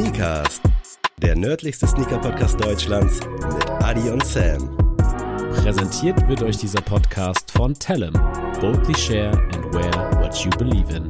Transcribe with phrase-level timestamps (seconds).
[0.00, 0.62] Sneakers,
[1.20, 4.74] der nördlichste Sneaker-Podcast Deutschlands mit Adi und Sam.
[5.56, 8.14] Präsentiert wird euch dieser Podcast von Tellem.
[8.62, 9.92] Boldly share and wear
[10.22, 11.06] what you believe in.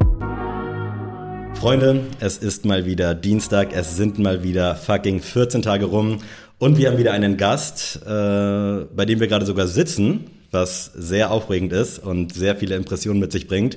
[1.55, 6.19] Freunde, es ist mal wieder Dienstag, es sind mal wieder fucking 14 Tage rum
[6.59, 11.31] und wir haben wieder einen Gast, äh, bei dem wir gerade sogar sitzen, was sehr
[11.31, 13.77] aufregend ist und sehr viele Impressionen mit sich bringt.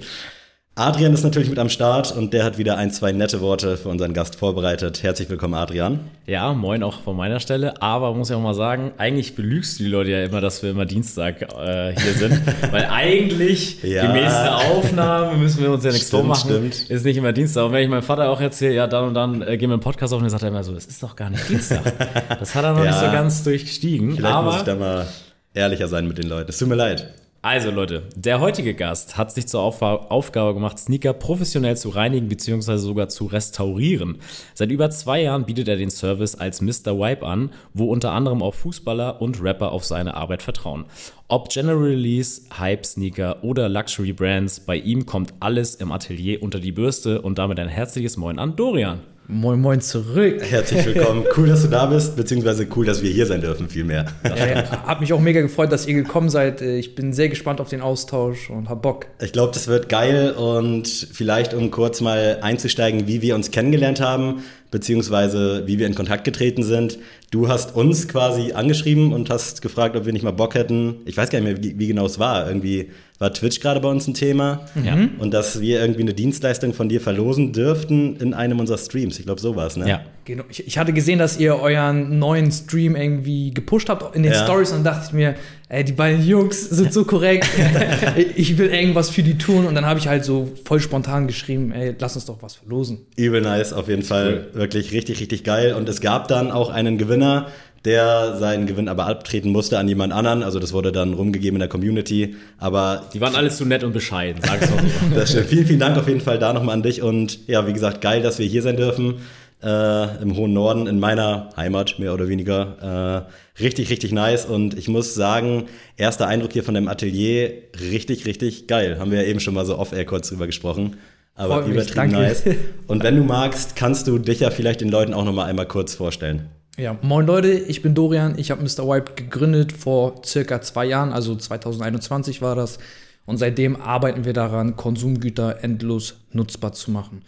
[0.76, 3.90] Adrian ist natürlich mit am Start und der hat wieder ein, zwei nette Worte für
[3.90, 5.04] unseren Gast vorbereitet.
[5.04, 6.00] Herzlich willkommen, Adrian.
[6.26, 7.80] Ja, moin auch von meiner Stelle.
[7.80, 10.72] Aber muss ich auch mal sagen, eigentlich belügst du die Leute ja immer, dass wir
[10.72, 12.42] immer Dienstag äh, hier sind.
[12.72, 14.08] Weil eigentlich, ja.
[14.08, 16.50] gemäß der Aufnahme, müssen wir uns ja nichts vormachen.
[16.50, 16.90] Stimmt.
[16.90, 17.66] Ist nicht immer Dienstag.
[17.66, 19.80] Und wenn ich meinem Vater auch erzähle, ja, dann und dann äh, gehen wir einen
[19.80, 21.84] Podcast auf, dann sagt er immer so, das ist doch gar nicht Dienstag.
[22.40, 22.86] Das hat er noch ja.
[22.86, 24.16] nicht so ganz durchgestiegen.
[24.16, 25.08] Vielleicht aber muss ich da mal
[25.54, 26.50] ehrlicher sein mit den Leuten.
[26.50, 27.14] Es tut mir leid.
[27.46, 32.78] Also Leute, der heutige Gast hat sich zur Aufgabe gemacht, Sneaker professionell zu reinigen bzw.
[32.78, 34.20] sogar zu restaurieren.
[34.54, 36.98] Seit über zwei Jahren bietet er den Service als Mr.
[36.98, 40.86] Wipe an, wo unter anderem auch Fußballer und Rapper auf seine Arbeit vertrauen.
[41.28, 46.62] Ob General Release, Hype Sneaker oder Luxury Brands, bei ihm kommt alles im Atelier unter
[46.62, 49.02] die Bürste und damit ein herzliches Moin an Dorian.
[49.28, 50.42] Moin Moin zurück.
[50.42, 51.24] Herzlich willkommen.
[51.38, 54.06] Cool, dass du da bist, beziehungsweise cool, dass wir hier sein dürfen, vielmehr.
[54.26, 56.62] Ja, hab mich auch mega gefreut, dass ihr gekommen seid.
[56.62, 59.08] Ich bin sehr gespannt auf den Austausch und hab Bock.
[59.22, 64.02] Ich glaube, das wird geil und vielleicht, um kurz mal einzusteigen, wie wir uns kennengelernt
[64.02, 67.00] haben, beziehungsweise wie wir in Kontakt getreten sind.
[67.32, 70.98] Du hast uns quasi angeschrieben und hast gefragt, ob wir nicht mal Bock hätten.
[71.06, 72.46] Ich weiß gar nicht mehr, wie, wie genau es war.
[72.46, 72.90] Irgendwie
[73.24, 74.66] war Twitch gerade bei uns ein Thema.
[74.84, 74.98] Ja.
[75.18, 79.18] Und dass wir irgendwie eine Dienstleistung von dir verlosen dürften in einem unserer Streams.
[79.18, 79.88] Ich glaube, so war es, ne?
[79.88, 80.02] Ja.
[80.26, 80.44] Genau.
[80.50, 84.44] Ich, ich, hatte gesehen, dass ihr euren neuen Stream irgendwie gepusht habt in den ja.
[84.44, 85.36] Stories und dachte ich mir,
[85.68, 87.48] ey, die beiden Jungs sind so korrekt.
[88.36, 89.66] ich will irgendwas für die tun.
[89.66, 93.06] Und dann habe ich halt so voll spontan geschrieben, ey, lass uns doch was verlosen.
[93.16, 94.50] Übel nice, auf jeden Fall.
[94.54, 94.60] Cool.
[94.60, 95.74] Wirklich richtig, richtig geil.
[95.74, 97.48] Und es gab dann auch einen Gewinner,
[97.86, 100.44] der seinen Gewinn aber abtreten musste an jemand anderen.
[100.44, 102.36] Also das wurde dann rumgegeben in der Community.
[102.58, 105.16] Aber die waren alles zu nett und bescheiden, sag's mal so.
[105.16, 105.48] das stimmt.
[105.48, 107.02] Vielen, vielen Dank auf jeden Fall da nochmal an dich.
[107.02, 109.16] Und ja, wie gesagt, geil, dass wir hier sein dürfen.
[109.62, 113.28] Äh, im hohen Norden, in meiner Heimat, mehr oder weniger.
[113.58, 114.46] Äh, richtig, richtig nice.
[114.46, 115.66] Und ich muss sagen,
[115.96, 118.98] erster Eindruck hier von dem Atelier, richtig, richtig geil.
[119.00, 120.98] Haben wir ja eben schon mal so off-air kurz drüber gesprochen.
[121.36, 122.44] Aber Freut übertrieben mich, nice.
[122.88, 125.68] Und wenn du magst, kannst du dich ja vielleicht den Leuten auch noch mal einmal
[125.68, 126.50] kurz vorstellen.
[126.78, 128.38] Ja, moin Leute, ich bin Dorian.
[128.40, 128.88] Ich habe Mr.
[128.88, 132.80] Wipe gegründet vor circa zwei Jahren, also 2021 war das.
[133.26, 137.24] Und seitdem arbeiten wir daran, Konsumgüter endlos nutzbar zu machen.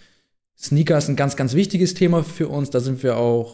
[0.58, 2.72] Sneaker ist ein ganz, ganz wichtiges Thema für uns.
[2.72, 3.54] Da sind wir auch,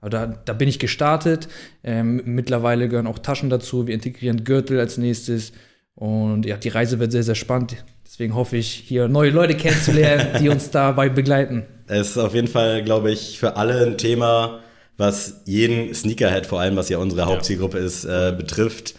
[0.00, 1.48] da, da bin ich gestartet.
[1.82, 3.88] Ähm, mittlerweile gehören auch Taschen dazu.
[3.88, 5.52] Wir integrieren Gürtel als nächstes.
[5.96, 7.84] Und ja, die Reise wird sehr, sehr spannend.
[8.06, 11.64] Deswegen hoffe ich, hier neue Leute kennenzulernen, die uns dabei begleiten.
[11.88, 14.61] Es ist auf jeden Fall, glaube ich, für alle ein Thema,
[14.96, 18.94] was jeden Sneakerhead, vor allem was ja unsere Hauptzielgruppe ist, äh, betrifft.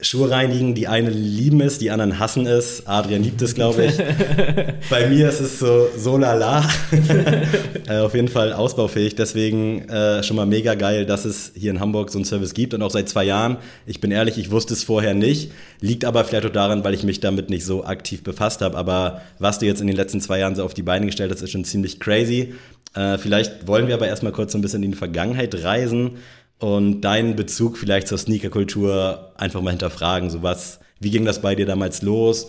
[0.00, 2.86] Schuhe reinigen, die einen lieben es, die anderen hassen es.
[2.86, 3.96] Adrian liebt es, glaube ich.
[4.90, 6.68] Bei mir ist es so, so lala.
[7.88, 9.14] äh, auf jeden Fall ausbaufähig.
[9.14, 12.74] Deswegen äh, schon mal mega geil, dass es hier in Hamburg so einen Service gibt
[12.74, 13.58] und auch seit zwei Jahren.
[13.86, 15.52] Ich bin ehrlich, ich wusste es vorher nicht.
[15.80, 18.76] Liegt aber vielleicht auch daran, weil ich mich damit nicht so aktiv befasst habe.
[18.76, 21.40] Aber was du jetzt in den letzten zwei Jahren so auf die Beine gestellt hast,
[21.40, 22.52] ist schon ziemlich crazy.
[22.94, 26.18] Äh, vielleicht wollen wir aber erstmal kurz so ein bisschen in die Vergangenheit reisen
[26.58, 30.30] und deinen Bezug vielleicht zur Sneakerkultur einfach mal hinterfragen.
[30.30, 32.48] So was, wie ging das bei dir damals los?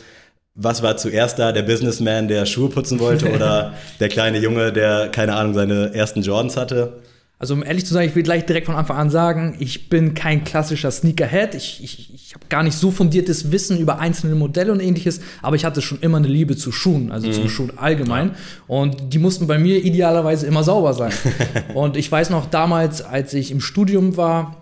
[0.54, 5.10] Was war zuerst da, der Businessman, der Schuhe putzen wollte oder der kleine Junge, der,
[5.10, 7.02] keine Ahnung, seine ersten Jordans hatte?
[7.38, 10.14] Also um ehrlich zu sein, ich will gleich direkt von Anfang an sagen, ich bin
[10.14, 11.54] kein klassischer Sneakerhead.
[11.54, 15.58] Ich, ich, ich habe gar nicht so fundiertes Wissen über einzelne Modelle und ähnliches, aber
[15.58, 17.34] ich hatte schon immer eine Liebe zu Schuhen, also mhm.
[17.34, 18.30] zu Schuhen allgemein.
[18.30, 18.36] Ja.
[18.68, 21.12] Und die mussten bei mir idealerweise immer sauber sein.
[21.74, 24.62] und ich weiß noch damals, als ich im Studium war,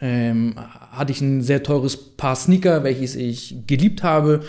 [0.00, 0.54] ähm,
[0.92, 4.40] hatte ich ein sehr teures Paar Sneaker, welches ich geliebt habe.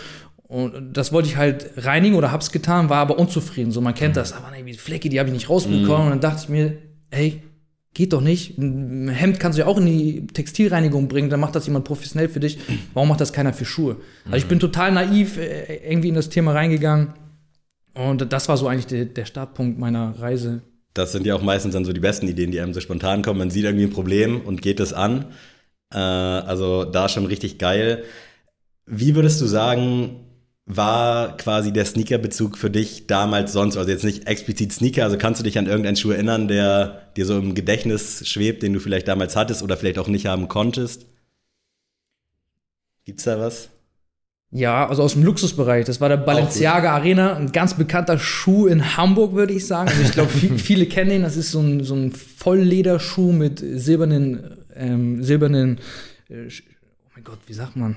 [0.48, 3.72] Und das wollte ich halt reinigen oder hab's getan, war aber unzufrieden.
[3.72, 4.20] So, man kennt mhm.
[4.20, 6.06] das, aber irgendwie Flecke, die habe ich nicht rausbekommen.
[6.06, 6.06] Mhm.
[6.06, 6.78] Und dann dachte ich mir,
[7.12, 7.42] ey,
[7.94, 8.58] geht doch nicht.
[8.58, 12.28] Ein Hemd kannst du ja auch in die Textilreinigung bringen, dann macht das jemand professionell
[12.28, 12.58] für dich.
[12.94, 13.96] Warum macht das keiner für Schuhe?
[14.26, 17.14] Also ich bin total naiv äh, irgendwie in das Thema reingegangen.
[17.94, 20.62] Und das war so eigentlich der, der Startpunkt meiner Reise.
[20.94, 23.38] Das sind ja auch meistens dann so die besten Ideen, die einem so spontan kommen.
[23.38, 25.26] Man sieht irgendwie ein Problem und geht es an.
[25.92, 28.04] Äh, also da schon richtig geil.
[28.86, 30.21] Wie würdest du sagen,
[30.66, 33.76] war quasi der Sneaker-Bezug für dich damals sonst?
[33.76, 37.26] Also jetzt nicht explizit Sneaker, also kannst du dich an irgendeinen Schuh erinnern, der dir
[37.26, 41.06] so im Gedächtnis schwebt, den du vielleicht damals hattest oder vielleicht auch nicht haben konntest?
[43.04, 43.68] Gibt's da was?
[44.54, 45.86] Ja, also aus dem Luxusbereich.
[45.86, 49.88] Das war der Balenciaga Arena, ein ganz bekannter Schuh in Hamburg, würde ich sagen.
[49.88, 51.22] Also ich glaube, viele kennen ihn.
[51.22, 55.78] Das ist so ein, so ein Volllederschuh mit silbernen, ähm, silbernen,
[56.28, 57.96] äh, oh mein Gott, wie sagt man?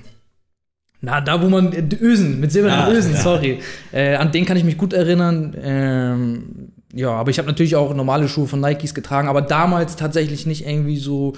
[1.02, 3.22] Na, da wo man, äh, Ösen, mit silbernen Ah, Ösen, ja.
[3.22, 3.60] sorry.
[3.92, 5.56] Äh, an den kann ich mich gut erinnern.
[5.62, 6.46] Ähm,
[6.94, 10.66] ja, aber ich habe natürlich auch normale Schuhe von Nikes getragen, aber damals tatsächlich nicht
[10.66, 11.34] irgendwie so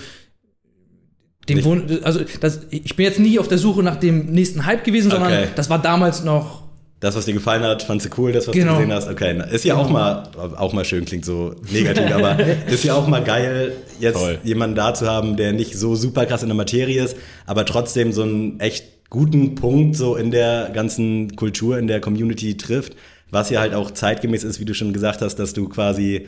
[1.50, 4.66] dem Nicht- Wun also das, ich bin jetzt nie auf der Suche nach dem nächsten
[4.66, 5.48] Hype gewesen, sondern Okay.
[5.56, 6.64] das war damals noch
[7.00, 8.74] Das, was dir gefallen hat, fandst du cool, das, was Genau.
[8.74, 9.08] du gesehen hast?
[9.08, 10.24] Okay, ist ja auch mal,
[10.58, 12.38] auch mal schön, klingt so negativ, aber
[12.68, 14.40] ist ja auch mal geil, jetzt Voll.
[14.44, 17.16] jemanden da zu haben, der nicht so super krass in der Materie ist,
[17.46, 22.58] aber trotzdem so einen echt guten Punkt so in der ganzen Kultur, in der Community
[22.58, 22.96] trifft,
[23.30, 26.28] was ja halt auch zeitgemäß ist, wie du schon gesagt hast, dass du quasi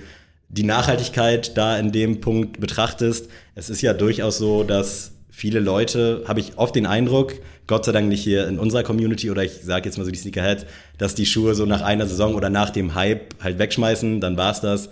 [0.49, 3.29] die Nachhaltigkeit da in dem Punkt betrachtest.
[3.55, 7.33] Es ist ja durchaus so, dass viele Leute, habe ich oft den Eindruck,
[7.67, 10.17] Gott sei Dank nicht hier in unserer Community oder ich sage jetzt mal so die
[10.17, 10.65] Sneakerheads,
[10.97, 14.59] dass die Schuhe so nach einer Saison oder nach dem Hype halt wegschmeißen, dann war's
[14.59, 14.89] das.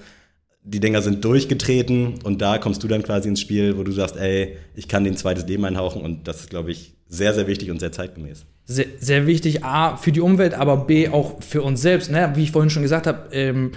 [0.63, 4.15] Die Dinger sind durchgetreten und da kommst du dann quasi ins Spiel, wo du sagst,
[4.15, 7.71] ey, ich kann den zweites Leben einhauchen und das ist, glaube ich, sehr, sehr wichtig
[7.71, 8.45] und sehr zeitgemäß.
[8.65, 12.11] sehr, sehr wichtig, A, für die Umwelt, aber B, auch für uns selbst.
[12.11, 12.31] Ne?
[12.35, 13.71] Wie ich vorhin schon gesagt habe, ähm,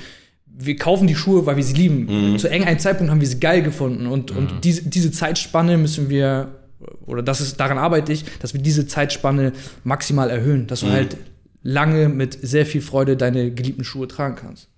[0.47, 2.38] wir kaufen die Schuhe, weil wir sie lieben.
[2.38, 4.06] Zu irgendeinem Zeitpunkt haben wir sie geil gefunden.
[4.06, 6.49] Und, und diese, diese Zeitspanne müssen wir,
[7.06, 9.53] oder das ist, daran arbeite ich, dass wir diese Zeitspanne
[9.85, 10.67] maximal erhöhen.
[10.67, 11.17] Dass du halt
[11.62, 14.69] lange mit sehr viel Freude deine geliebten Schuhe tragen kannst.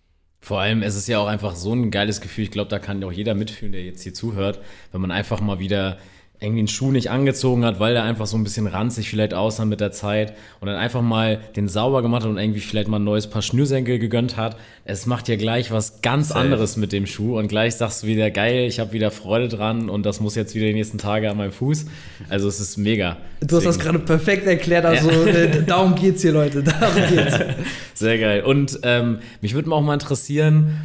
[0.40, 2.44] Vor allem, es ist ja auch einfach so ein geiles Gefühl.
[2.44, 4.60] Ich glaube, da kann auch jeder mitfühlen, der jetzt hier zuhört,
[4.90, 5.98] wenn man einfach mal wieder
[6.42, 9.64] irgendwie einen Schuh nicht angezogen hat, weil der einfach so ein bisschen ranzig vielleicht aussah
[9.64, 12.98] mit der Zeit und dann einfach mal den sauber gemacht hat und irgendwie vielleicht mal
[12.98, 14.56] ein neues Paar Schnürsenkel gegönnt hat.
[14.84, 16.40] Es macht ja gleich was ganz Safe.
[16.40, 19.88] anderes mit dem Schuh und gleich sagst du wieder, geil, ich habe wieder Freude dran
[19.88, 21.86] und das muss jetzt wieder die nächsten Tage an meinem Fuß.
[22.28, 23.18] Also es ist mega.
[23.40, 26.62] Du hast das gerade perfekt erklärt, also äh, darum geht's hier, Leute.
[26.64, 27.38] Darum geht's.
[27.94, 28.42] Sehr geil.
[28.42, 30.82] Und ähm, mich würde mal auch mal interessieren,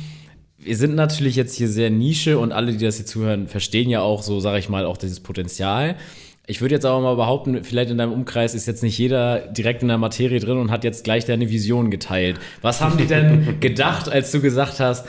[0.68, 4.02] wir sind natürlich jetzt hier sehr Nische und alle, die das hier zuhören, verstehen ja
[4.02, 5.96] auch so, sage ich mal, auch dieses Potenzial.
[6.46, 9.82] Ich würde jetzt aber mal behaupten, vielleicht in deinem Umkreis ist jetzt nicht jeder direkt
[9.82, 12.40] in der Materie drin und hat jetzt gleich deine Vision geteilt.
[12.62, 15.06] Was haben die denn gedacht, als du gesagt hast,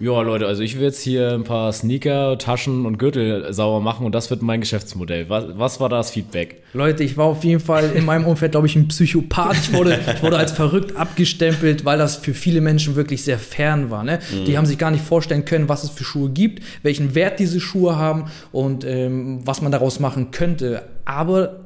[0.00, 4.04] ja Leute, also ich will jetzt hier ein paar Sneaker, Taschen und Gürtel sauber machen
[4.04, 5.28] und das wird mein Geschäftsmodell.
[5.28, 6.62] Was, was war das Feedback?
[6.72, 9.56] Leute, ich war auf jeden Fall in meinem Umfeld, glaube ich, ein Psychopath.
[9.56, 13.90] Ich wurde, ich wurde als verrückt abgestempelt, weil das für viele Menschen wirklich sehr fern
[13.90, 14.02] war.
[14.02, 14.18] Ne?
[14.46, 17.60] Die haben sich gar nicht vorstellen können, was es für Schuhe gibt, welchen Wert diese
[17.60, 20.82] Schuhe haben und ähm, was man daraus machen könnte.
[21.04, 21.60] Aber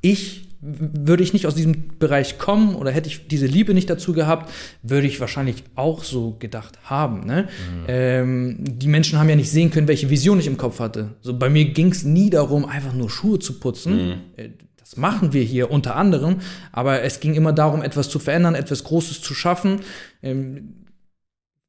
[0.00, 4.12] ich würde ich nicht aus diesem Bereich kommen oder hätte ich diese Liebe nicht dazu
[4.12, 4.50] gehabt,
[4.82, 7.24] würde ich wahrscheinlich auch so gedacht haben.
[7.26, 7.48] Ne?
[7.88, 11.16] Ähm, die Menschen haben ja nicht sehen können, welche Vision ich im Kopf hatte.
[11.22, 14.20] So bei mir ging es nie darum, einfach nur Schuhe zu putzen.
[14.36, 16.40] Äh, Das machen wir hier unter anderem,
[16.72, 19.80] aber es ging immer darum, etwas zu verändern, etwas Großes zu schaffen.
[20.20, 20.86] Ähm,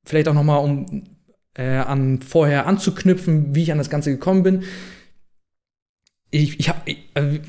[0.03, 1.03] vielleicht auch noch mal, um
[1.53, 4.63] äh, an vorher anzuknüpfen, wie ich an das Ganze gekommen bin.
[6.31, 7.39] Ich, ich hab, ich, äh,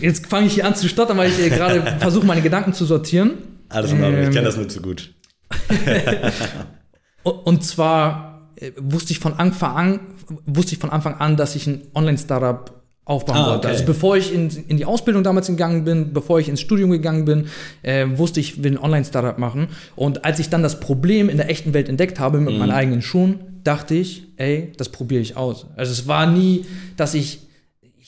[0.00, 2.84] jetzt fange ich hier an zu stottern, weil ich äh, gerade versuche, meine Gedanken zu
[2.84, 3.32] sortieren.
[3.68, 5.14] Alles in Ordnung, ich Ähm, kenne das nur zu gut.
[7.22, 10.00] Und, zwar äh, wusste ich von Anfang an,
[10.46, 13.58] wusste ich von Anfang an, dass ich ein Online-Startup aufbauen Ah, wollte.
[13.68, 13.74] okay.
[13.76, 17.24] Also bevor ich in, in die Ausbildung damals gegangen bin, bevor ich ins Studium gegangen
[17.24, 17.46] bin,
[17.82, 19.68] äh, wusste ich, ich will ein Online-Startup machen.
[19.96, 23.02] Und als ich dann das Problem in der echten Welt entdeckt habe mit meinen eigenen
[23.02, 25.66] Schuhen, dachte ich, ey, das probiere ich aus.
[25.76, 26.64] Also es war nie,
[26.96, 27.40] dass ich,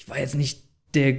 [0.05, 0.61] ich war jetzt nicht
[0.95, 1.17] der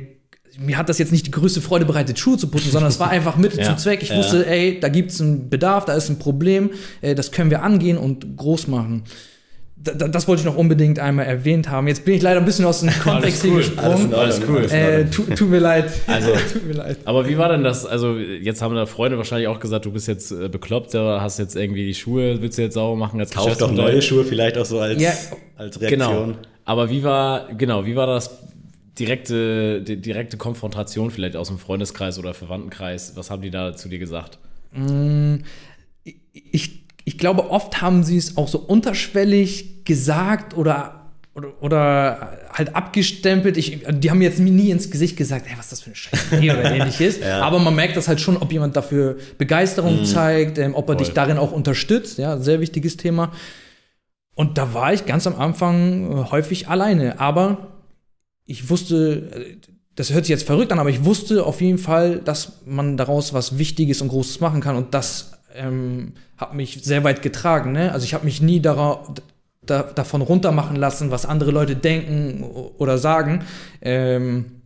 [0.58, 3.10] mir hat das jetzt nicht die größte Freude bereitet, Schuhe zu putzen, sondern es war
[3.10, 4.02] einfach Mittel Ja, zum Zweck.
[4.02, 4.18] Ich ja.
[4.18, 6.70] wusste, ey, da gibt es einen Bedarf, da ist ein Problem,
[7.02, 9.04] äh, das können wir angehen und groß machen.
[9.76, 11.88] Da, da, das wollte ich noch unbedingt einmal erwähnt haben.
[11.90, 13.64] Jetzt bin ich leider ein bisschen aus dem Kontext hier cool.
[13.76, 14.14] Alles in gesprungen.
[14.14, 14.58] Alles cool.
[14.60, 15.12] alles in Äh, Ordnung.
[15.12, 15.92] tu, tut mir leid.
[16.08, 16.98] Also- tut mir leid.
[17.04, 17.86] Aber wie war denn das?
[17.86, 21.58] Also, jetzt haben da Freunde wahrscheinlich auch gesagt, du bist jetzt äh, bekloppt, hast jetzt
[21.58, 24.66] irgendwie die Schuhe, willst du jetzt sauber machen als Kauf doch neue Schuhe vielleicht auch
[24.66, 25.12] so als, Ja,
[25.58, 26.00] als Reaktion.
[26.28, 26.38] Genau.
[26.64, 28.32] Aber wie war, genau, wie war das
[29.00, 33.16] direkte, die direkte Konfrontation vielleicht aus dem Freundeskreis oder Verwandtenkreis?
[33.16, 34.40] Was haben die da zu dir gesagt?
[36.34, 42.76] ich, ich glaube, oft haben sie es auch so unterschwellig gesagt oder, oder, oder halt
[42.76, 43.58] abgestempelt.
[43.58, 46.72] Ich, die haben jetzt nie ins Gesicht gesagt, ey, was das für eine Scheiße oder
[46.76, 47.20] ähnliches.
[47.20, 47.42] Ja.
[47.42, 51.06] Aber man merkt das halt schon, ob jemand dafür Begeisterung zeigt, ähm, ob er Voll.
[51.06, 52.18] dich darin auch unterstützt.
[52.18, 53.32] Ja, sehr wichtiges Thema.
[54.34, 57.20] Und da war ich ganz am Anfang äh, häufig alleine.
[57.20, 57.75] Aber
[58.46, 59.58] ich wusste,
[59.96, 63.34] das hört sich jetzt verrückt an, aber ich wusste auf jeden Fall, dass man daraus
[63.34, 64.76] was Wichtiges und Großes machen kann.
[64.76, 67.72] Und das ähm, hat mich sehr weit getragen.
[67.72, 67.92] Ne?
[67.92, 69.04] Also ich habe mich nie dara
[69.66, 73.44] da, davon runtermachen lassen, was andere Leute denken oder sagen.
[73.82, 74.62] Ähm,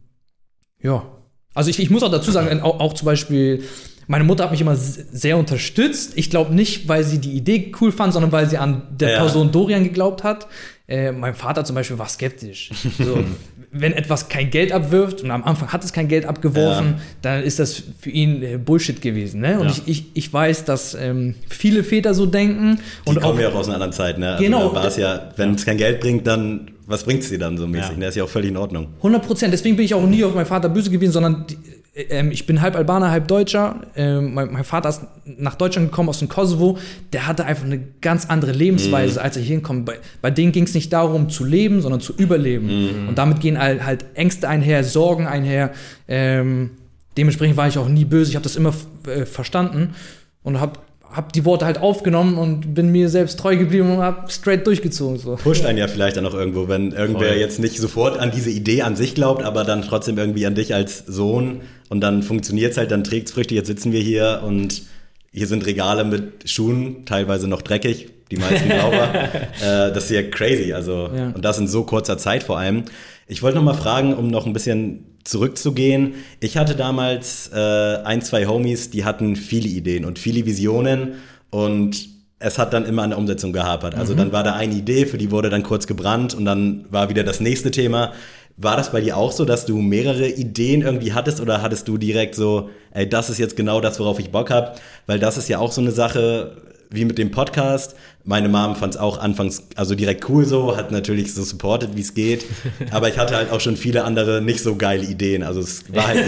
[0.81, 1.05] ja,
[1.53, 3.63] Also ich, ich muss auch dazu sagen, auch, auch zum Beispiel,
[4.07, 6.13] meine Mutter hat mich immer sehr unterstützt.
[6.15, 9.19] Ich glaube nicht, weil sie die Idee cool fand, sondern weil sie an der Ja.
[9.19, 10.47] Person Dorian geglaubt hat.
[10.87, 12.71] Äh, mein Vater zum Beispiel war skeptisch.
[12.97, 13.23] So,
[13.71, 17.01] wenn etwas kein Geld abwirft und am Anfang hat es kein Geld abgeworfen, Ja.
[17.21, 19.41] dann ist das für ihn äh, Bullshit gewesen.
[19.41, 19.59] Ne?
[19.59, 19.71] Und Ja.
[19.71, 22.79] ich, ich, ich weiß, dass ähm, viele Väter so denken.
[23.05, 24.31] Die und kommen ja auch aus einer anderen Zeit, ne?
[24.31, 24.69] Also Genau.
[24.69, 27.55] Da war es ja, wenn es kein Geld bringt, dann was bringt es dir dann
[27.57, 27.91] so mäßig?
[27.91, 27.97] Ja.
[27.97, 28.07] Ne?
[28.07, 28.87] Ist ja auch völlig in Ordnung.
[28.97, 29.53] 100 Prozent.
[29.53, 31.57] Deswegen bin ich auch nie auf meinen Vater böse gewesen, sondern die,
[32.09, 33.81] ähm, ich bin halb Albaner, halb Deutscher.
[33.95, 36.77] Ähm, mein, mein Vater ist nach Deutschland gekommen aus dem Kosovo.
[37.13, 39.85] Der hatte einfach eine ganz andere Lebensweise, als er hier hinkommt.
[39.85, 43.07] Bei, bei denen ging es nicht darum zu leben, sondern zu überleben.
[43.07, 45.71] Und damit gehen halt, halt Ängste einher, Sorgen einher.
[46.07, 46.71] Ähm,
[47.17, 48.29] dementsprechend war ich auch nie böse.
[48.29, 48.73] Ich habe das immer
[49.07, 49.93] äh, verstanden
[50.43, 50.79] und habe
[51.11, 55.17] hab die Worte halt aufgenommen und bin mir selbst treu geblieben und habe straight durchgezogen.
[55.17, 55.35] So.
[55.35, 57.37] Pusht einen ja vielleicht dann auch irgendwo, wenn irgendwer Voll.
[57.37, 60.73] jetzt nicht sofort an diese Idee an sich glaubt, aber dann trotzdem irgendwie an dich
[60.75, 63.55] als Sohn und dann funktioniert es halt, dann trägt es Früchte.
[63.55, 64.83] Jetzt sitzen wir hier und
[65.31, 69.09] hier sind Regale mit Schuhen, teilweise noch dreckig, die meisten sauber.
[69.13, 71.29] äh, das ist ja crazy, also Ja.
[71.35, 72.83] und das in so kurzer Zeit vor allem.
[73.27, 76.15] Ich wollte noch mal fragen, um noch ein bisschen zurückzugehen.
[76.39, 77.57] Ich hatte damals äh,
[78.03, 81.15] ein, zwei Homies, die hatten viele Ideen und viele Visionen
[81.49, 82.09] und
[82.39, 83.95] es hat dann immer an der Umsetzung gehapert.
[83.95, 87.09] Also dann war da eine Idee, für die wurde dann kurz gebrannt und dann war
[87.09, 88.13] wieder das nächste Thema.
[88.55, 91.97] War das bei dir auch so, dass du mehrere Ideen irgendwie hattest oder hattest du
[91.97, 94.73] direkt so, ey, das ist jetzt genau das, worauf ich Bock habe?
[95.05, 96.57] Weil das ist ja auch so eine Sache
[96.89, 97.95] wie mit dem Podcast.
[98.23, 102.01] Meine Mom fand es auch anfangs also direkt cool so, hat natürlich so supported, wie
[102.01, 102.45] es geht.
[102.91, 105.43] Aber ich hatte halt auch schon viele andere nicht so geile Ideen.
[105.43, 106.25] Also es war halt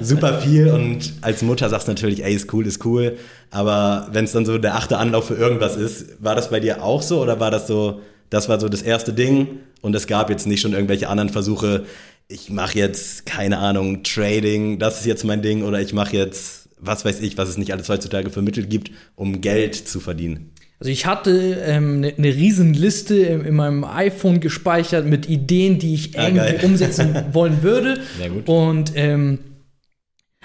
[0.00, 3.16] so super viel und als Mutter sagst du natürlich, ey, ist cool, ist cool.
[3.50, 6.82] Aber wenn es dann so der achte Anlauf für irgendwas ist, war das bei dir
[6.82, 10.28] auch so oder war das so, das war so das erste Ding und es gab
[10.28, 11.84] jetzt nicht schon irgendwelche anderen Versuche,
[12.26, 16.63] ich mache jetzt, keine Ahnung, Trading, das ist jetzt mein Ding oder ich mache jetzt,
[16.86, 20.50] was weiß ich, was es nicht alles heutzutage für Mittel gibt, um Geld zu verdienen.
[20.80, 25.78] Also ich hatte ähm, eine ne riesen Liste in, in meinem iPhone gespeichert mit Ideen,
[25.78, 26.60] die ich Ah, irgendwie geil.
[26.64, 28.00] umsetzen wollen würde.
[28.18, 28.48] Sehr gut.
[28.48, 29.38] Und ähm,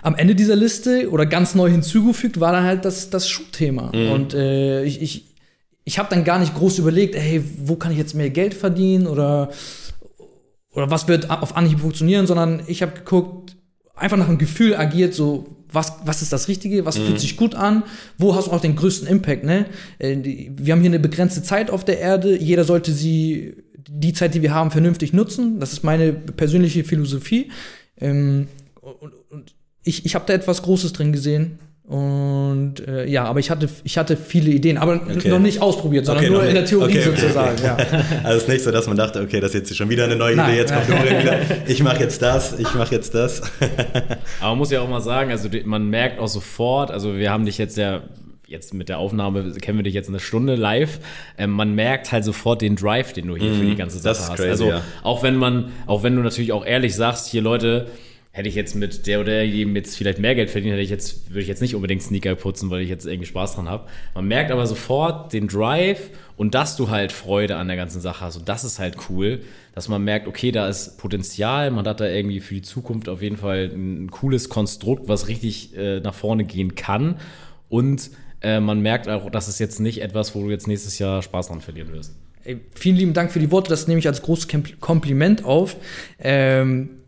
[0.02, 3.92] am Ende dieser Liste oder ganz neu hinzugefügt war dann halt das, das Schuhthema.
[3.94, 4.12] Mhm.
[4.12, 5.26] Und äh, ich, ich,
[5.84, 9.08] ich habe dann gar nicht groß überlegt, hey, wo kann ich jetzt mehr Geld verdienen
[9.08, 9.50] oder,
[10.72, 13.58] oder was wird auf Anhieb funktionieren, sondern ich habe geguckt,
[13.96, 17.56] einfach nach dem Gefühl agiert, so was, was ist das Richtige, was fühlt sich gut
[17.56, 17.84] an,
[18.18, 19.66] wo hast du auch den größten Impact, ne?
[20.00, 20.18] Äh,
[20.56, 23.56] Wir haben hier eine begrenzte Zeit auf der Erde, jeder sollte sie,
[23.88, 25.60] die Zeit, die wir haben, vernünftig nutzen.
[25.60, 27.52] Das ist meine persönliche Philosophie.
[28.00, 28.48] Ähm,
[28.82, 31.60] und, und ich, ich habe da etwas Großes drin gesehen.
[31.90, 35.28] Und äh, ja, aber ich hatte, ich hatte viele Ideen, aber Okay.
[35.30, 36.64] noch nicht ausprobiert, sondern Okay, nur in der.
[36.66, 37.58] Theorie Okay, sozusagen.
[37.58, 37.66] okay.
[37.66, 37.78] Ja.
[38.24, 40.16] Also es ist nicht so, dass man dachte, okay, das ist jetzt schon wieder eine
[40.16, 40.88] neue Nein, Idee, jetzt kommt.
[40.88, 43.42] Dorian wieder, ich mache jetzt das, ich mache jetzt das.
[44.40, 47.46] Aber man muss ja auch mal sagen, also man merkt auch sofort, also wir haben
[47.46, 48.02] dich jetzt ja
[48.46, 51.00] jetzt mit der Aufnahme kennen wir dich jetzt eine Stunde live.
[51.40, 54.10] Ähm, man merkt halt sofort den Drive, den du hier für die ganze Sache Mhm.
[54.10, 54.36] das ist hast.
[54.38, 54.82] crazy, also ja.
[55.04, 57.88] auch wenn man, auch wenn du natürlich auch ehrlich sagst, hier Leute,
[58.32, 61.30] hätte ich jetzt mit der oder jedem jetzt vielleicht mehr Geld verdient, hätte ich jetzt,
[61.30, 63.88] würde ich jetzt nicht unbedingt Sneaker putzen, weil ich jetzt irgendwie Spaß dran habe.
[64.14, 68.22] Man merkt aber sofort den Drive und dass du halt Freude an der ganzen Sache
[68.22, 68.38] hast.
[68.38, 69.42] Und das ist halt cool,
[69.74, 73.22] dass man merkt, okay, da ist Potenzial, man hat da irgendwie für die Zukunft auf
[73.22, 77.16] jeden Fall ein cooles Konstrukt, was richtig äh, nach vorne gehen kann.
[77.68, 81.24] Und äh, man merkt auch, das ist jetzt nicht etwas, wo du jetzt nächstes Jahr
[81.24, 82.16] Spaß dran verlieren wirst.
[82.44, 85.76] Ey, vielen lieben Dank für die Worte, das nehme ich als großes Kompl- Kompliment auf.
[86.20, 86.99] Ähm,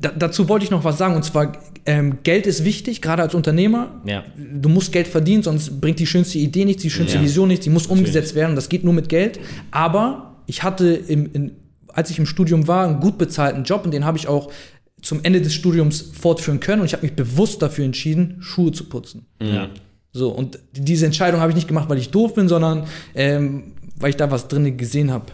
[0.00, 1.52] da, dazu wollte ich noch was sagen, und zwar,
[1.86, 4.00] ähm, Geld ist wichtig, gerade als Unternehmer.
[4.04, 4.24] Ja.
[4.36, 7.22] Du musst Geld verdienen, sonst bringt die schönste Idee nichts, die schönste Ja.
[7.22, 8.56] Vision nichts, die muss umgesetzt werden.
[8.56, 9.40] Das geht nur mit Geld.
[9.70, 11.52] Aber ich hatte, im, in,
[11.88, 14.50] als ich im Studium war, einen gut bezahlten Job und den habe ich auch
[15.00, 16.80] zum Ende des Studiums fortführen können.
[16.80, 19.26] Und ich habe mich bewusst dafür entschieden, Schuhe zu putzen.
[19.40, 19.68] Ja.
[20.12, 22.84] So, und diese Entscheidung habe ich nicht gemacht, weil ich doof bin, sondern
[23.14, 25.26] ähm, weil ich da was drin gesehen habe.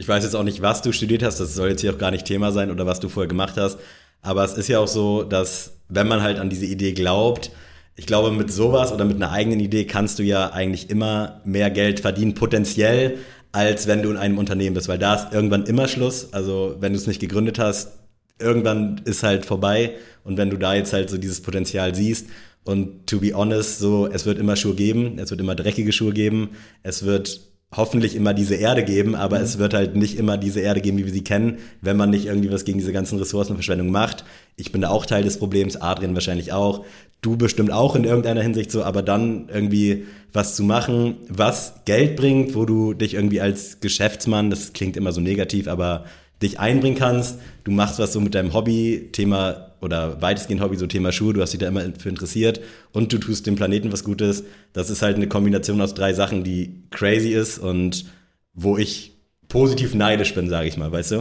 [0.00, 2.10] Ich weiß jetzt auch nicht, was du studiert hast, das soll jetzt hier auch gar
[2.10, 3.78] nicht Thema sein oder was du vorher gemacht hast.
[4.22, 7.50] Aber es ist ja auch so, dass wenn man halt an diese Idee glaubt,
[7.96, 11.68] ich glaube, mit sowas oder mit einer eigenen Idee kannst du ja eigentlich immer mehr
[11.68, 13.18] Geld verdienen, potenziell,
[13.52, 16.32] als wenn du in einem Unternehmen bist, weil da ist irgendwann immer Schluss.
[16.32, 17.98] Also wenn du es nicht gegründet hast,
[18.38, 19.96] irgendwann ist halt vorbei.
[20.24, 22.26] Und wenn du da jetzt halt so dieses Potenzial siehst
[22.64, 26.14] und to be honest, so, es wird immer Schuhe geben, es wird immer dreckige Schuhe
[26.14, 26.52] geben,
[26.82, 30.80] es wird hoffentlich immer diese Erde geben, aber es wird halt nicht immer diese Erde
[30.80, 34.24] geben, wie wir sie kennen, wenn man nicht irgendwie was gegen diese ganzen Ressourcenverschwendung macht.
[34.56, 36.84] Ich bin da auch Teil des Problems, Adrian wahrscheinlich auch.
[37.22, 42.16] Du bestimmt auch in irgendeiner Hinsicht so, aber dann irgendwie was zu machen, was Geld
[42.16, 46.06] bringt, wo du dich irgendwie als Geschäftsmann, das klingt immer so negativ, aber
[46.42, 47.38] dich einbringen kannst.
[47.62, 51.40] Du machst was so mit deinem Hobby, Thema oder weitestgehend Hobby, so Thema Schuhe, du
[51.40, 52.60] hast dich da immer für interessiert
[52.92, 54.44] und du tust dem Planeten was Gutes.
[54.72, 58.06] Das ist halt eine Kombination aus drei Sachen, die crazy ist und
[58.54, 59.12] wo ich
[59.48, 61.16] positiv neidisch bin, sage ich mal, weißt du?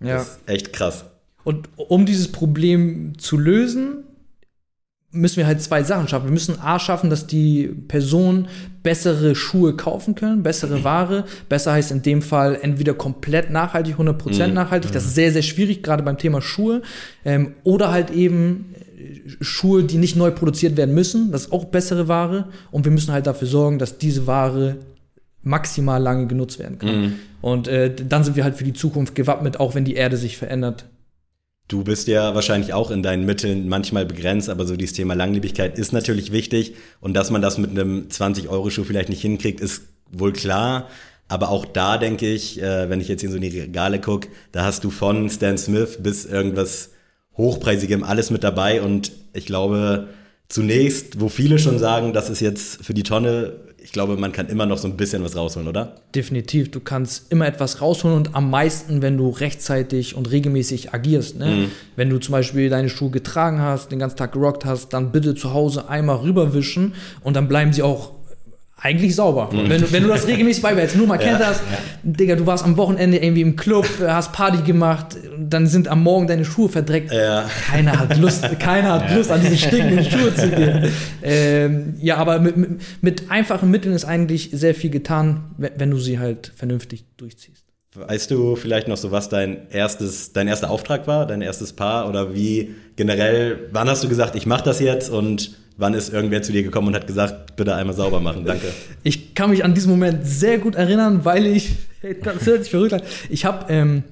[0.00, 0.16] Ja.
[0.16, 1.04] Das ist echt krass.
[1.44, 4.04] Und um dieses Problem zu lösen,
[5.18, 6.26] müssen wir halt zwei Sachen schaffen.
[6.26, 8.48] Wir müssen A schaffen, dass die Personen
[8.82, 11.24] bessere Schuhe kaufen können, bessere Ware.
[11.48, 14.92] Besser heißt in dem Fall entweder komplett nachhaltig, 100% nachhaltig.
[14.92, 16.82] Das ist sehr, sehr schwierig, gerade beim Thema Schuhe.
[17.24, 21.32] Ähm, oder halt eben äh, Schuhe, die nicht neu produziert werden müssen.
[21.32, 22.48] Das ist auch bessere Ware.
[22.70, 24.76] Und wir müssen halt dafür sorgen, dass diese Ware
[25.42, 26.88] maximal lange genutzt werden kann.
[27.40, 30.36] Und äh, dann sind wir halt für die Zukunft gewappnet, auch wenn die Erde sich
[30.36, 30.86] verändert.
[31.68, 35.78] Du bist ja wahrscheinlich auch in deinen Mitteln manchmal begrenzt, aber so dieses Thema Langlebigkeit
[35.78, 36.74] ist natürlich wichtig.
[37.00, 40.88] Und dass man das mit einem 20-Euro-Schuh vielleicht nicht hinkriegt, ist wohl klar.
[41.28, 44.28] Aber auch da denke ich, äh, wenn ich jetzt hier so in die Regale gucke,
[44.50, 46.92] da hast du von Stan Smith bis irgendwas
[47.36, 48.80] Hochpreisigem alles mit dabei.
[48.80, 50.08] Und ich glaube,
[50.48, 54.48] zunächst, wo viele schon sagen, das ist jetzt für die Tonne, ich glaube, man kann
[54.48, 55.96] immer noch so ein bisschen was rausholen, oder?
[56.14, 61.38] Definitiv, du kannst immer etwas rausholen und am meisten, wenn du rechtzeitig und regelmäßig agierst.
[61.38, 61.68] Ne?
[61.96, 65.34] Wenn du zum Beispiel deine Schuhe getragen hast, den ganzen Tag gerockt hast, dann bitte
[65.34, 68.17] zu Hause einmal rüberwischen und dann bleiben sie auch
[68.80, 69.48] eigentlich sauber.
[69.50, 71.60] Wenn, du, wenn du das regelmäßig beibehältst, nur mal kennt das,
[72.02, 76.28] Digga, du warst am Wochenende irgendwie im Club, hast Party gemacht, dann sind am Morgen
[76.28, 77.12] deine Schuhe verdreckt.
[77.12, 77.50] Ja.
[77.66, 80.92] Keiner hat Lust, keiner hat Lust an diese stinkenden Schuhe zu gehen.
[81.22, 82.70] Ähm, ja, aber mit, mit,
[83.00, 87.64] mit einfachen Mitteln ist eigentlich sehr viel getan, wenn, wenn du sie halt vernünftig durchziehst.
[87.94, 92.08] Weißt du vielleicht noch so, was dein erstes, dein erster Auftrag war, dein erstes Paar
[92.08, 96.42] oder wie generell, wann hast du gesagt, ich mache das jetzt und wann ist irgendwer
[96.42, 98.66] zu dir gekommen und hat gesagt, bitte einmal sauber machen, danke.
[99.04, 101.76] Ich kann mich an diesen Moment sehr gut erinnern, weil ich,
[102.22, 104.02] das hört sich verrückt an, ich habe ähm,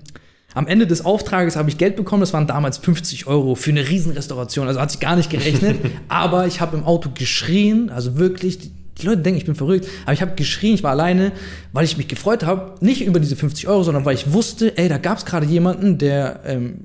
[0.55, 3.87] am Ende des Auftrages habe ich Geld bekommen, das waren damals 50 Euro für eine
[3.87, 5.77] Riesenrestauration, also hat sich gar nicht gerechnet,
[6.09, 8.71] aber ich habe im Auto geschrien, also wirklich, die,
[9.05, 11.33] Leute denken, ich bin verrückt, aber ich habe geschrien, ich war alleine,
[11.73, 14.89] weil ich mich gefreut habe, nicht über diese 50 Euro, sondern weil ich wusste, ey,
[14.89, 16.79] da gab es gerade jemanden, der ähm,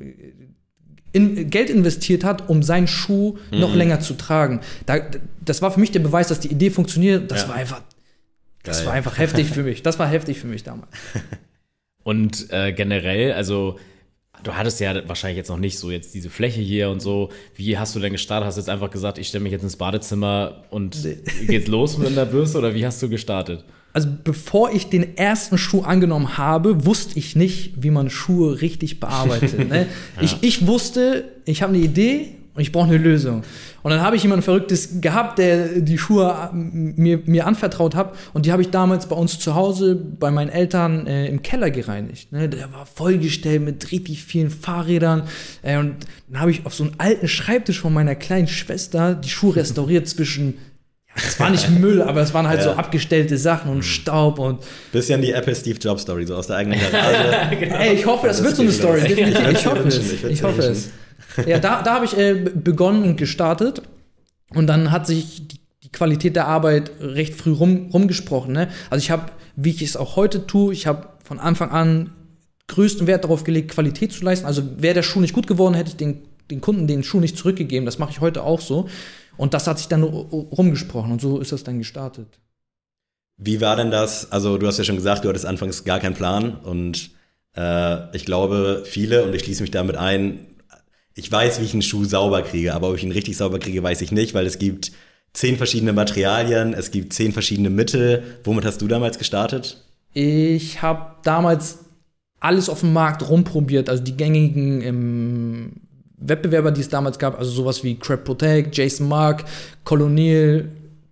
[1.14, 4.62] in, Geld investiert hat, um seinen Schuh noch länger zu tragen.
[4.86, 5.00] Da,
[5.44, 7.30] das war für mich der Beweis, dass die Idee funktioniert.
[7.32, 7.50] Das Ja.
[7.50, 7.82] war einfach,
[8.64, 8.86] das Geil.
[8.88, 9.84] war einfach heftig für mich.
[9.84, 10.90] Das war heftig für mich damals.
[12.04, 13.78] Und äh, generell, also
[14.44, 17.30] du hattest ja wahrscheinlich jetzt noch nicht so jetzt diese Fläche hier und so.
[17.56, 18.48] Wie hast du denn gestartet?
[18.48, 20.98] Hast du jetzt einfach gesagt, ich stelle mich jetzt ins Badezimmer und
[21.46, 23.64] geht's los mit der Bürste oder wie hast du gestartet?
[23.94, 29.00] Also bevor ich den ersten Schuh angenommen habe, wusste ich nicht, wie man Schuhe richtig
[29.00, 29.52] bearbeitet.
[29.72, 29.86] Ne?
[30.22, 33.44] ich, ich wusste, ich habe eine Idee und ich brauche eine Lösung.
[33.84, 38.16] Und dann habe ich jemanden Verrücktes gehabt, der die Schuhe mir, mir anvertraut hat.
[38.34, 41.72] Und die habe ich damals bei uns zu Hause, bei meinen Eltern äh, im Keller
[41.72, 42.32] gereinigt.
[42.32, 42.50] Ne?
[42.50, 45.24] Der war vollgestellt mit richtig vielen Fahrrädern.
[45.62, 45.96] Äh, und
[46.28, 50.08] dann habe ich auf so einen alten Schreibtisch von meiner kleinen Schwester die Schuhe restauriert
[50.08, 50.60] zwischen ja,
[51.16, 54.60] es war nicht Müll, aber es waren halt so abgestellte Sachen und Staub und
[54.92, 57.52] Bisschen die Apple Steve Jobs Story, so aus der eigenen Garage.
[57.80, 59.02] ey, ich hoffe, das, Das wird so eine geht Story.
[59.02, 59.50] definitiv.
[59.50, 60.14] Ich Ich hoffe es.
[60.14, 60.90] ich Ich hoffe es.
[61.46, 63.82] Ja, da, da habe ich äh, begonnen und gestartet
[64.54, 68.54] und dann hat sich die, die Qualität der Arbeit recht früh rum, rumgesprochen.
[68.54, 68.70] Ne?
[68.90, 72.12] Also ich habe, wie ich es auch heute tue, ich habe von Anfang an
[72.68, 74.46] größten Wert darauf gelegt, Qualität zu leisten.
[74.46, 77.38] Also wäre der Schuh nicht gut geworden, hätte ich den, den Kunden den Schuh nicht
[77.38, 77.86] zurückgegeben.
[77.86, 78.88] Das mache ich heute auch so.
[79.42, 82.28] Und das hat sich dann ru- rumgesprochen und so ist das dann gestartet.
[83.38, 84.32] Wie war denn das?
[84.32, 87.10] Also du hast ja schon gesagt, du hattest anfangs gar keinen Plan und
[87.58, 90.46] äh, ich glaube, viele, und ich schließe mich damit ein,
[91.16, 93.82] ich weiß, wie ich einen Schuh sauber kriege, aber ob ich ihn richtig sauber kriege,
[93.82, 94.92] weiß ich nicht, weil es gibt
[95.34, 98.22] zehn verschiedene Materialien, es gibt zehn verschiedene Mittel.
[98.44, 99.84] Womit hast du damals gestartet?
[100.14, 101.80] Ich habe damals
[102.40, 105.72] alles auf dem Markt rumprobiert, also die gängigen ähm,
[106.22, 109.44] Wettbewerber, die es damals gab, also sowas wie Crab Protect, Jason Mark,
[109.84, 110.70] Colonial.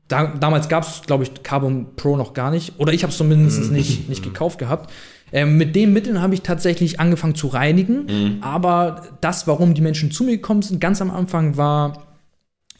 [0.07, 2.79] Da, damals gab es, glaube ich, Carbon Pro noch gar nicht.
[2.79, 4.91] Oder ich habe es zumindest nicht, nicht gekauft gehabt.
[5.31, 8.39] Ähm, mit den Mitteln habe ich tatsächlich angefangen zu reinigen.
[8.41, 12.07] Aber das, warum die Menschen zu mir gekommen sind, ganz am Anfang war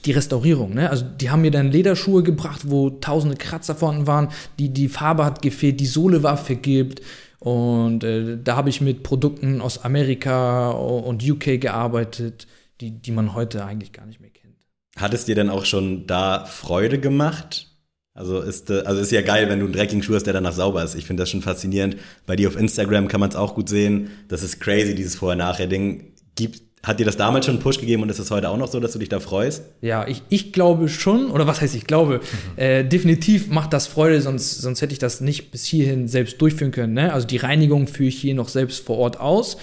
[0.05, 0.73] die Restaurierung.
[0.73, 0.89] Ne?
[0.89, 4.29] Also die haben mir dann Lederschuhe gebracht, wo tausende Kratzer vorhanden waren.
[4.57, 7.01] Die, die Farbe hat gefehlt, die Sohle war vergilbt.
[7.39, 12.47] Und äh, da habe ich mit Produkten aus Amerika und UK gearbeitet,
[12.82, 14.56] die, die man heute eigentlich gar nicht mehr kennt.
[14.97, 17.67] Hat es dir denn auch schon da Freude gemacht?
[18.13, 20.52] Also ist, äh, also ist ja geil, wenn du einen dreckigen Schuh hast, der danach
[20.52, 20.95] sauber ist.
[20.95, 21.95] Ich finde das schon faszinierend.
[22.25, 24.10] Bei dir auf Instagram kann man es auch gut sehen.
[24.28, 26.15] Das ist crazy, dieses Vorher-Nachher-Ding.
[26.36, 28.69] Gibt, hat dir das damals schon einen Push gegeben und ist es heute auch noch
[28.69, 29.63] so, dass du dich da freust?
[29.81, 32.21] Ja, ich, ich glaube schon, oder was heißt ich glaube,
[32.55, 36.71] äh, definitiv macht das Freude, sonst, sonst hätte ich das nicht bis hierhin selbst durchführen
[36.71, 36.93] können.
[36.93, 37.11] Ne?
[37.11, 39.57] Also die Reinigung führe ich hier noch selbst vor Ort aus.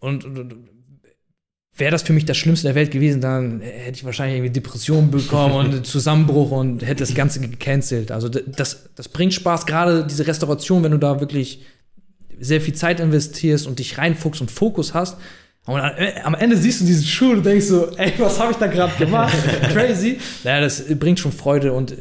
[0.00, 0.54] Und, und
[1.78, 5.10] wäre das für mich das Schlimmste der Welt gewesen, dann hätte ich wahrscheinlich irgendwie Depressionen
[5.10, 8.10] bekommen und Zusammenbruch und hätte das Ganze gecancelt.
[8.10, 11.62] Also das, das bringt Spaß, gerade diese Restauration, wenn du da wirklich
[12.40, 15.18] sehr viel Zeit investierst und dich reinfuchst und Fokus hast.
[15.68, 15.82] Und
[16.24, 18.96] am Ende siehst du diesen Schuh und denkst so, ey, was habe ich da gerade
[18.96, 19.36] gemacht?
[19.72, 20.18] Crazy.
[20.42, 21.94] Naja, das bringt schon Freude und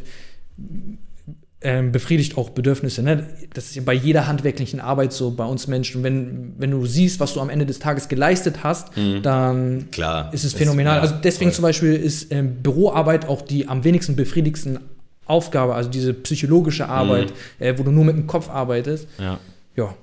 [1.59, 3.03] ähm, befriedigt auch Bedürfnisse.
[3.03, 3.27] Ne?
[3.53, 6.01] Das ist ja bei jeder handwerklichen Arbeit so bei uns Menschen.
[6.01, 9.21] Wenn, wenn du siehst, was du am Ende des Tages geleistet hast, mhm.
[9.21, 10.99] dann Klar, ist es phänomenal.
[10.99, 11.55] Ist, ja, also deswegen voll.
[11.55, 14.79] zum Beispiel ist ähm, Büroarbeit auch die am wenigsten befriedigsten
[15.25, 17.65] Aufgabe, also diese psychologische Arbeit, mhm.
[17.65, 19.09] äh, wo du nur mit dem Kopf arbeitest.
[19.19, 19.39] Ja.
[19.75, 19.93] Ja.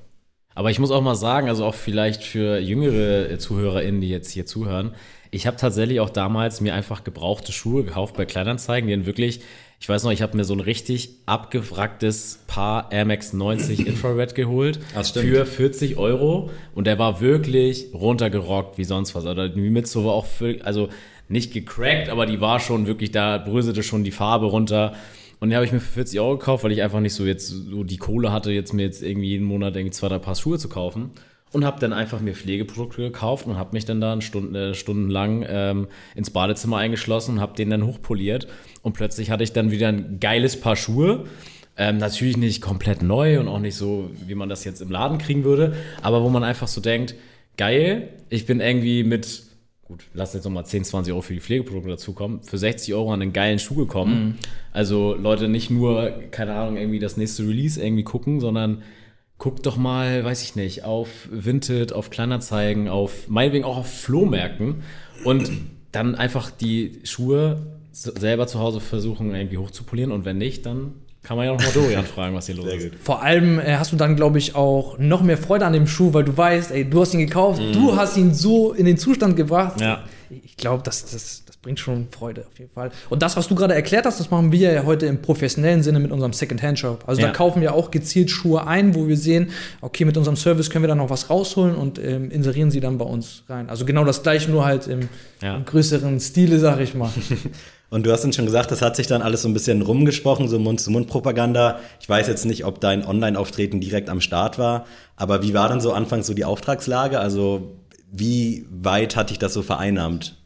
[0.55, 4.47] Aber ich muss auch mal sagen, also auch vielleicht für jüngere ZuhörerInnen, die jetzt hier
[4.47, 4.95] zuhören,
[5.31, 9.41] ich habe tatsächlich auch damals mir einfach gebrauchte Schuhe gekauft bei Kleinanzeigen, die dann wirklich,
[9.81, 14.37] ich weiß noch, ich habe mir so ein richtig abgewracktes Paar Air Max 90 Infrared
[14.37, 15.27] geholt stimmt.
[15.27, 19.27] für 40 Euro und der war wirklich runtergerockt wie sonst was.
[19.27, 20.89] Also die Mitzo war auch völlig, also
[21.29, 24.95] nicht gecrackt, aber die war schon wirklich, da bröselte schon die Farbe runter.
[25.45, 27.49] Und die habe ich mir für 40 Euro gekauft, weil ich einfach nicht so jetzt
[27.49, 30.59] so die Kohle hatte, jetzt mir jetzt irgendwie jeden Monat irgendwie zwei, drei Paar Schuhe
[30.59, 31.11] zu kaufen.
[31.53, 35.45] Und habe dann einfach mir Pflegeprodukte gekauft und habe mich dann da Stunden, äh, stundenlang
[35.47, 38.49] ähm, ins Badezimmer eingeschlossen und habe den dann hochpoliert.
[38.81, 41.27] Und plötzlich hatte ich dann wieder ein geiles Paar Schuhe.
[41.77, 45.19] Ähm, natürlich nicht komplett neu und auch nicht so, wie man das jetzt im Laden
[45.19, 47.17] kriegen würde, aber wo man einfach so denkt,
[47.59, 49.43] geil, ich bin irgendwie mit
[49.95, 53.23] gut, lass jetzt nochmal 10, 20 Euro für die Pflegeprodukte dazukommen, für 60 Euro an
[53.23, 54.25] einen geilen Schuh gekommen.
[54.25, 54.35] Mhm.
[54.73, 58.83] Also Leute nicht nur, keine Ahnung, irgendwie das nächste Release irgendwie gucken, sondern
[59.39, 64.83] guckt doch mal, weiß ich nicht, auf Vinted, auf Kleinanzeigen, auf meinetwegen auch auf Flohmärkten
[65.25, 65.51] und
[65.93, 70.95] dann einfach die Schuhe selber zu Hause versuchen irgendwie hochzupolieren und wenn nicht, dann
[71.25, 72.93] kann man ja noch mal Dorian fragen, was hier los ist.
[73.03, 76.13] Vor allem äh, hast du dann, glaube ich, auch noch mehr Freude an dem Schuh,
[76.13, 77.73] weil du weißt, ey, du hast ihn gekauft, mm.
[77.73, 79.81] du hast ihn so in den Zustand gebracht.
[79.81, 80.05] Ja.
[80.31, 82.91] Ich glaube, das, das, das bringt schon Freude auf jeden Fall.
[83.09, 86.01] Und das, was du gerade erklärt hast, das machen wir ja heute im professionellen Sinne
[86.01, 87.05] mit unserem Second-Hand-Shop.
[87.07, 87.29] Also Ja.
[87.29, 90.83] da kaufen wir auch gezielt Schuhe ein, wo wir sehen, okay, mit unserem Service können
[90.83, 93.69] wir da noch was rausholen und ähm, inserieren sie dann bei uns rein.
[93.71, 95.09] Also genau das gleiche, nur halt im,
[95.41, 95.57] Ja.
[95.57, 97.11] im größeren Stile, sag ich mal.
[97.95, 100.49] Und du hast uns schon gesagt, das hat sich dann alles so ein bisschen rumgesprochen,
[100.49, 101.79] so Mund-zu-Mund-Propaganda.
[102.01, 105.81] Ich weiß jetzt nicht, ob dein Online-Auftreten direkt am Start war, aber wie war dann
[105.81, 107.21] so anfangs so die Auftragslage?
[107.21, 107.77] Also
[108.11, 110.43] wie weit hat dich das so vereinnahmt?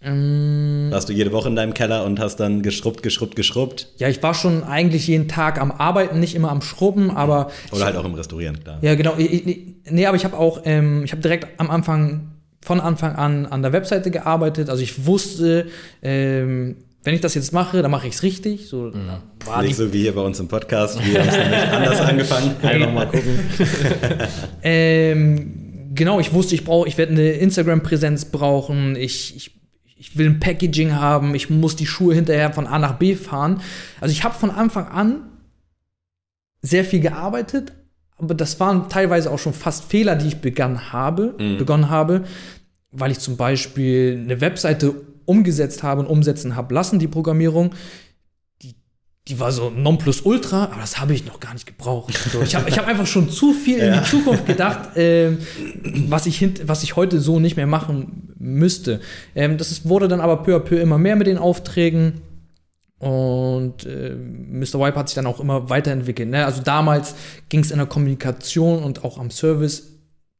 [0.00, 3.88] ähm, Warst du jede Woche in deinem Keller und hast dann geschrubbt, geschrubbt, geschrubbt?
[3.96, 7.86] ja, ich war schon eigentlich jeden Tag am Arbeiten, nicht immer am Schrubben, aber Oder
[7.86, 8.78] halt auch im Restaurieren, klar.
[8.82, 9.14] Ja, genau.
[9.18, 9.58] Ich, ich,
[9.90, 12.31] nee, aber ich habe auch, ähm, ich habe direkt am Anfang,
[12.62, 14.70] von Anfang an an der Webseite gearbeitet.
[14.70, 15.66] Also ich wusste,
[16.00, 18.68] ähm, wenn ich das jetzt mache, dann mache ich es richtig.
[18.68, 21.60] So da war Nicht so wie hier bei uns im Podcast, wir haben es nämlich
[21.60, 22.56] anders angefangen.
[22.62, 23.38] Einfach mal gucken.
[24.62, 28.94] ähm, genau, ich wusste, ich brauche, ich werde eine Instagram-Präsenz brauchen.
[28.94, 29.50] Ich, ich,
[29.96, 31.34] ich will ein Packaging haben.
[31.34, 33.60] Ich muss die Schuhe hinterher von A nach B fahren.
[34.00, 35.22] Also ich habe von Anfang an
[36.60, 37.72] sehr viel gearbeitet,
[38.22, 42.22] aber das waren teilweise auch schon fast Fehler, die ich begann habe, begonnen habe,
[42.92, 47.74] weil ich zum Beispiel eine Webseite umgesetzt habe und umsetzen habe lassen, die Programmierung.
[48.62, 48.76] Die,
[49.26, 52.16] die war so Nonplusultra, aber das habe ich noch gar nicht gebraucht.
[52.32, 55.38] So, ich habe ich hab einfach schon zu viel in die Zukunft gedacht, ähm,
[56.08, 59.00] was, ich hint, was ich heute so nicht mehr machen müsste.
[59.34, 62.20] Ähm, das ist, wurde dann aber peu à peu immer mehr mit den Aufträgen.
[63.02, 64.78] Und äh, Mr.
[64.78, 66.30] Wipe hat sich dann auch immer weiterentwickelt.
[66.30, 66.46] Ne?
[66.46, 67.16] Also damals
[67.48, 69.88] ging es in der Kommunikation und auch am Service,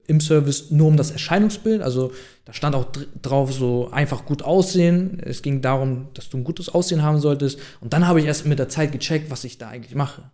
[0.07, 1.83] im Service nur um das Erscheinungsbild.
[1.83, 2.13] Also
[2.45, 5.19] da stand auch dr drauf so einfach gut aussehen.
[5.25, 7.59] Es ging darum, dass du ein gutes Aussehen haben solltest.
[7.81, 10.31] Und dann habe ich erst mit der Zeit gecheckt, was ich da eigentlich mache.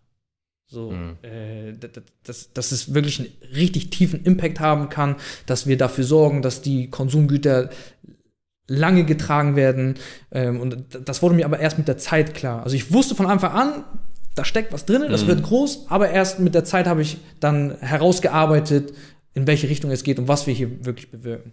[0.70, 5.66] So, äh, d- d- dass, dass es wirklich einen richtig tiefen Impact haben kann, dass
[5.66, 7.70] wir dafür sorgen, dass die Konsumgüter
[8.68, 9.94] lange getragen werden.
[10.30, 12.62] Ähm, und das wurde mir aber erst mit der Zeit klar.
[12.62, 13.84] Also ich wusste von Anfang an,
[14.34, 17.76] da steckt was drin, das wird groß, aber erst mit der Zeit habe ich dann
[17.80, 18.92] herausgearbeitet,
[19.34, 21.52] in welche Richtung es geht und was wir hier wirklich bewirken.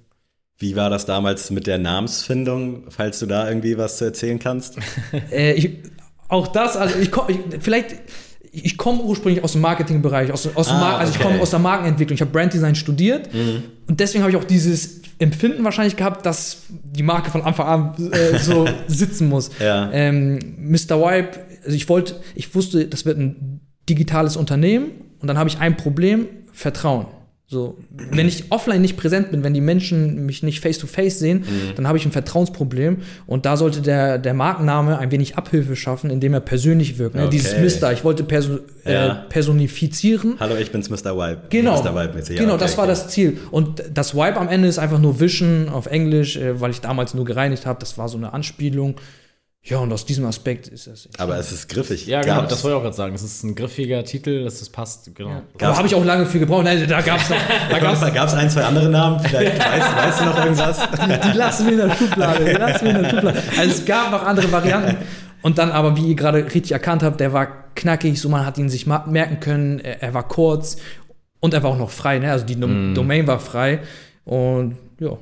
[0.58, 4.78] Wie war das damals mit der Namensfindung, falls du da irgendwie was zu erzählen kannst?
[5.32, 5.80] Äh, ich,
[6.28, 7.96] auch das, also ich komme, vielleicht,
[8.52, 11.28] ich komme ursprünglich aus dem Marketingbereich, aus, aus Ah, Mar also ich okay.
[11.28, 12.16] komme aus der Markenentwicklung.
[12.16, 13.30] Ich habe Branddesign studiert
[13.88, 18.12] und deswegen habe ich auch dieses Empfinden wahrscheinlich gehabt, dass die Marke von Anfang an
[18.12, 19.52] äh, so sitzen muss.
[19.60, 19.90] Ja.
[19.92, 21.00] Ähm, Mr.
[21.00, 25.60] Wipe, also ich wollte, ich wusste, das wird ein digitales Unternehmen und dann habe ich
[25.60, 27.08] ein Problem, Vertrauen.
[27.48, 31.20] So, wenn ich offline nicht präsent bin, wenn die Menschen mich nicht face to face
[31.20, 31.76] sehen, Mhm.
[31.76, 32.98] dann habe ich ein Vertrauensproblem.
[33.28, 37.14] Und da sollte der, der Markenname ein wenig Abhilfe schaffen, indem er persönlich wirkt.
[37.16, 37.22] Ne?
[37.22, 37.30] Okay.
[37.32, 39.26] Dieses Mister, ich wollte perso äh, Ja.
[39.30, 40.38] personifizieren.
[40.40, 41.16] Hallo, ich bin's Mr.
[41.16, 41.42] Wipe.
[41.50, 41.96] Genau, Mr.
[41.96, 42.36] Wipe mäßig.
[42.36, 42.94] Ja, genau okay, das war okay.
[42.94, 43.38] das Ziel.
[43.52, 47.14] Und das Wipe am Ende ist einfach nur Wischen auf Englisch, äh, weil ich damals
[47.14, 47.80] nur gereinigt habe.
[47.80, 48.96] Das war so eine Anspielung.
[49.68, 51.10] Ja, und aus diesem Aspekt ist es.
[51.18, 52.06] Aber es ist griffig.
[52.06, 53.16] Ja, genau, Gab's- das wollte ich auch gerade sagen.
[53.16, 55.42] Es ist ein griffiger Titel, das ist passt, genau.
[55.58, 56.68] Da habe ich auch lange für gebraucht.
[56.68, 57.38] Also, da gab es noch.
[57.72, 60.80] Da gab's, Da gab es ein, zwei andere Namen, vielleicht weißt, weißt du noch irgendwas?
[61.32, 62.46] die lassen wir in der Schublade.
[62.46, 63.44] Die lassen wir in der Schublade.
[63.58, 64.98] Also es gab noch andere Varianten.
[65.42, 68.58] Und dann aber, wie ihr gerade richtig erkannt habt, der war knackig, so man hat
[68.60, 70.78] ihn sich merken können, er, er war kurz
[71.40, 72.32] und er war auch noch frei, ne?
[72.32, 73.80] Also die Dom Domain war frei.
[74.26, 75.18] Und ja.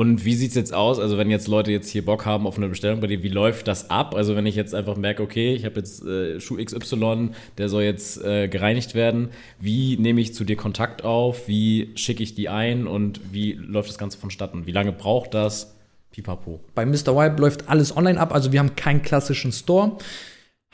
[0.00, 0.98] Und wie sieht's jetzt aus?
[0.98, 3.68] Also, wenn jetzt Leute jetzt hier Bock haben auf eine Bestellung bei dir, wie läuft
[3.68, 4.14] das ab?
[4.14, 7.82] Also, wenn ich jetzt einfach merke, okay, ich habe jetzt äh, Schuh XY, der soll
[7.82, 11.48] jetzt äh, gereinigt werden, wie nehme ich zu dir Kontakt auf?
[11.48, 14.64] Wie schicke ich die ein und wie läuft das Ganze vonstatten?
[14.64, 15.76] Wie lange braucht das?
[16.12, 16.60] Pipapo.
[16.74, 17.14] Bei Mr.
[17.14, 19.98] Wipe läuft alles online ab, also wir haben keinen klassischen Store.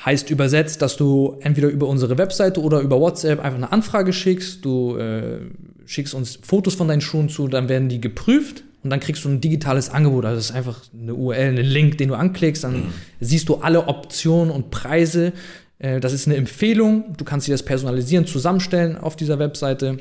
[0.04, 4.64] Heißt übersetzt, dass du entweder über unsere Webseite oder über WhatsApp einfach eine Anfrage schickst.
[4.64, 5.40] Du äh,
[5.84, 9.28] schickst uns Fotos von deinen Schuhen zu, dann werden die geprüft und dann kriegst du
[9.28, 10.24] ein digitales Angebot.
[10.24, 12.62] Also das ist einfach eine URL, ein Link, den du anklickst.
[12.62, 15.32] Dann siehst du alle Optionen und Preise.
[15.80, 17.16] Äh, das ist eine Empfehlung.
[17.16, 19.98] Du kannst dir das personalisieren, zusammenstellen auf dieser Webseite.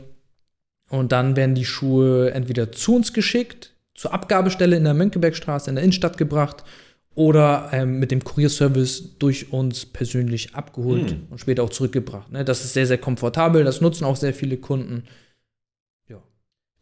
[0.88, 5.78] Und dann werden die Schuhe entweder zu uns geschickt, zur Abgabestelle in der Mönckebergstraße in
[5.78, 6.64] der Innenstadt gebracht
[7.16, 12.32] oder ähm, mit dem Kurierservice durch uns persönlich abgeholt und später auch zurückgebracht.
[12.32, 12.46] Ne?
[12.46, 13.64] Das ist sehr, sehr komfortabel.
[13.64, 15.06] Das nutzen auch sehr viele Kunden.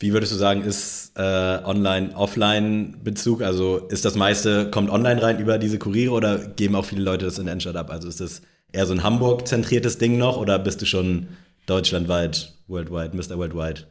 [0.03, 1.21] Wie würdest du sagen, ist äh,
[1.63, 3.41] Online-Offline-Bezug?
[3.41, 7.23] Also ist das meiste, kommt online rein über diese Kuriere oder geben auch viele Leute
[7.25, 7.89] das in der Innenstadt ab?
[7.89, 8.41] Also ist das
[8.73, 11.27] eher so ein Hamburg-zentriertes Ding noch oder bist du schon
[11.67, 13.37] deutschlandweit, worldwide, Mr.
[13.37, 13.81] Worldwide?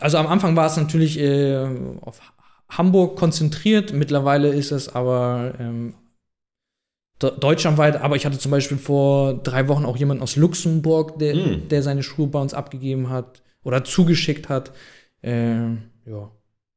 [0.00, 1.66] Also am Anfang war es natürlich äh,
[2.02, 2.20] auf
[2.68, 3.94] Hamburg konzentriert.
[3.94, 5.94] Mittlerweile ist es aber ähm,
[7.22, 8.00] de- deutschlandweit.
[8.02, 11.68] Aber ich hatte zum Beispiel vor drei Wochen auch jemanden aus Luxemburg, der, Mm.
[11.70, 14.72] der seine Schuhe bei uns abgegeben hat oder zugeschickt hat.
[15.26, 16.30] Ähm, ja.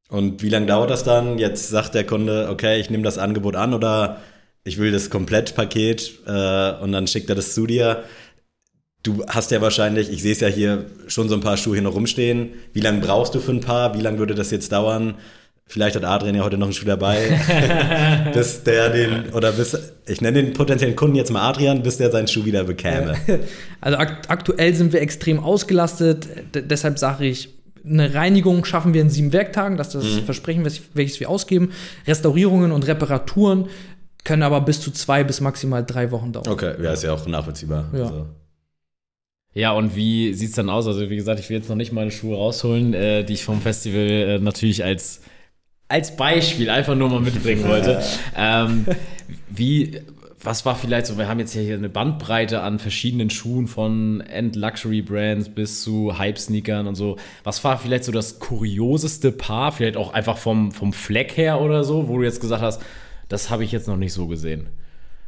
[0.10, 1.38] Und wie lange dauert das dann?
[1.38, 4.18] Jetzt sagt der Kunde, okay, ich nehme das Angebot an oder
[4.64, 8.04] ich will das Komplettpaket äh, und dann schickt er das zu dir.
[9.04, 11.84] Du hast ja wahrscheinlich, ich sehe es ja hier, schon so ein paar Schuhe hier
[11.84, 12.54] noch rumstehen.
[12.74, 13.96] Wie lange brauchst du für ein paar?
[13.96, 15.16] Wie lange würde das jetzt dauern?
[15.68, 17.40] Vielleicht hat Adrian ja heute noch einen Schuh dabei,
[18.34, 22.10] bis der den, oder bis, ich nenne den potenziellen Kunden jetzt mal Adrian, bis der
[22.10, 23.16] seinen Schuh wieder bekäme.
[23.82, 26.28] Also akt aktuell sind wir extrem ausgelastet.
[26.54, 29.78] Deshalb sage ich, eine Reinigung schaffen wir in sieben Werktagen.
[29.78, 31.72] Das ist das Versprechen, welches- wir ausgeben.
[32.08, 33.68] Restaurierungen und Reparaturen
[34.24, 36.48] können aber bis zu zwei bis maximal drei Wochen dauern.
[36.48, 37.90] Okay, ja, ist ja auch nachvollziehbar.
[37.94, 38.04] Ja.
[38.04, 38.26] Also.
[39.54, 40.86] Ja, und wie sieht's dann aus?
[40.88, 43.62] Also, wie gesagt, ich will jetzt noch nicht meine Schuhe rausholen, äh, die ich vom
[43.62, 45.22] Festival äh, natürlich als,
[45.88, 48.02] als Beispiel einfach nur mal mitbringen wollte.
[48.38, 48.86] ähm,
[49.50, 50.02] wie,
[50.42, 55.50] was war vielleicht so, wir haben jetzt hier eine Bandbreite an verschiedenen Schuhen von End-Luxury-Brands
[55.50, 57.18] bis zu Hype-Sneakern und so.
[57.44, 61.84] Was war vielleicht so das kurioseste Paar, vielleicht auch einfach vom, vom Fleck her oder
[61.84, 62.82] so, wo du jetzt gesagt hast,
[63.28, 64.68] das habe ich jetzt noch nicht so gesehen?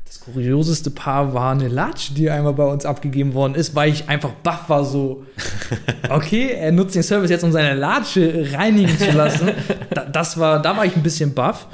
[0.05, 4.09] Das kurioseste Paar war eine Latsche, die einmal bei uns abgegeben worden ist, weil ich
[4.09, 5.25] einfach baff war, so,
[6.09, 9.51] okay, er nutzt den Service jetzt, um seine Latsche reinigen zu lassen.
[9.89, 11.67] Da, das war, da war ich ein bisschen baff.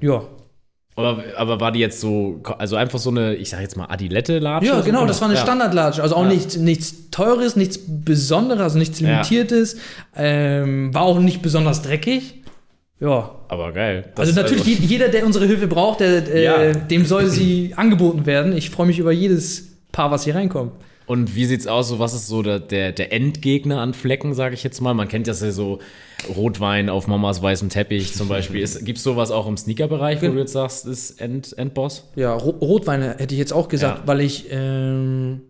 [0.00, 0.22] Ja.
[0.98, 4.66] Aber, aber war die jetzt so, also einfach so eine, ich sag jetzt mal Adilette-Latsche?
[4.66, 5.42] Ja, genau, das war eine Ja.
[5.42, 6.02] Standardlatsche.
[6.02, 6.28] Also auch Ja.
[6.28, 9.08] nichts, nichts Teures, nichts Besonderes, also nichts Ja.
[9.08, 9.76] Limitiertes.
[10.16, 12.42] Ähm, war auch nicht besonders dreckig.
[13.00, 13.30] Ja.
[13.48, 14.06] Aber geil.
[14.16, 16.72] Das- Also natürlich, je- jeder, der unsere Hilfe braucht, der, äh, Ja.
[16.72, 18.56] dem soll sie angeboten werden.
[18.56, 20.72] Ich freue mich über jedes Paar, was hier reinkommt.
[21.08, 21.88] Und wie sieht's aus?
[21.88, 24.94] So, was ist so der, der, der Endgegner an Flecken, sage ich jetzt mal?
[24.94, 25.78] Man kennt das ja so
[26.36, 28.60] Rotwein auf Mamas weißem Teppich zum Beispiel.
[28.60, 32.04] Ist, gibt's sowas auch im Sneaker-Bereich, wo du jetzt sagst, ist End, Endboss?
[32.14, 34.06] Ja, Ro Rotwein hätte ich jetzt auch gesagt, Ja.
[34.06, 35.40] weil ich ähm,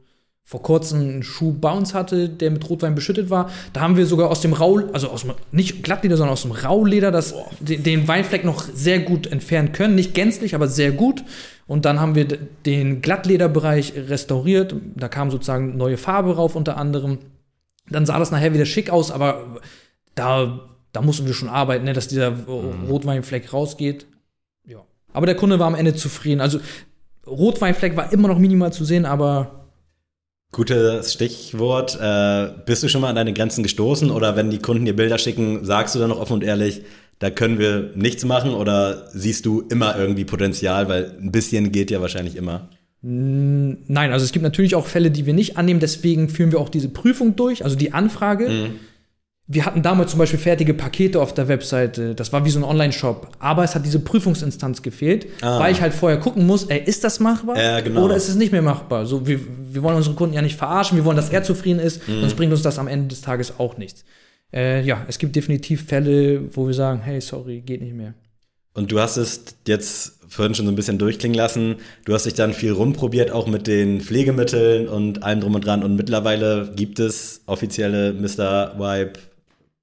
[0.44, 3.50] vor kurzem einen Schuh uns hatte, der mit Rotwein beschüttet war.
[3.72, 6.52] Da haben wir sogar aus dem Rau, also aus dem, nicht Glattleder, sondern aus dem
[6.52, 9.94] Rauleder, das, den Weinfleck noch sehr gut entfernen können.
[9.94, 11.22] Nicht gänzlich, aber sehr gut.
[11.68, 14.74] Und dann haben wir den Glattlederbereich restauriert.
[14.96, 17.18] Da kam sozusagen neue Farbe rauf unter anderem.
[17.90, 19.60] Dann sah das nachher wieder schick aus, aber
[20.14, 20.60] da,
[20.92, 24.06] da mussten wir schon arbeiten, ne, dass dieser Rotweinfleck rausgeht.
[24.66, 24.78] Ja.
[25.12, 26.40] Aber der Kunde war am Ende zufrieden.
[26.40, 26.58] Also
[27.26, 29.58] Rotweinfleck war immer noch minimal zu sehen, aber
[30.50, 31.98] Gutes Stichwort.
[32.00, 35.18] Äh, bist du schon mal an deine Grenzen gestoßen oder wenn die Kunden dir Bilder
[35.18, 36.82] schicken, sagst du dann noch offen und ehrlich,
[37.20, 41.90] da können wir nichts machen oder siehst du immer irgendwie Potenzial, weil ein bisschen geht
[41.90, 42.68] ja wahrscheinlich immer.
[43.02, 46.68] nein, also es gibt natürlich auch Fälle, die wir nicht annehmen, deswegen führen wir auch
[46.68, 48.70] diese Prüfung durch, also die Anfrage.
[49.50, 52.14] wir hatten damals zum Beispiel fertige Pakete auf der Webseite.
[52.14, 53.28] Das war wie so ein Online-Shop.
[53.38, 55.58] Aber es hat diese Prüfungsinstanz gefehlt, Ah.
[55.58, 57.56] weil ich halt vorher gucken muss, ey, ist das machbar?
[57.58, 58.04] Ja, genau.
[58.04, 59.06] Oder ist es nicht mehr machbar?
[59.06, 59.40] So, wir,
[59.72, 62.20] wir wollen unsere Kunden ja nicht verarschen, wir wollen, dass er zufrieden ist, Mhm.
[62.20, 64.04] sonst bringt uns das am Ende des Tages auch nichts.
[64.52, 68.14] Äh, ja, es gibt definitiv Fälle, wo wir sagen, hey, sorry, geht nicht mehr.
[68.74, 71.76] Und du hast es jetzt vorhin schon so ein bisschen durchklingen lassen.
[72.04, 75.82] Du hast dich dann viel rumprobiert, auch mit den Pflegemitteln und allem drum und dran.
[75.82, 78.78] Und mittlerweile gibt es offizielle Mr.
[78.78, 79.18] Wipe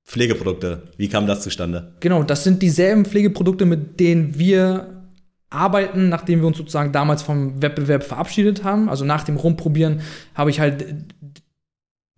[0.06, 0.84] Pflegeprodukte.
[0.97, 1.93] Wie kam das zustande?
[1.99, 5.04] Genau, das sind dieselben Pflegeprodukte, mit denen wir
[5.49, 8.88] arbeiten, nachdem wir uns sozusagen damals vom Wettbewerb verabschiedet haben.
[8.88, 10.01] Also nach dem Rumprobieren
[10.36, 10.86] habe ich halt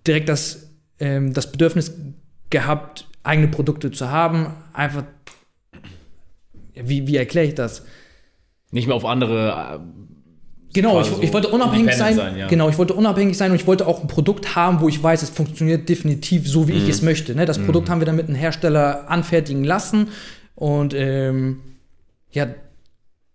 [0.05, 1.93] direkt das, ähm, das Bedürfnis
[2.49, 4.47] gehabt, eigene Produkte zu haben.
[4.73, 5.03] Einfach,
[6.75, 7.83] wie, wie erkläre ich das?
[8.71, 9.81] Nicht mehr auf andere.
[10.73, 12.15] Genau, quasi ich, so ich wollte unabhängig sein.
[12.15, 12.47] sein, ja.
[12.47, 15.23] Genau, ich wollte unabhängig sein und ich wollte auch ein Produkt haben, wo ich weiß,
[15.23, 16.79] es funktioniert definitiv so, wie Mhm.
[16.83, 17.33] ich es möchte.
[17.36, 17.45] Ne?
[17.45, 20.10] Das Produkt haben wir dann mit einem Hersteller anfertigen lassen
[20.55, 21.62] und ähm,
[22.31, 22.47] ja,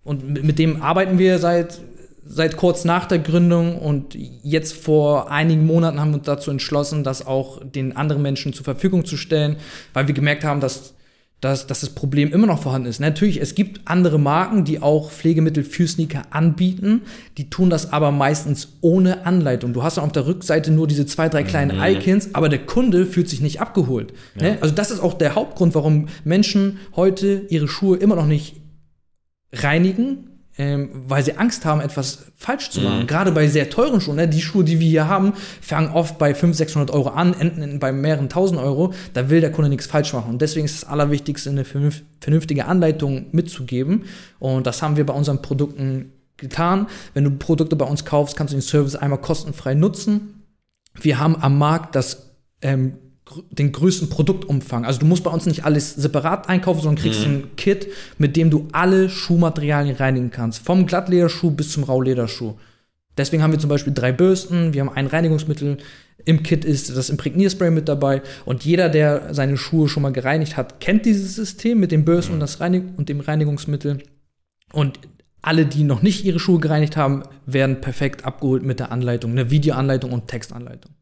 [0.05, 1.81] und mit mit dem arbeiten wir seit
[2.35, 7.05] seit kurz nach der Gründung und jetzt vor einigen Monaten haben wir uns dazu entschlossen,
[7.05, 9.57] das auch den anderen Menschen zur Verfügung zu stellen,
[9.93, 10.95] weil wir gemerkt haben, dass
[11.43, 13.01] dass, dass das Problem immer noch vorhanden ist.
[13.01, 17.03] Natürlich, es gibt andere Marken, die auch Pflegemittel für Sneaker anbieten.
[17.37, 19.73] Die tun das aber meistens ohne Anleitung.
[19.73, 23.07] Du hast dann auf der Rückseite nur diese zwei, drei kleinen Icons, aber der Kunde
[23.07, 24.13] fühlt sich nicht abgeholt.
[24.37, 24.57] Ne?
[24.61, 28.61] Also das ist auch der Hauptgrund, warum Menschen heute ihre Schuhe immer noch nicht
[29.53, 33.07] reinigen, ähm, weil sie Angst haben, etwas falsch zu machen.
[33.07, 34.17] Gerade bei sehr teuren Schuhen.
[34.17, 34.29] Ne?
[34.29, 37.79] Die Schuhe, die wir hier haben, fangen oft bei 500, 600 Euro an, enden in-
[37.79, 38.93] bei mehreren tausend Euro.
[39.15, 40.31] Da will der Kunde nichts falsch machen.
[40.33, 44.05] Und deswegen ist das Allerwichtigste, eine vernünf- vernünftige Anleitung mitzugeben.
[44.39, 46.87] Und das haben wir bei unseren Produkten getan.
[47.15, 50.43] Wenn du Produkte bei uns kaufst, kannst du den Service einmal kostenfrei nutzen.
[51.01, 52.95] Wir haben am Markt das ähm,
[53.51, 54.85] den größten Produktumfang.
[54.85, 58.51] Also du musst bei uns nicht alles separat einkaufen, sondern kriegst ein Kit, mit dem
[58.51, 60.65] du alle Schuhmaterialien reinigen kannst.
[60.65, 62.55] Vom Glattlederschuh bis zum Raulederschuh.
[63.17, 65.79] Deswegen haben wir zum Beispiel drei Bürsten, wir haben ein Reinigungsmittel.
[66.25, 68.23] Im Kit ist das Imprägnierspray mit dabei.
[68.45, 72.35] Und jeder, der seine Schuhe schon mal gereinigt hat, kennt dieses System mit den Bürsten
[72.35, 74.03] und, das Reinig und dem Reinigungsmittel.
[74.73, 74.99] Und
[75.43, 79.51] alle, die noch nicht ihre Schuhe gereinigt haben, werden perfekt abgeholt mit der Anleitung, eine
[79.51, 80.93] Videoanleitung und Textanleitung.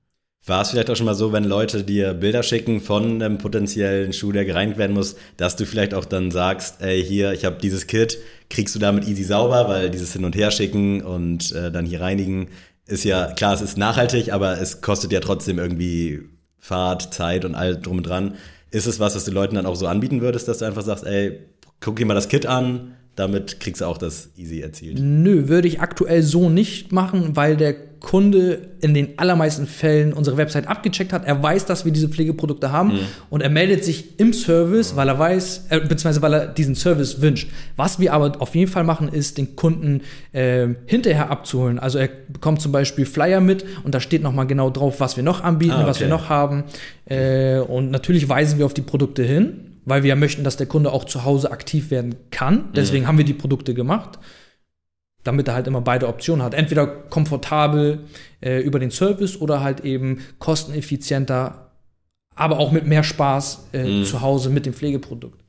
[0.46, 4.12] War es vielleicht auch schon mal so, wenn Leute dir Bilder schicken von einem potenziellen
[4.12, 7.58] Schuh, der gereinigt werden muss, dass du vielleicht auch dann sagst, ey, hier, ich habe
[7.60, 11.84] dieses Kit, kriegst du damit easy sauber, weil dieses Hin- und Herschicken und äh, dann
[11.84, 12.48] hier reinigen
[12.90, 16.22] ist ja, klar, es ist nachhaltig, aber es kostet ja trotzdem irgendwie
[16.58, 18.34] Fahrt, Zeit und all drum und dran.
[18.70, 21.04] Ist es was, was du Leuten dann auch so anbieten würdest, dass du einfach sagst,
[21.04, 21.38] ey,
[21.80, 24.98] guck dir mal das Kit an, damit kriegst du auch das easy erzielt?
[25.00, 30.38] Nö, würde ich aktuell so nicht machen, weil der Kunde in den allermeisten Fällen unsere
[30.38, 31.26] Website abgecheckt hat.
[31.26, 32.92] Er weiß, dass wir diese Pflegeprodukte haben
[33.28, 37.20] und er meldet sich im Service, weil er weiß, äh, beziehungsweise weil er diesen Service
[37.20, 37.50] wünscht.
[37.76, 40.00] Was wir aber auf jeden Fall machen, ist, den Kunden
[40.32, 41.78] äh, hinterher abzuholen.
[41.78, 45.22] Also er bekommt zum Beispiel Flyer mit und da steht nochmal genau drauf, was wir
[45.22, 46.16] noch anbieten, Ah, was wir okay.
[46.16, 46.64] noch haben.
[47.04, 50.66] Äh, und natürlich weisen wir auf die Produkte hin, weil wir ja möchten, dass der
[50.66, 52.72] Kunde auch zu Hause aktiv werden kann.
[52.74, 54.18] Deswegen haben wir die Produkte gemacht
[55.24, 56.54] damit er halt immer beide Optionen hat.
[56.54, 58.00] Entweder komfortabel
[58.40, 61.70] äh, über den Service oder halt eben kosteneffizienter,
[62.34, 65.40] aber auch mit mehr Spaß äh, zu Hause mit dem Pflegeprodukt.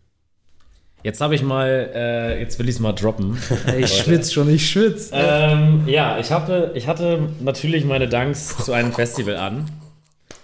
[1.03, 3.37] Jetzt habe ich mal, äh, jetzt will ich es mal droppen.
[3.79, 5.11] Ich schwitze schon, ich schwitze.
[5.15, 9.65] ähm, ja, ich hatte, ich hatte natürlich meine Danks zu einem Festival an.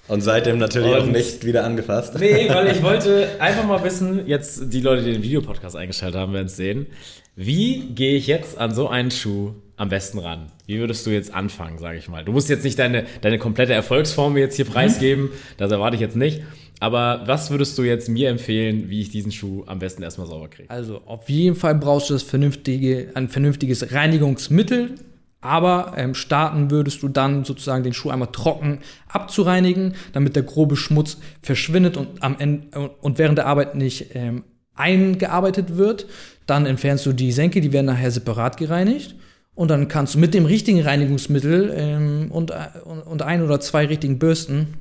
[0.07, 2.15] Und seitdem natürlich auch Und- nicht wieder angefasst.
[2.19, 6.33] Nee, weil ich wollte einfach mal wissen, jetzt die Leute, die den Videopodcast eingeschaltet haben,
[6.33, 6.87] werden es sehen.
[7.35, 10.51] Wie gehe ich jetzt an so einen Schuh am besten ran?
[10.65, 12.23] Wie würdest du jetzt anfangen, sage ich mal?
[12.25, 16.15] Du musst jetzt nicht deine, deine komplette Erfolgsformel jetzt hier preisgeben, das erwarte ich jetzt
[16.15, 16.41] nicht.
[16.79, 20.47] Aber was würdest du jetzt mir empfehlen, wie ich diesen Schuh am besten erstmal sauber
[20.47, 20.69] kriege?
[20.69, 24.91] Also auf jeden Fall brauchst du das vernünftige, ein vernünftiges Reinigungsmittel.
[25.39, 30.75] Aber ähm, starten würdest du dann sozusagen den Schuh einmal trocken abzureinigen, damit der grobe
[30.75, 36.07] Schmutz verschwindet und am Ende und während der Arbeit nicht ähm, eingearbeitet wird.
[36.47, 39.15] Dann entfernst du die Senke, die werden nachher separat gereinigt.
[39.53, 42.51] Und dann kannst du mit dem richtigen Reinigungsmittel ähm, und,
[42.85, 44.75] und, und ein oder zwei richtigen Bürsten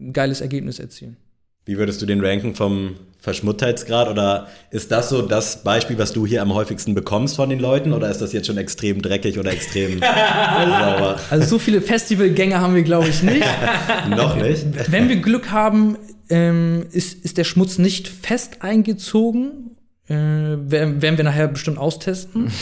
[0.00, 1.16] ein geiles Ergebnis erzielen.
[1.66, 4.08] Wie würdest du den ranken vom Verschmuttheitsgrad?
[4.08, 7.94] Oder ist das so das Beispiel, was du hier am häufigsten bekommst von den Leuten?
[7.94, 11.18] Oder ist das jetzt schon extrem dreckig oder extrem sauber?
[11.30, 13.46] Also so viele Festivalgänger haben wir, glaube ich, nicht.
[14.10, 14.66] Noch nicht?
[14.92, 15.96] Wenn wir Glück haben,
[16.28, 19.70] ähm, ist, ist der Schmutz nicht fest eingezogen.
[20.06, 22.52] Äh, werden, werden wir nachher bestimmt austesten.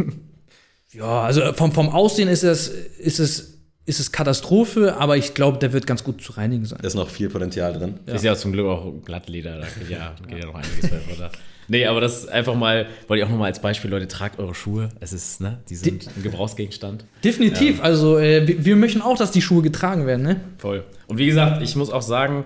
[0.92, 3.57] ja, also vom, vom Aussehen ist es, ist es
[3.88, 6.78] ist es Katastrophe, aber ich glaube, der wird ganz gut zu reinigen sein.
[6.80, 7.94] Ist noch viel Potenzial drin.
[8.06, 11.30] Ist ja zum Glück auch Glattleder, da geht ja, geht ja noch einiges bei runter.
[11.70, 14.54] Nee, aber das ist einfach mal, wollte ich auch nochmal als Beispiel, Leute, tragt eure
[14.54, 14.88] Schuhe.
[15.00, 17.04] Es ist, ne, die sind ein Gebrauchsgegenstand.
[17.22, 17.82] Definitiv.
[17.82, 20.40] Also äh, wir, wir möchten auch, dass die Schuhe getragen werden, ne?
[20.56, 20.84] Voll.
[21.06, 22.44] Und wie gesagt, ich muss auch sagen,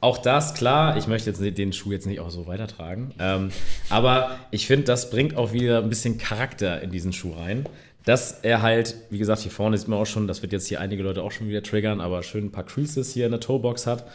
[0.00, 3.12] auch das, klar, ich möchte jetzt den Schuh jetzt nicht auch so weitertragen.
[3.18, 3.50] Ähm,
[3.90, 7.66] aber ich finde, das bringt auch wieder ein bisschen Charakter in diesen Schuh rein.
[8.04, 10.80] Dass er halt, wie gesagt, hier vorne sieht man auch schon, das wird jetzt hier
[10.80, 13.86] einige Leute auch schon wieder triggern, aber schön ein paar Creases hier in der Toebox
[13.86, 14.06] hat.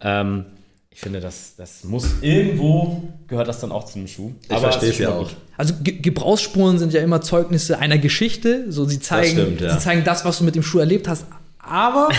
[0.00, 0.46] Ähm,
[0.90, 4.32] ich finde, das, das muss irgendwo gehört das dann auch zu einem Schuh.
[4.42, 5.30] Ich verstehe es ja auch.
[5.56, 8.70] Also Ge Gebrauchsspuren sind ja immer Zeugnisse einer Geschichte.
[8.70, 9.72] So, sie zeigen, Das stimmt, ja.
[9.72, 11.24] sie zeigen das, was du mit dem Schuh erlebt hast.
[11.72, 12.10] Aber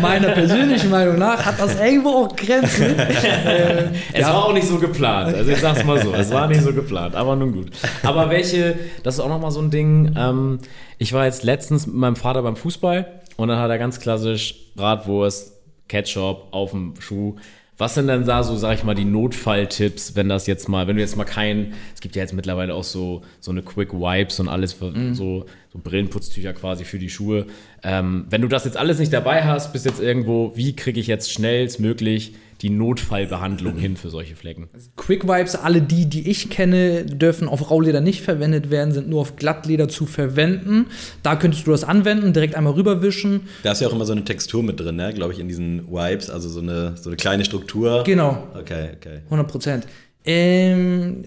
[0.00, 2.98] meiner persönlichen Meinung nach hat das irgendwo auch Grenzen.
[2.98, 5.36] äh, Es war auch nicht so geplant.
[5.36, 7.70] Also ich sag's mal so, es war nicht so geplant, aber nun gut.
[8.02, 10.16] Aber welche, das ist auch nochmal so ein Ding.
[10.18, 10.58] Ähm,
[10.98, 13.06] ich war jetzt letztens mit meinem Vater beim Fußball
[13.36, 15.52] und dann hat er ganz klassisch Bratwurst,
[15.86, 17.36] Ketchup auf dem Schuh.
[17.78, 20.96] Was sind denn da so, sag ich mal, die Notfalltipps, wenn das jetzt mal, wenn
[20.96, 24.40] du jetzt mal kein, es gibt ja jetzt mittlerweile auch so, so eine Quick Wipes
[24.40, 27.46] und alles, für, so, so Brillenputztücher quasi für die Schuhe.
[27.82, 31.06] Ähm, wenn du das jetzt alles nicht dabei hast, bist jetzt irgendwo, wie kriege ich
[31.06, 34.68] jetzt schnellstmöglich die Notfallbehandlung hin für solche Flecken?
[34.96, 39.22] Quick Wipes, alle die, die ich kenne, dürfen auf Rauleder nicht verwendet werden, sind nur
[39.22, 40.86] auf Glattleder zu verwenden.
[41.22, 43.48] Da könntest du das anwenden, direkt einmal rüberwischen.
[43.62, 45.12] Da ist ja auch immer so eine Textur mit drin, ne?
[45.14, 48.04] glaube ich, in diesen Wipes, also so eine, so eine kleine Struktur.
[48.04, 49.20] Genau, Okay, okay.
[49.24, 49.86] 100 Prozent.
[50.24, 51.24] Ähm,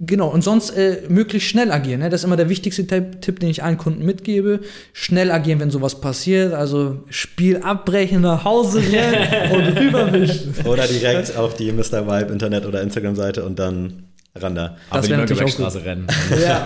[0.00, 2.00] genau, und sonst äh, möglichst schnell agieren.
[2.00, 2.10] Ne?
[2.10, 4.60] Das ist immer der wichtigste Tipp, Tipp, den ich allen Kunden mitgebe.
[4.92, 6.52] Schnell agieren, wenn sowas passiert.
[6.52, 10.54] Also Spiel abbrechen, nach Hause rennen und rüberwischen.
[10.64, 12.06] Oder direkt auf die Mr.
[12.06, 14.76] Vibe Internet- oder Instagram-Seite und dann ran da.
[14.90, 16.06] Aber die natürlich auch Mönckebergstraße rennen.
[16.42, 16.64] Ja.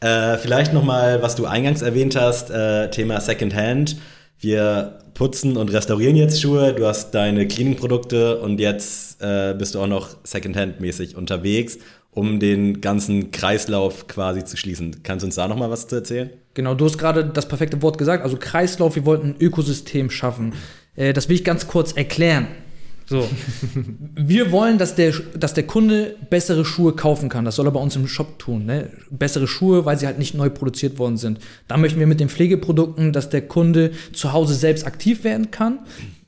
[0.00, 3.96] Äh, vielleicht nochmal, was du eingangs erwähnt hast, äh, Thema Secondhand.
[4.38, 6.74] Wir putzen und restaurieren jetzt Schuhe.
[6.74, 11.78] Du hast deine Cleaning-Produkte und jetzt äh, bist du auch noch Secondhand-mäßig unterwegs,
[12.10, 15.02] um den ganzen Kreislauf quasi zu schließen.
[15.02, 16.30] Kannst du uns da nochmal was zu erzählen?
[16.54, 18.24] Genau, du hast gerade das perfekte Wort gesagt.
[18.24, 20.54] Also Kreislauf, wir wollten ein Ökosystem schaffen.
[20.96, 22.48] Äh, das will ich ganz kurz erklären.
[23.06, 23.28] So.
[24.16, 27.44] Wir wollen, dass der, dass der Kunde bessere Schuhe kaufen kann.
[27.44, 28.66] Das soll er bei uns im Shop tun.
[28.66, 28.90] Ne?
[29.10, 31.38] Bessere Schuhe, weil sie halt nicht neu produziert worden sind.
[31.68, 35.80] Da möchten wir mit den Pflegeprodukten, dass der Kunde zu Hause selbst aktiv werden kann.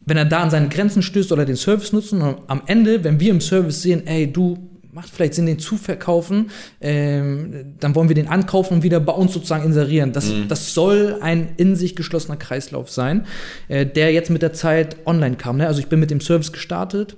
[0.06, 3.20] Wenn er da an seine Grenzen stößt oder den Service nutzen und am Ende, wenn
[3.20, 4.56] wir im Service sehen, ey, du
[4.92, 9.12] macht vielleicht Sinn, den zu verkaufen, ähm, dann wollen wir den ankaufen und wieder bei
[9.12, 10.12] uns sozusagen inserieren.
[10.12, 13.26] Das, das soll ein in sich geschlossener Kreislauf sein,
[13.68, 15.58] äh, der jetzt mit der Zeit online kam.
[15.58, 15.66] Ne?
[15.66, 17.16] Also ich bin mit dem Service gestartet,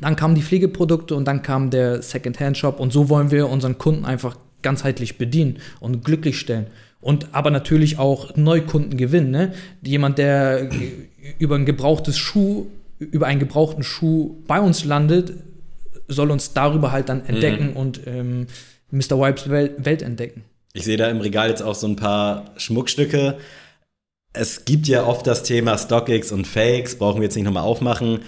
[0.00, 4.04] dann kamen die Pflegeprodukte und dann kam der Second-Hand-Shop und so wollen wir unseren Kunden
[4.04, 6.66] einfach ganzheitlich bedienen und glücklich stellen.
[7.00, 9.30] Und aber natürlich auch Neukunden gewinnen.
[9.30, 9.52] Ne?
[9.82, 10.68] Jemand, der
[11.38, 12.66] über ein gebrauchtes Schuh,
[12.98, 15.34] über einen gebrauchten Schuh bei uns landet,
[16.08, 18.46] soll uns darüber halt dann entdecken und ähm,
[18.90, 19.18] Mr.
[19.20, 20.44] Wipes Welt, Welt entdecken.
[20.72, 23.38] Ich sehe da im Regal jetzt auch so ein paar Schmuckstücke.
[24.32, 28.20] Es gibt ja oft das Thema StockX und Fakes, brauchen wir jetzt nicht nochmal aufmachen.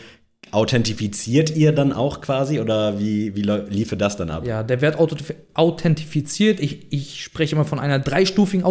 [0.52, 4.46] Authentifiziert ihr dann auch quasi oder wie, wie liefe das dann ab?
[4.46, 6.60] Ja, der wird authent- authentifiziert.
[6.60, 8.64] Ich, ich spreche immer von einer dreistufigen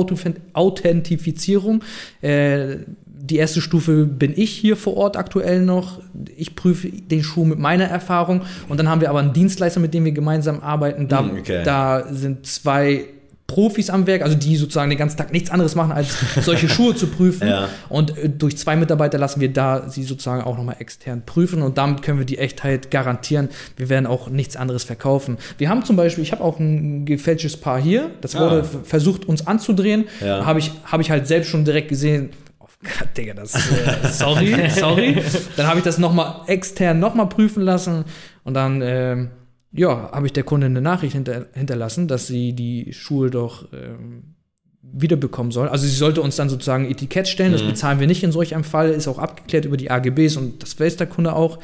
[0.54, 1.84] Authentifizierung.
[2.22, 2.78] Äh,
[3.20, 6.00] die erste Stufe bin ich hier vor Ort aktuell noch.
[6.38, 8.42] Ich prüfe den Schuh mit meiner Erfahrung.
[8.70, 11.08] Und dann haben wir aber einen Dienstleister, mit dem wir gemeinsam arbeiten.
[11.08, 11.64] Da, Hm, okay.
[11.66, 13.06] da sind zwei
[13.48, 16.94] Profis am Werk, also die sozusagen den ganzen Tag nichts anderes machen, als solche Schuhe
[16.96, 17.48] zu prüfen.
[17.48, 17.70] Ja.
[17.88, 21.78] Und äh, durch zwei Mitarbeiter lassen wir da sie sozusagen auch nochmal extern prüfen und
[21.78, 23.48] damit können wir die Echtheit garantieren.
[23.78, 25.38] Wir werden auch nichts anderes verkaufen.
[25.58, 28.42] Wir haben zum Beispiel, ich habe auch ein gefälschtes Paar hier, das Ah.
[28.42, 30.06] wurde versucht uns anzudrehen.
[30.20, 30.46] Ja.
[30.46, 32.32] Habe ich, hab ich halt selbst schon direkt gesehen.
[32.60, 33.60] Oh Gott, Digga, das, äh,
[34.12, 35.22] sorry, sorry.
[35.56, 38.04] Dann habe ich das nochmal extern nochmal prüfen lassen
[38.44, 39.30] und dann, ähm,
[39.74, 44.36] ja, habe ich der Kundin eine Nachricht hinter, hinterlassen, dass sie die Schuhe doch ähm,
[44.82, 45.68] wiederbekommen soll.
[45.68, 48.64] Also sie sollte uns dann sozusagen Etikett stellen, das bezahlen wir nicht in solch einem
[48.64, 51.60] Fall, ist auch abgeklärt über die AGBs und das weiß der Kunde auch.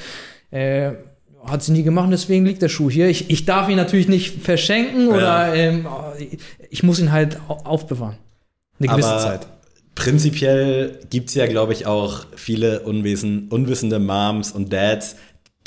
[0.51, 0.91] Äh,
[1.45, 3.07] hat sie nie gemacht, deswegen liegt der Schuh hier.
[3.09, 5.85] Ich, ich darf ihn natürlich nicht verschenken oder ähm,
[6.69, 8.15] ich muss ihn halt au- aufbewahren.
[8.79, 9.47] Eine gewisse Aber Zeit.
[9.95, 15.15] prinzipiell gibt es ja, glaube ich, auch viele unwissen, unwissende Moms und Dads,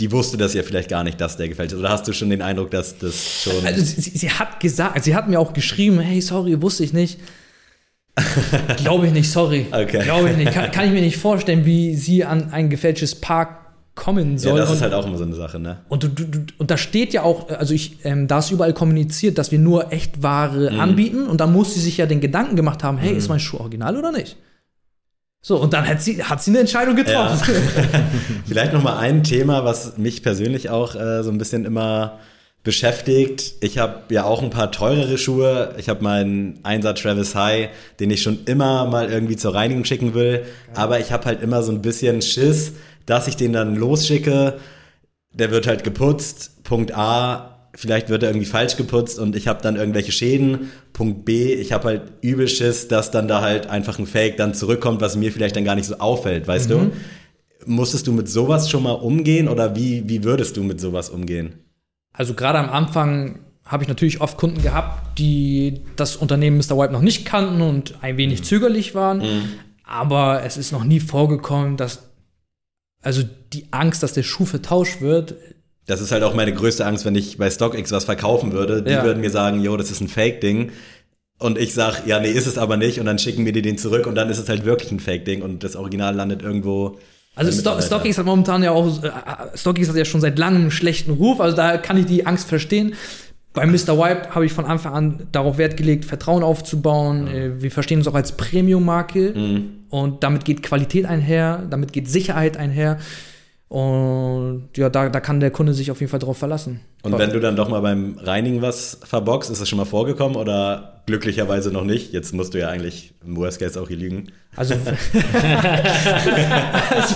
[0.01, 1.79] die wusste das ja vielleicht gar nicht, dass der gefällt ist.
[1.79, 3.65] Oder hast du schon den Eindruck, dass das schon.
[3.65, 7.19] Also sie, sie hat gesagt, sie hat mir auch geschrieben, hey, sorry, wusste ich nicht.
[8.77, 9.67] Glaube ich nicht, sorry.
[9.71, 10.03] Okay.
[10.05, 10.53] Glaube ich nicht.
[10.53, 13.63] Kann, kann ich mir nicht vorstellen, wie sie an ein gefälschtes Paar
[13.95, 14.53] kommen soll.
[14.53, 15.79] Ja, das und, ist halt auch immer so eine Sache, ne?
[15.89, 19.39] und, du, du, und da steht ja auch, also ich, ähm, da ist überall kommuniziert,
[19.39, 20.81] dass wir nur Echtware Mhm.
[20.81, 23.57] anbieten und da muss sie sich ja den Gedanken gemacht haben, hey, ist mein Schuh
[23.57, 24.37] original oder nicht?
[25.47, 27.55] So, und dann hat sie, hat sie eine Entscheidung getroffen.
[28.49, 32.19] Vielleicht noch mal ein Thema, was mich persönlich auch äh, so ein bisschen immer
[32.65, 33.55] beschäftigt.
[33.61, 35.73] Ich habe ja auch ein paar teurere Schuhe.
[35.79, 37.69] Ich habe meinen Einser Travis High,
[38.01, 40.45] den ich schon immer mal irgendwie zur Reinigung schicken will.
[40.75, 42.73] Aber ich habe halt immer so ein bisschen Schiss,
[43.07, 44.59] dass ich den dann losschicke.
[45.33, 46.65] Der wird halt geputzt.
[46.65, 47.56] Punkt A.
[47.77, 50.71] Vielleicht wird er irgendwie falsch geputzt und ich habe dann irgendwelche Schäden.
[50.95, 54.55] Punkt B, ich habe halt übel Schiss, dass dann da halt einfach ein Fake dann
[54.55, 56.93] zurückkommt, was mir vielleicht dann gar nicht so auffällt, weißt du?
[57.67, 61.57] Musstest du mit sowas schon mal umgehen oder wie, wie würdest du mit sowas umgehen?
[62.15, 66.79] Also gerade am Anfang habe ich natürlich oft Kunden gehabt, die das Unternehmen Mr.
[66.79, 69.23] Wipe noch nicht kannten und ein wenig zögerlich waren.
[69.85, 72.05] Aber es ist noch nie vorgekommen, dass
[73.03, 73.23] also
[73.53, 75.35] die Angst, dass der Schuh vertauscht wird,
[75.87, 78.83] Das ist halt auch meine größte Angst, wenn ich bei StockX was verkaufen würde.
[78.83, 79.05] Die Ja.
[79.05, 80.71] würden mir sagen, yo, das ist ein Fake-Ding.
[81.39, 82.99] Und ich sag, ja, nee, ist es aber nicht.
[82.99, 85.43] Und dann schicken mir die den zurück und dann ist es halt wirklich ein Fake-Ding
[85.43, 86.99] und das Original landet irgendwo.
[87.35, 87.87] Also beim Sto Mitarbeiter.
[87.87, 89.11] StockX hat momentan ja auch, äh, äh,
[89.57, 92.49] StockX hat ja schon seit langem einen schlechten Ruf, also da kann ich die Angst
[92.49, 92.95] verstehen.
[93.53, 93.97] Bei Mr.
[93.99, 97.27] Wipe habe ich von Anfang an darauf Wert gelegt, Vertrauen aufzubauen.
[97.29, 99.65] Äh, wir verstehen uns auch als Premium-Marke Mhm.
[99.91, 102.99] und damit geht Qualität einher, damit geht Sicherheit einher.
[103.69, 106.81] Und ja, da, da kann der Kunde sich auf jeden Fall drauf verlassen.
[107.03, 110.37] Und wenn du dann doch mal beim Reinigen was verbockst, ist das schon mal vorgekommen
[110.37, 112.13] oder glücklicherweise noch nicht?
[112.13, 114.31] Jetzt musst du ja eigentlich im Worst Case auch hier lügen.
[114.55, 114.75] Also,
[116.91, 117.15] also,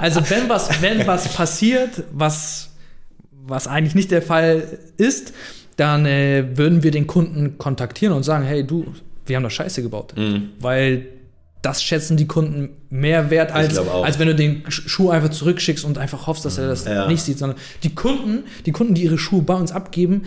[0.00, 2.70] also wenn was, wenn was passiert, was,
[3.46, 5.34] was eigentlich nicht der Fall ist,
[5.76, 8.86] dann äh, würden wir den Kunden kontaktieren und sagen, hey du,
[9.26, 10.14] wir haben doch Scheiße gebaut.
[10.16, 10.50] Mhm.
[10.60, 11.06] Weil
[11.64, 15.84] das schätzen die Kunden mehr wert, als, als wenn du den Sch- Schuh einfach zurückschickst
[15.84, 17.06] und einfach hoffst, dass er das Ja.
[17.08, 17.38] nicht sieht.
[17.38, 20.22] Sondern die Kunden, die Kunden, die ihre Schuhe bei uns abgeben,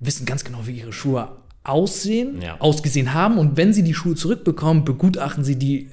[0.00, 1.28] wissen ganz genau, wie ihre Schuhe
[1.64, 2.56] aussehen, Ja.
[2.60, 3.36] ausgesehen haben.
[3.38, 5.90] Und wenn sie die Schuhe zurückbekommen, begutachten sie die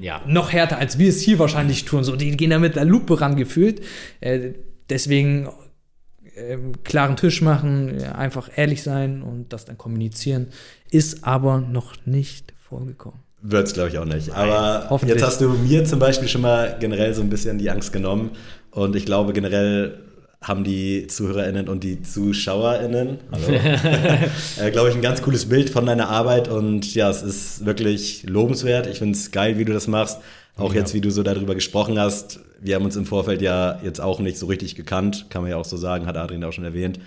[0.00, 0.20] Ja.
[0.26, 2.04] noch härter, als wir es hier wahrscheinlich tun.
[2.04, 3.80] So, die gehen da mit der Lupe rangefühlt.
[4.20, 4.50] Äh,
[4.90, 5.48] deswegen
[6.34, 10.48] äh, klaren Tisch machen, einfach ehrlich sein und das dann kommunizieren,
[10.90, 13.20] ist aber noch nicht vorgekommen.
[13.42, 14.32] Wird's, glaube ich, auch nicht.
[14.34, 17.92] Aber jetzt hast du mir zum Beispiel schon mal generell so ein bisschen die Angst
[17.92, 18.30] genommen.
[18.70, 19.98] Und ich glaube, generell
[20.42, 23.18] haben die ZuhörerInnen und die ZuschauerInnen,
[24.60, 26.48] äh, glaube ich, ein ganz cooles Bild von deiner Arbeit.
[26.48, 28.86] Und ja, es ist wirklich lobenswert.
[28.86, 30.20] Ich finde es geil, wie du das machst.
[30.56, 32.40] Auch jetzt, wie du so darüber gesprochen hast.
[32.60, 35.58] Wir haben uns im Vorfeld ja jetzt auch nicht so richtig gekannt, kann man ja
[35.58, 36.98] auch so sagen, hat Adrian auch schon erwähnt.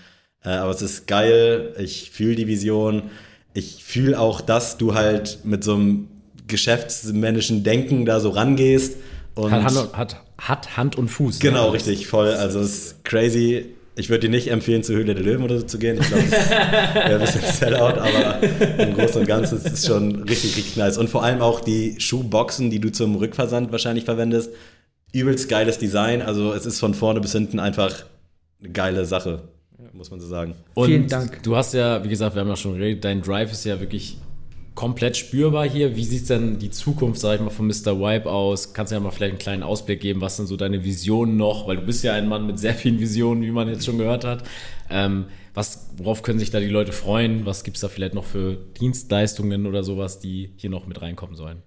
[0.44, 1.74] Äh, aber es ist geil.
[1.80, 3.04] Ich fühle die Vision.
[3.54, 6.08] Ich fühle auch, dass du halt mit so einem
[6.50, 8.98] geschäftsmännischen Denken da so rangehst.
[9.36, 11.40] Und Hat Hand, hat, hat Hand und Fuß.
[11.40, 11.74] genau, ne?
[11.74, 12.34] richtig, voll.
[12.34, 13.68] Also es ist crazy.
[13.96, 15.98] Ich würde dir nicht empfehlen, zur Höhle der Löwen oder so zu gehen.
[16.00, 18.42] Ich glaube, das wäre ein bisschen Sellout, aber
[18.80, 20.98] im Großen und Ganzen ist es schon richtig, richtig nice.
[20.98, 24.52] Und vor allem auch die Schuhboxen, die du zum Rückversand wahrscheinlich verwendest.
[25.12, 26.22] Übelst geiles Design.
[26.22, 28.04] Also es ist von vorne bis hinten einfach
[28.62, 29.44] eine geile Sache,
[29.92, 30.56] muss man so sagen.
[30.76, 31.44] Und Vielen Dank.
[31.44, 34.18] Du hast ja, wie gesagt, wir haben ja schon geredet, dein Drive ist ja wirklich
[34.80, 35.98] komplett spürbar hier.
[35.98, 38.00] Wie sieht denn die Zukunft, sag ich mal, von Mr.
[38.00, 38.74] Wipe aus?
[38.74, 41.68] Kannst du ja mal vielleicht einen kleinen Ausblick geben, was sind so deine Visionen noch?
[41.68, 44.24] Weil du bist ja ein Mann mit sehr vielen Visionen, wie man jetzt schon gehört
[44.24, 44.44] hat.
[44.90, 47.46] Ähm, was, worauf können sich da die Leute freuen?
[47.46, 51.36] Was gibt es da vielleicht noch für Dienstleistungen oder sowas, die hier noch mit reinkommen
[51.36, 51.62] sollen?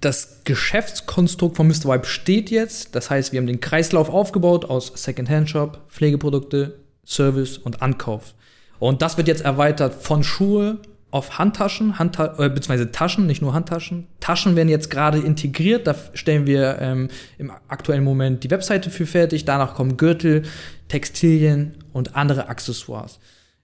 [0.00, 1.92] Das Geschäftskonstrukt von Mr.
[1.92, 2.94] Wipe steht jetzt.
[2.94, 8.34] Das heißt, wir haben den Kreislauf aufgebaut aus Second-Hand-Shop, Pflegeprodukte, Service und Ankauf.
[8.78, 10.80] Und das wird jetzt erweitert von Schuhe
[11.10, 14.06] auf Handtaschen, Handta äh, beziehungsweise Taschen, nicht nur Handtaschen.
[14.20, 15.86] Taschen werden jetzt gerade integriert.
[15.86, 19.44] Da stellen wir ähm, im aktuellen Moment die Webseite für fertig.
[19.46, 20.42] Danach kommen Gürtel,
[20.88, 23.18] Textilien und andere Accessoires.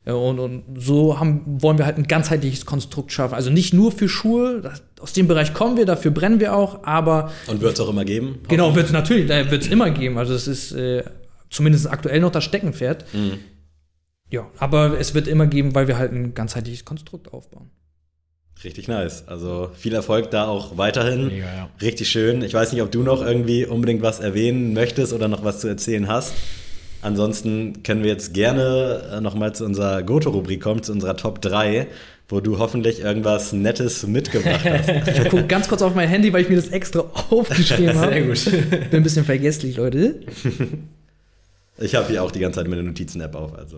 [0.06, 3.34] Ja, Und, und so haben, wollen wir halt ein ganzheitliches Konstrukt schaffen.
[3.34, 6.84] Also nicht nur für Schuhe, das, aus dem Bereich kommen wir, dafür brennen wir auch,
[6.84, 8.38] aber Und wird es auch immer geben?
[8.48, 10.18] genau, wird es natürlich, da wird es immer geben.
[10.18, 11.04] Also es ist äh,
[11.50, 13.04] zumindest aktuell noch das Steckenpferd.
[13.14, 13.38] Mhm.
[14.34, 17.70] Ja, aber es wird immer geben, weil wir halt ein ganzheitliches Konstrukt aufbauen.
[18.64, 19.28] Richtig nice.
[19.28, 21.28] Also viel Erfolg da auch weiterhin.
[21.28, 21.70] Mega, ja.
[21.80, 22.42] Richtig schön.
[22.42, 25.68] Ich weiß nicht, ob du noch irgendwie unbedingt was erwähnen möchtest oder noch was zu
[25.68, 26.32] erzählen hast.
[27.00, 31.86] Ansonsten können wir jetzt gerne äh, nochmal zu unserer Goto-Rubrik kommen, zu unserer Top 3,
[32.28, 34.88] wo du hoffentlich irgendwas Nettes mitgebracht hast.
[35.24, 38.20] Ich gucke ganz kurz auf mein Handy, weil ich mir das extra aufgeschrieben habe.
[38.24, 38.44] gut.
[38.90, 40.22] Bin ein bisschen vergesslich, Leute.
[41.78, 43.76] Ich habe hier auch die ganze Zeit meine Notizen-App auf, also.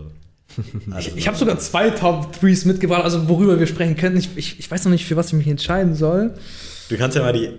[0.91, 4.17] alles Ich habe sogar zwei Top 3s mitgebracht, also worüber wir sprechen könnten.
[4.19, 6.33] Ich, ich, ich weiß noch nicht, für was ich mich entscheiden soll.
[6.89, 7.51] Du kannst ja mal die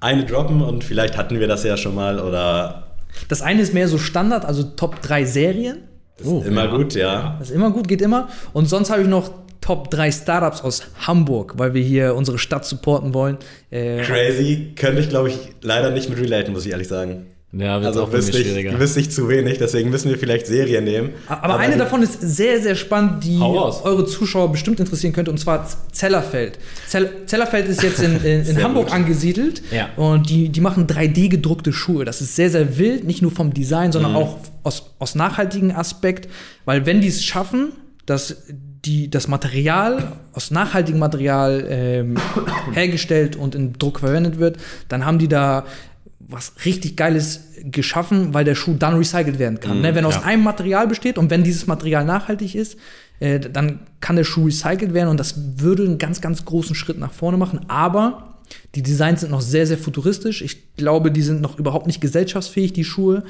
[0.00, 2.86] eine droppen und vielleicht hatten wir das ja schon mal oder
[3.28, 5.78] Das eine ist mehr so Standard, also Top 3 Serien.
[6.24, 6.76] Oh, immer ja.
[6.76, 7.36] gut, ja.
[7.38, 8.28] Das ist immer gut, geht immer.
[8.52, 9.30] Und sonst habe ich noch
[9.60, 13.38] Top 3 Startups aus Hamburg, weil wir hier unsere Stadt supporten wollen.
[13.70, 17.26] Äh, Crazy, könnte ich, glaube ich, leider nicht mit relaten, muss ich ehrlich sagen.
[17.58, 20.84] Ja, wird also auch wüsste ich, wüsste ich zu wenig, deswegen müssen wir vielleicht Serien
[20.84, 21.10] nehmen.
[21.26, 25.38] Aber, Aber eine davon ist sehr, sehr spannend, die eure Zuschauer bestimmt interessieren könnte, und
[25.38, 26.58] zwar Zellerfeld.
[26.86, 28.94] Zellerfeld ist jetzt in, in, in Hamburg gut.
[28.94, 29.88] angesiedelt ja.
[29.96, 32.04] und die, die machen 3D-gedruckte Schuhe.
[32.04, 34.18] Das ist sehr, sehr wild, nicht nur vom Design, sondern mhm.
[34.18, 36.28] auch aus, aus nachhaltigen Aspekt,
[36.64, 37.72] weil wenn die es schaffen,
[38.04, 38.36] dass
[38.86, 42.16] die, das Material aus nachhaltigem Material ähm,
[42.72, 45.64] hergestellt und in Druck verwendet wird, dann haben die da
[46.28, 49.78] was richtig Geiles geschaffen, weil der Schuh dann recycelt werden kann.
[49.78, 49.94] Mm, ne?
[49.94, 50.16] Wenn er ja.
[50.16, 52.76] aus einem Material besteht und wenn dieses Material nachhaltig ist,
[53.20, 56.98] äh, dann kann der Schuh recycelt werden und das würde einen ganz, ganz großen Schritt
[56.98, 57.60] nach vorne machen.
[57.68, 58.38] Aber
[58.74, 60.42] die Designs sind noch sehr, sehr futuristisch.
[60.42, 63.24] Ich glaube, die sind noch überhaupt nicht gesellschaftsfähig, die Schuhe.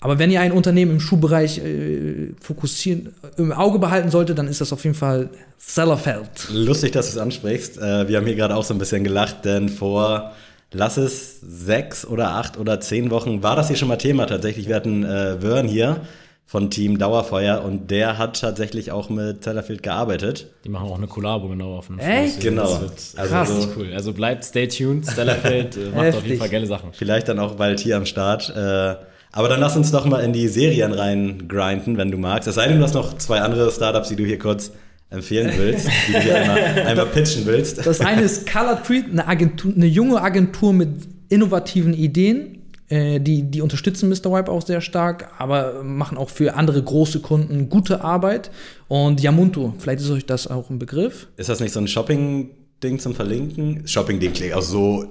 [0.00, 4.60] Aber wenn ihr ein Unternehmen im Schuhbereich äh, fokussieren, im Auge behalten sollte, dann ist
[4.60, 6.48] das auf jeden Fall Sellerfeld.
[6.50, 7.78] Lustig, dass du es ansprichst.
[7.78, 10.32] Äh, wir haben hier gerade auch so ein bisschen gelacht, denn vor
[10.72, 14.68] lass es sechs oder acht oder zehn Wochen, war das hier schon mal Thema tatsächlich.
[14.68, 16.00] Wir hatten äh, Wörn hier
[16.46, 20.48] von Team Dauerfeuer und der hat tatsächlich auch mit Tellerfield gearbeitet.
[20.64, 22.40] Die machen auch eine Kollabo genau auf dem Echt?
[22.40, 22.64] Genau.
[22.64, 23.48] also Krass.
[23.48, 23.92] So, cool.
[23.94, 25.06] Also bleibt stay tuned.
[25.06, 26.90] Tellerfield äh, macht auf jeden Fall geile Sachen.
[26.92, 28.54] Vielleicht dann auch bald hier am Start.
[28.54, 28.96] Äh,
[29.34, 32.46] aber dann lass uns doch mal in die Serien rein grinden, wenn du magst.
[32.46, 34.72] Es sei denn, du hast noch zwei andere Startups, die du hier kurz
[35.12, 37.84] empfehlen willst, die du hier einmal, einmal pitchen willst.
[37.84, 40.88] Das eine ist Color Treat, eine, Agentur, eine junge Agentur mit
[41.28, 42.58] innovativen Ideen.
[42.88, 44.32] Äh, die, die unterstützen Mr.
[44.32, 48.50] Wipe auch sehr stark, aber machen auch für andere große Kunden gute Arbeit.
[48.88, 51.28] Und Yamunto, vielleicht ist euch das auch ein Begriff.
[51.36, 53.86] Ist das nicht so ein Shopping-Ding zum Verlinken?
[53.86, 55.06] Shopping-Ding klingt auch so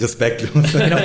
[0.00, 0.72] respektlos.
[0.72, 0.96] Genau.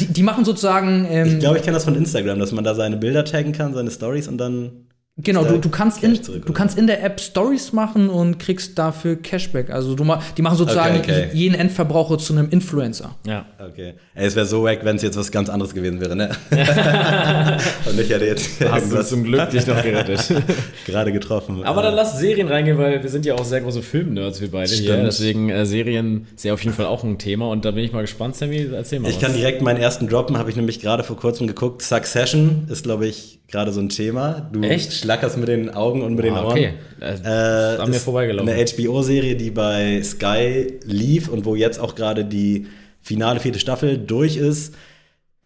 [0.00, 1.06] Die, die machen sozusagen.
[1.08, 3.74] Ähm, ich glaube, ich kenne das von Instagram, dass man da seine Bilder taggen kann,
[3.74, 4.86] seine Stories und dann
[5.16, 9.14] Genau, du, du, kannst in, du kannst in der App Stories machen und kriegst dafür
[9.14, 9.70] Cashback.
[9.70, 10.04] Also du,
[10.36, 11.30] die machen sozusagen okay, okay.
[11.32, 13.14] jeden Endverbraucher zu einem Influencer.
[13.24, 13.46] Ja.
[13.64, 13.94] Okay.
[14.16, 16.30] Ey, es wäre so wack, wenn es jetzt was ganz anderes gewesen wäre, ne?
[17.86, 20.32] und ich hätte jetzt Hast du zum Glück dich noch gerettet.
[20.84, 21.62] Gerade getroffen.
[21.62, 24.66] Aber dann lass Serien reingehen, weil wir sind ja auch sehr große Film-Nerds, wir beide
[24.66, 24.88] Stimmt.
[24.88, 24.96] hier.
[24.96, 27.92] Deswegen äh, Serien ist ja auf jeden Fall auch ein Thema und da bin ich
[27.92, 29.22] mal gespannt, Sammy, erzähl mal Ich was.
[29.22, 31.82] kann direkt meinen ersten droppen, habe ich nämlich gerade vor kurzem geguckt.
[31.82, 34.48] Succession ist, glaube ich, gerade so ein Thema.
[34.52, 35.03] Du Echt?
[35.04, 36.52] Schlackerst mit den Augen und mit den ah, Ohren.
[36.52, 38.48] Okay, äh, äh, an mir vorbeigelaufen.
[38.48, 42.66] Eine HBO-Serie, die bei Sky lief und wo jetzt auch gerade die
[43.00, 44.74] finale vierte Staffel durch ist,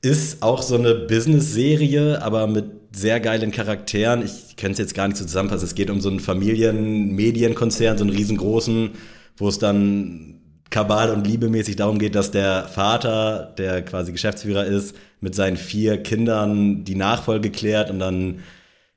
[0.01, 4.25] ist auch so eine Business-Serie, aber mit sehr geilen Charakteren.
[4.25, 5.67] Ich könnte es jetzt gar nicht so zusammenfassen.
[5.67, 8.91] Es geht um so einen Familien-Medienkonzern, so einen riesengroßen,
[9.37, 10.41] wo es dann
[10.71, 16.03] Kabal und Liebemäßig darum geht, dass der Vater, der quasi Geschäftsführer ist, mit seinen vier
[16.03, 18.41] Kindern die Nachfolge klärt und dann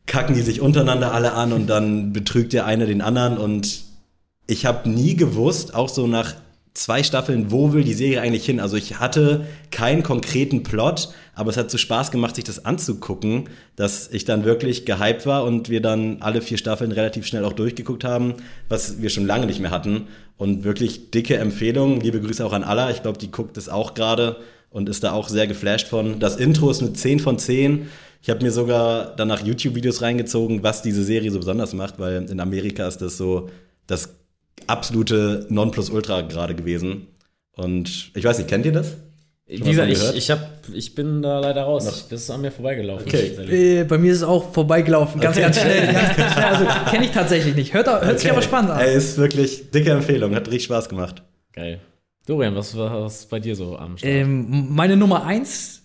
[0.05, 3.83] kacken die sich untereinander alle an und dann betrügt der eine den anderen und
[4.47, 6.35] ich habe nie gewusst, auch so nach
[6.73, 8.59] zwei Staffeln, wo will die Serie eigentlich hin?
[8.59, 13.49] Also ich hatte keinen konkreten Plot, aber es hat so Spaß gemacht, sich das anzugucken,
[13.75, 17.53] dass ich dann wirklich gehypt war und wir dann alle vier Staffeln relativ schnell auch
[17.53, 18.35] durchgeguckt haben,
[18.69, 20.07] was wir schon lange nicht mehr hatten.
[20.37, 21.99] Und wirklich dicke Empfehlung.
[22.01, 22.89] Liebe Grüße auch an Allah.
[22.89, 24.37] Ich glaube, die guckt es auch gerade
[24.71, 26.19] und ist da auch sehr geflasht von.
[26.19, 27.87] Das Intro ist eine 10 von 10.
[28.21, 32.39] Ich habe mir sogar danach YouTube-Videos reingezogen, was diese Serie so besonders macht, weil in
[32.39, 33.49] Amerika ist das so
[33.87, 34.09] das
[34.67, 37.07] absolute Nonplusultra gerade gewesen.
[37.53, 38.95] Und ich weiß nicht, kennt ihr das?
[39.47, 40.39] Wie gesagt, ich, ich, hab,
[40.71, 41.85] ich bin da leider raus.
[41.85, 43.05] Ich, das ist an mir vorbeigelaufen.
[43.05, 43.79] Okay.
[43.81, 45.19] Äh, bei mir ist es auch vorbeigelaufen.
[45.19, 45.43] Ganz, okay.
[45.43, 45.93] ganz schnell.
[45.93, 46.45] ganz, ganz schnell.
[46.45, 47.73] Also kenne ich tatsächlich nicht.
[47.73, 48.17] Hört, hört okay.
[48.17, 48.79] sich aber spannend an.
[48.79, 50.33] Er ist wirklich dicke Empfehlung.
[50.35, 51.23] Hat richtig Spaß gemacht.
[51.51, 51.81] Geil.
[52.27, 54.13] Dorian, was war bei dir so am Start?
[54.13, 55.80] Ähm, meine Nummer eins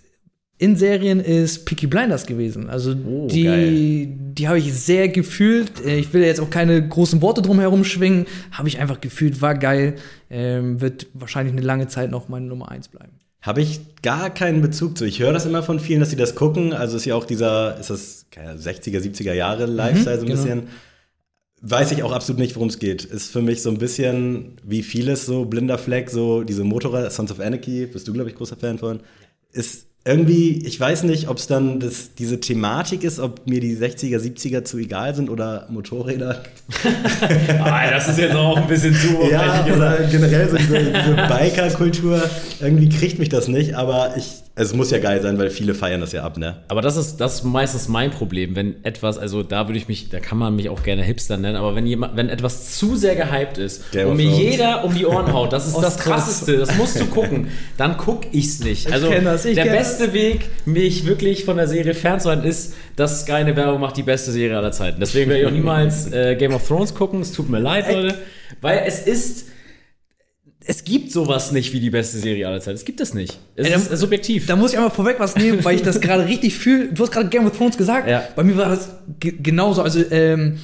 [0.59, 2.71] in Serien ist Peaky Blinders gewesen.
[2.71, 5.85] Also oh, die, die habe ich sehr gefühlt.
[5.85, 8.27] Äh, ich will jetzt auch keine großen Worte drum herum schwingen.
[8.53, 9.97] Habe ich einfach gefühlt, war geil.
[10.31, 13.13] Ähm, wird wahrscheinlich eine lange Zeit noch meine Nummer eins bleiben.
[13.43, 15.05] Habe ich gar keinen Bezug zu.
[15.05, 16.73] Ich höre das immer von vielen, dass sie das gucken.
[16.73, 20.43] Also ist ja auch dieser, ist das 60er, 70er Jahre Lifestyle mhm, so ein genau.
[20.43, 20.69] bisschen.
[21.63, 23.05] Weiß ich auch absolut nicht, worum es geht.
[23.05, 27.31] Ist für mich so ein bisschen wie vieles so blinder Fleck, so diese Motorrad, Sons
[27.31, 29.01] of Anarchy, bist du, glaube ich, großer Fan von.
[29.53, 33.77] Ist irgendwie, ich weiß nicht, ob es dann das, diese Thematik ist, ob mir die
[33.77, 36.45] 60er, 70er zu egal sind oder Motorräder.
[37.65, 42.23] ah, das ist jetzt auch ein bisschen zu Ja, oder generell so diese, diese Biker-Kultur,
[42.61, 46.01] irgendwie kriegt mich das nicht, aber ich es muss ja geil sein, weil viele feiern
[46.01, 46.63] das ja ab, ne?
[46.69, 50.09] Aber das ist, das ist meistens mein Problem, wenn etwas, also da würde ich mich,
[50.09, 53.17] da kann man mich auch gerne Hipster nennen, aber wenn jemand, wenn etwas zu sehr
[53.17, 54.41] gehypt ist Game und mir Thrones.
[54.41, 58.33] jeder um die Ohren haut, das ist das krasseste, das musst du gucken, dann guck
[58.33, 58.91] ich's nicht.
[58.91, 63.23] Also kenn das, ich der beste Weg, mich wirklich von der Serie fernzuhalten, ist, dass
[63.23, 65.01] Sky eine Werbung macht, die beste Serie aller Zeiten.
[65.01, 68.15] Deswegen werde ich auch niemals äh, Game of Thrones gucken, es tut mir leid, Leute,
[68.63, 69.49] weil es ist
[70.69, 72.77] es gibt sowas nicht wie die beste Serie aller Zeiten.
[72.77, 73.39] Es gibt es nicht.
[73.55, 74.47] Es Ey, da- ist subjektiv.
[74.47, 76.89] Da muss ich einmal vorweg was nehmen, weil ich das gerade richtig fühle.
[76.93, 78.09] Du hast gerade Game of Thrones gesagt.
[78.09, 78.25] Ja.
[78.35, 78.89] Bei mir war das
[79.21, 79.83] ge genauso.
[79.83, 80.59] Also, ähm,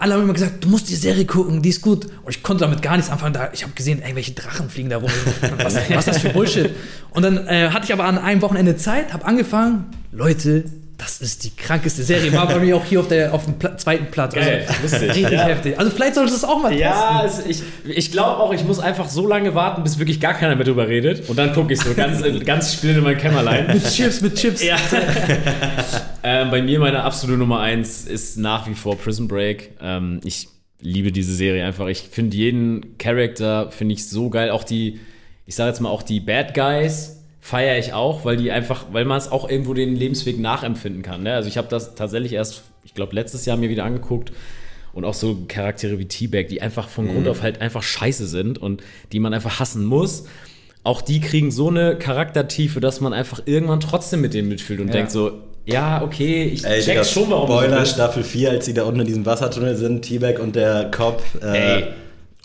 [0.00, 2.04] alle haben immer gesagt, du musst die Serie gucken, die ist gut.
[2.04, 3.34] Und ich konnte damit gar nichts anfangen.
[3.34, 5.10] Da, ich habe gesehen, irgendwelche Drachen fliegen da rum.
[5.58, 6.70] Was, was ist das für Bullshit?
[7.10, 9.86] Und dann äh, hatte ich aber an einem Wochenende Zeit, habe angefangen.
[10.12, 10.64] Leute,
[10.98, 12.32] das ist die krankeste Serie.
[12.32, 14.34] War bei mir auch hier auf, der, auf dem Pla zweiten Platz.
[14.34, 15.08] Geil, also, lustig.
[15.10, 15.46] richtig Ja.
[15.46, 15.78] heftig.
[15.78, 17.50] Also vielleicht solltest du es auch mal Ja, testen.
[17.50, 20.56] es, ich, ich glaube auch, ich muss einfach so lange warten, bis wirklich gar keiner
[20.56, 21.28] mehr drüber redet.
[21.30, 23.68] Und dann gucke ich so ganz, ganz still in mein Kämmerlein.
[23.68, 24.62] Mit Chips, mit Chips.
[24.62, 24.76] Ja.
[26.22, 29.70] ähm, bei mir meine absolute Nummer eins ist nach wie vor Prison Break.
[29.80, 30.48] Ähm, ich
[30.80, 31.86] liebe diese Serie einfach.
[31.86, 34.50] Ich finde jeden Charakter finde ich so geil.
[34.50, 35.00] Auch die,
[35.46, 39.04] ich sage jetzt mal auch die Bad Guys feiere ich auch, weil die einfach, weil
[39.04, 41.22] man es auch irgendwo den Lebensweg nachempfinden kann.
[41.22, 41.34] Ne?
[41.34, 44.32] Also ich habe das tatsächlich erst, ich glaube letztes Jahr mir wieder angeguckt
[44.92, 48.58] und auch so Charaktere wie T-Bag, die einfach von Grund auf halt einfach scheiße sind
[48.58, 48.82] und
[49.12, 50.24] die man einfach hassen muss.
[50.84, 54.88] Auch die kriegen so eine Charaktertiefe, dass man einfach irgendwann trotzdem mit denen mitfühlt und
[54.88, 54.94] Ja.
[54.94, 55.32] denkt so,
[55.66, 57.84] ja, okay, ich Ey, check schon, warum Spoiler.
[57.84, 61.22] Staffel 4, als sie da unten in diesem Wassertunnel sind, T-Bag und der Cop.
[61.42, 61.84] Ey,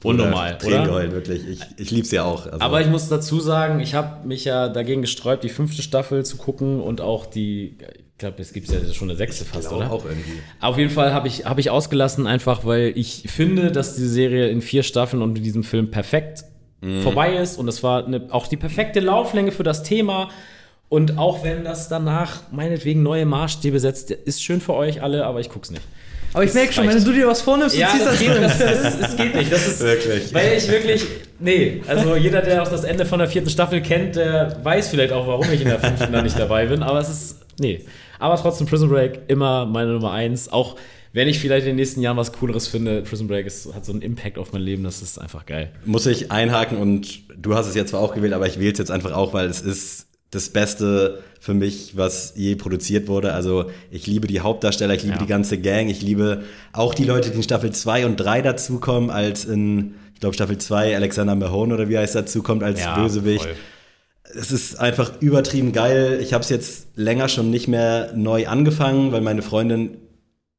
[0.03, 0.87] unnormal, Tränen oder?
[0.87, 1.47] geheult, wirklich.
[1.47, 2.45] Ich, ich lieb's ja auch.
[2.45, 6.25] Also, Aber ich muss dazu sagen, ich habe mich ja dagegen gesträubt, die fünfte Staffel
[6.25, 9.85] zu gucken und auch die, ich glaube, es gibt ja schon eine sechste fast, glaube
[9.85, 9.93] oder?
[9.93, 10.39] auch irgendwie.
[10.61, 14.49] Auf jeden Fall habe ich, hab ich ausgelassen, einfach weil ich finde, dass diese Serie
[14.49, 16.45] in vier Staffeln und in diesem Film perfekt
[17.01, 17.57] vorbei ist.
[17.57, 20.29] Und es war eine, auch die perfekte Lauflänge für das Thema.
[20.89, 25.39] Und auch wenn das danach meinetwegen neue Maßstäbe setzt, ist schön für euch alle, aber
[25.39, 25.83] ich guck's nicht.
[26.33, 28.43] Aber ich merke schon, wenn du dir was vornimmst, Ja, du ziehst das das geht,
[28.43, 29.51] das, das, das geht nicht.
[29.51, 30.33] Das ist Wirklich.
[30.33, 31.05] Weil ich wirklich,
[31.39, 35.13] nee, also jeder, der auch das Ende von der vierten Staffel kennt, der weiß vielleicht
[35.13, 36.83] auch, warum ich in der fünften da nicht dabei bin.
[36.83, 37.81] Aber es ist, nee.
[38.19, 40.51] Aber trotzdem Prison Break immer meine Nummer eins.
[40.51, 40.75] Auch
[41.11, 43.91] wenn ich vielleicht in den nächsten Jahren was Cooleres finde, Prison Break ist, hat so
[43.91, 44.83] einen Impact auf mein Leben.
[44.83, 45.71] Das ist einfach geil.
[45.85, 48.79] Muss ich einhaken und du hast es jetzt zwar auch gewählt, aber ich wähle es
[48.79, 53.33] jetzt einfach auch, weil es ist das Beste für mich, was je produziert wurde.
[53.33, 55.21] Also ich liebe die Hauptdarsteller, ich liebe Ja.
[55.21, 59.09] die ganze Gang, ich liebe auch die Leute, die in Staffel 2 und 3 dazukommen,
[59.09, 63.43] als in, ich glaube, Staffel 2 Alexander Mahone oder wie heißt dazukommt als Bösewicht.
[63.43, 63.55] voll.
[64.35, 66.19] Es ist einfach übertrieben geil.
[66.21, 69.97] Ich habe es jetzt länger schon nicht mehr neu angefangen, weil meine Freundin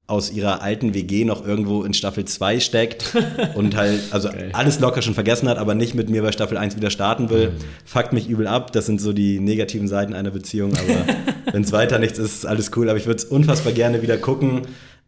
[0.07, 3.15] aus ihrer alten WG noch irgendwo in Staffel 2 steckt
[3.55, 6.77] und halt, also alles locker schon vergessen hat, aber nicht mit mir bei Staffel 1
[6.77, 7.53] wieder starten will.
[7.87, 8.73] Fuckt mich übel ab.
[8.73, 11.07] Das sind so die negativen Seiten einer Beziehung, aber
[11.53, 12.91] wenn es weiter nichts ist, ist alles cool.
[12.91, 14.63] Aber ich würde es unfassbar gerne wieder gucken.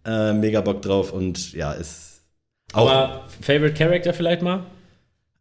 [0.06, 2.22] Äh, mega Bock drauf und ja, ist
[2.72, 2.88] auch.
[2.90, 4.64] Aber Favorite Character vielleicht mal?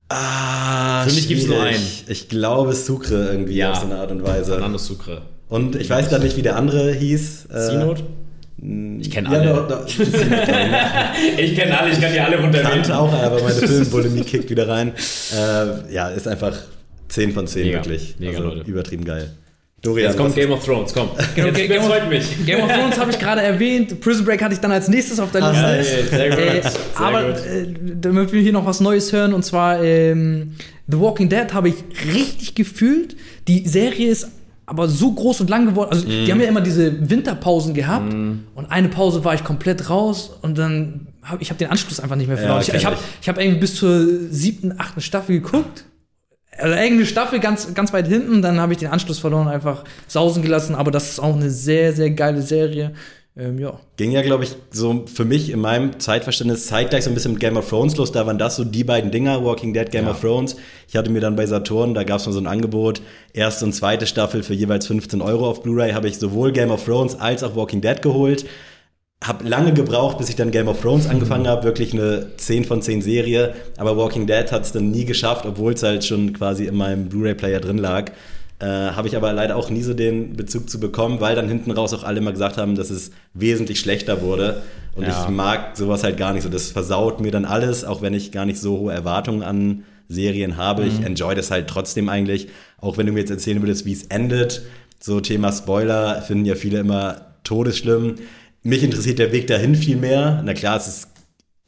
[0.09, 1.75] ah, Für mich gibt's nur schwierig.
[1.75, 1.85] einen.
[2.09, 3.71] Ich glaube Sucre irgendwie Ja.
[3.71, 4.51] auf so eine Art und Weise.
[4.53, 5.21] Fernando Sucre.
[5.47, 7.45] Und ich weiß gerade nicht, wie der andere hieß.
[7.53, 8.03] Äh, Sinot?
[8.57, 9.53] Ich kenne Ja, alle.
[9.53, 9.85] doch, doch.
[11.37, 12.89] Ich kenne alle, ich kann die alle runternehmen.
[12.91, 14.93] auch, aber meine Filmbulimie kickt wieder rein.
[15.35, 16.55] Äh, ja, ist einfach
[17.09, 18.15] 10 von 10 Mega, wirklich.
[18.17, 18.69] mega, also, Leute.
[18.69, 19.31] Übertrieben geil.
[19.81, 21.09] Dorian, Jetzt kommt Game of Thrones, komm.
[21.35, 22.45] Game- Jetzt Game- überzeugt mich.
[22.45, 23.99] Game of Thrones habe ich gerade erwähnt.
[23.99, 25.61] Prison Break hatte ich dann als nächstes auf der Liste.
[25.61, 26.39] Geil, sehr gut.
[26.39, 27.45] Äh, Sehr aber gut.
[27.45, 27.67] äh,
[28.01, 30.53] damit wir hier noch was Neues hören, und zwar ähm,
[30.87, 31.75] The Walking Dead habe ich
[32.13, 33.15] richtig gefühlt.
[33.47, 34.29] Die Serie ist
[34.65, 35.89] aber so groß und lang geworden.
[35.91, 36.25] Also, Mhm.
[36.25, 38.13] die haben ja immer diese Winterpausen gehabt.
[38.13, 40.31] Und eine Pause war ich komplett raus.
[40.41, 42.61] Und dann habe ich hab den Anschluss einfach nicht mehr verloren.
[42.61, 43.01] ich kenn ich habe ich.
[43.21, 45.85] ich hab irgendwie bis zur siebten, achten Staffel geguckt.
[46.57, 50.41] Also irgendeine Staffel ganz, ganz weit hinten, dann habe ich den Anschluss verloren, einfach sausen
[50.41, 50.73] gelassen.
[50.73, 52.93] Aber das ist auch eine sehr, sehr geile Serie.
[53.37, 53.77] Ähm, ja.
[53.97, 57.41] Ging ja, glaube ich, so für mich in meinem Zeitverständnis zeitgleich so ein bisschen mit
[57.41, 58.13] Game of Thrones los.
[58.13, 60.11] Da waren das so die beiden Dinger, Walking Dead, Game Ja.
[60.11, 60.55] of Thrones.
[60.87, 63.01] Ich hatte mir dann bei Saturn, da gab es mal so ein Angebot,
[63.33, 66.85] erste und zweite Staffel für jeweils 15 Euro auf Blu-ray, habe ich sowohl Game of
[66.85, 68.45] Thrones als auch Walking Dead geholt.
[69.23, 71.63] Hab lange gebraucht, bis ich dann Game of Thrones angefangen habe.
[71.63, 73.53] Wirklich eine 10 von 10 Serie.
[73.77, 77.09] Aber Walking Dead hat es dann nie geschafft, obwohl es halt schon quasi in meinem
[77.09, 78.11] Blu-ray-Player drin lag.
[78.59, 81.71] Äh, habe ich aber leider auch nie so den Bezug zu bekommen, weil dann hinten
[81.71, 84.61] raus auch alle immer gesagt haben, dass es wesentlich schlechter wurde.
[84.95, 85.23] Und Ja.
[85.23, 86.49] ich mag sowas halt gar nicht so.
[86.49, 90.55] Das versaut mir dann alles, auch wenn ich gar nicht so hohe Erwartungen an Serien
[90.55, 90.85] habe.
[90.85, 92.47] Ich enjoy das halt trotzdem eigentlich.
[92.79, 94.61] Auch wenn du mir jetzt erzählen würdest, wie es endet.
[95.01, 98.15] So Thema Spoiler finden ja viele immer todesschlimm.
[98.63, 100.41] Mich interessiert der Weg dahin viel mehr.
[100.45, 101.07] Na klar, es ist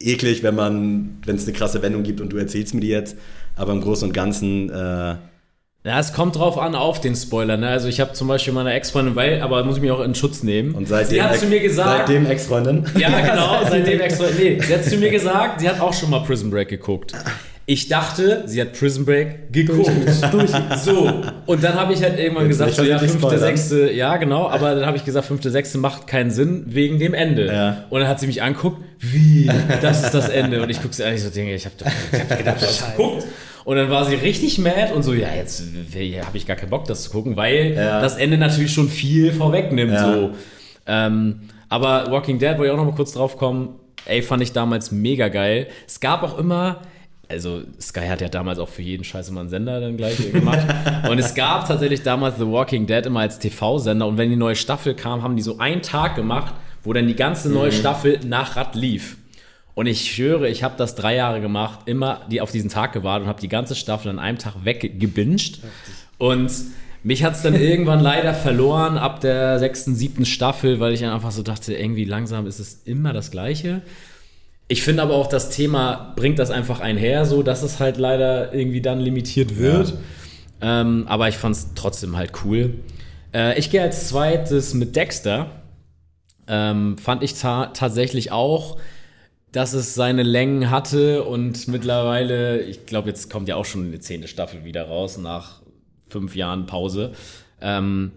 [0.00, 3.16] eklig, wenn man, wenn es eine krasse Wendung gibt und du erzählst mir die jetzt.
[3.56, 5.16] Aber im Großen und Ganzen, äh,
[5.88, 7.56] Ja, es kommt drauf an auf den Spoiler.
[7.56, 7.66] Ne?
[7.66, 10.42] Also ich habe zum Beispiel meine Ex-Freundin, weil, aber muss ich mich auch in Schutz
[10.42, 10.74] nehmen.
[10.74, 12.84] Und seitdem, sie hat zu mir gesagt, seitdem Ex-Freundin.
[12.98, 14.36] ja genau, seitdem Ex-Freundin.
[14.38, 17.14] Nee, sie hat zu mir gesagt, sie hat auch schon mal Prison Break geguckt.
[17.64, 19.90] Ich dachte, sie hat Prison Break geguckt.
[20.30, 20.50] Durch.
[20.84, 21.10] So.
[21.46, 23.40] Und dann habe ich halt irgendwann Jetzt gesagt, so, ja, fünfte, spoilern.
[23.40, 27.14] sechste, ja, genau, aber dann habe ich gesagt, fünfte, sechste macht keinen Sinn wegen dem
[27.14, 27.46] Ende.
[27.46, 27.84] Ja.
[27.88, 30.62] Und dann hat sie mich anguckt, wie, das ist das Ende.
[30.62, 31.74] Und ich gucke sie an, ich so, Dinge, ich habe
[32.12, 33.24] ich hab gedacht, du hast geguckt.
[33.68, 36.86] Und dann war sie richtig mad und so, ja, jetzt habe ich gar keinen Bock,
[36.86, 38.00] das zu gucken, weil Ja.
[38.00, 39.92] das Ende natürlich schon viel vorwegnimmt.
[39.92, 40.10] Ja.
[40.10, 40.30] So.
[40.86, 43.74] Ähm, aber Walking Dead, wollte ich auch noch mal kurz drauf kommen,
[44.06, 45.66] ey, fand ich damals mega geil.
[45.86, 46.80] Es gab auch immer,
[47.28, 50.66] also Sky hat ja damals auch für jeden Scheiß immer einen Sender dann gleich gemacht.
[51.10, 54.56] und es gab tatsächlich damals The Walking Dead immer als TV-Sender und wenn die neue
[54.56, 56.54] Staffel kam, haben die so einen Tag gemacht,
[56.84, 59.18] wo dann die ganze neue Staffel nach Rad lief.
[59.78, 63.22] Und ich schwöre, ich habe das drei Jahre gemacht, immer die auf diesen Tag gewartet
[63.22, 65.60] und habe die ganze Staffel an einem Tag weggebinged.
[66.18, 66.50] Und
[67.04, 71.12] mich hat es dann irgendwann leider verloren ab der sechsten, siebten Staffel, weil ich dann
[71.12, 73.82] einfach so dachte, irgendwie langsam ist es immer das Gleiche.
[74.66, 78.52] Ich finde aber auch, das Thema bringt das einfach einher, so dass es halt leider
[78.52, 79.94] irgendwie dann limitiert wird.
[80.60, 82.80] Ähm, aber ich fand es trotzdem halt cool.
[83.32, 85.52] Äh, ich gehe als zweites mit Dexter.
[86.48, 88.78] Ähm, fand ich ta tatsächlich auch,
[89.52, 94.00] dass es seine Längen hatte und mittlerweile, ich glaube, jetzt kommt ja auch schon die
[94.00, 95.62] zehnte Staffel wieder raus nach
[96.08, 97.12] fünf Jahren Pause.
[97.60, 98.12] Ähm,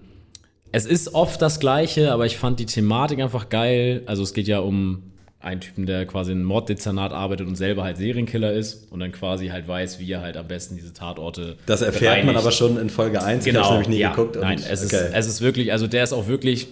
[0.72, 4.04] es ist oft das Gleiche, aber ich fand die Thematik einfach geil.
[4.06, 5.04] Also es geht ja um
[5.40, 9.48] einen Typen, der quasi in Morddezernat arbeitet und selber halt Serienkiller ist und dann quasi
[9.48, 12.38] halt weiß, wie er halt am besten diese Tatorte Das erfährt man bereinigt.
[12.40, 13.46] aber schon in Folge 1.
[13.48, 14.12] Ich habe nämlich nie ja.
[14.12, 14.36] geguckt.
[14.38, 15.08] und- Nein, es, okay.
[15.08, 16.68] ist, es ist wirklich, also der ist auch wirklich,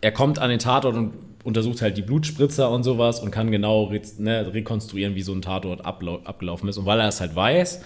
[0.00, 1.12] er kommt an den Tatort und
[1.46, 5.40] untersucht halt die Blutspritzer und sowas und kann genau re ne, rekonstruieren, wie so ein
[5.42, 6.76] Tatort abgelaufen ist.
[6.76, 7.80] Und weil er es halt weiß,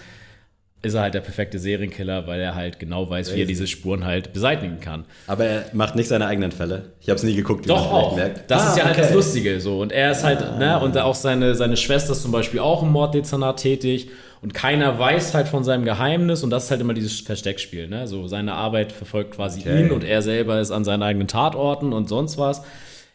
[0.83, 3.47] ist er halt der perfekte Serienkiller, weil er halt genau weiß, wie er Crazy.
[3.47, 5.05] diese Spuren halt beseitigen kann.
[5.27, 6.93] aber er macht nicht seine eigenen Fälle.
[7.01, 8.15] Ich habe es nie geguckt, wie Doch man auch.
[8.15, 8.49] merkt.
[8.49, 9.03] Das Ah, ist ja halt okay.
[9.03, 9.79] das Lustige so.
[9.79, 12.89] Und er ist halt, ne, und auch seine, seine Schwester ist zum Beispiel auch im
[12.91, 14.09] Morddezernat tätig.
[14.41, 18.07] Und keiner weiß halt von seinem Geheimnis und das ist halt immer dieses Versteckspiel, ne?
[18.07, 19.81] So seine Arbeit verfolgt quasi Okay.
[19.85, 22.63] ihn und er selber ist an seinen eigenen Tatorten und sonst was.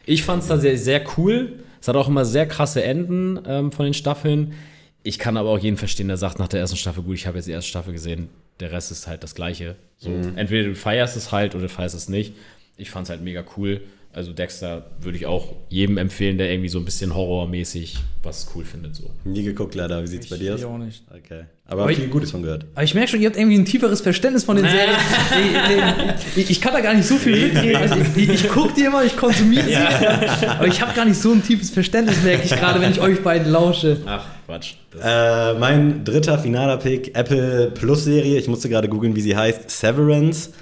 [0.06, 1.60] Ich fand es da sehr, sehr cool.
[1.80, 4.54] Es hat auch immer sehr krasse Enden ähm, von den Staffeln.
[5.02, 7.36] Ich kann aber auch jeden verstehen, der sagt nach der ersten Staffel, gut, ich habe
[7.36, 8.28] jetzt die erste Staffel gesehen,
[8.58, 9.76] der Rest ist halt das Gleiche.
[9.98, 12.34] So, entweder du feierst es halt oder du feierst es nicht.
[12.76, 13.82] Ich fand es halt mega cool.
[14.16, 18.64] Also Dexter würde ich auch jedem empfehlen, der irgendwie so ein bisschen horrormäßig was cool
[18.64, 18.96] findet.
[18.96, 19.10] So.
[19.26, 20.02] Nie geguckt, leider.
[20.02, 20.60] Wie sieht's bei dir aus?
[20.60, 21.02] Ich auch nicht.
[21.14, 21.42] Okay.
[21.66, 22.64] Aber, Aber ich- viel Gutes von gehört.
[22.74, 24.96] Aber ich merke schon, ihr habt irgendwie ein tieferes Verständnis von den Serien.
[26.34, 27.76] ich, ich, ich kann da gar nicht so viel mitreden.
[27.76, 29.76] Also ich, ich gucke die immer, ich konsumiere sie.
[29.76, 33.22] Aber ich habe gar nicht so ein tiefes Verständnis, merke ich gerade, wenn ich euch
[33.22, 33.98] beiden lausche.
[34.06, 34.76] Ach, Quatsch.
[34.98, 38.38] Äh, mein dritter finaler Pick, Apple Plus Serie.
[38.38, 39.68] Ich musste gerade googeln, wie sie heißt.
[39.68, 40.52] Severance.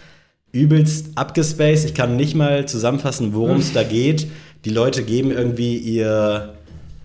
[0.54, 1.84] Übelst abgespaced.
[1.84, 4.28] Ich kann nicht mal zusammenfassen, worum es da geht.
[4.64, 6.54] Die Leute geben irgendwie ihr,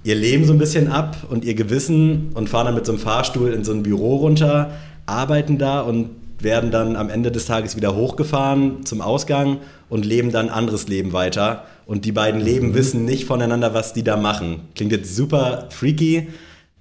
[0.04, 3.02] ihr Leben so ein bisschen ab und ihr Gewissen und fahren dann mit so einem
[3.02, 4.72] Fahrstuhl in so ein Büro runter,
[5.08, 9.58] arbeiten da und werden dann am Ende des Tages wieder hochgefahren zum Ausgang
[9.90, 11.66] und leben dann ein anderes Leben weiter.
[11.86, 14.62] Und die beiden Leben wissen nicht voneinander, was die da machen.
[14.76, 16.28] Klingt jetzt super freaky,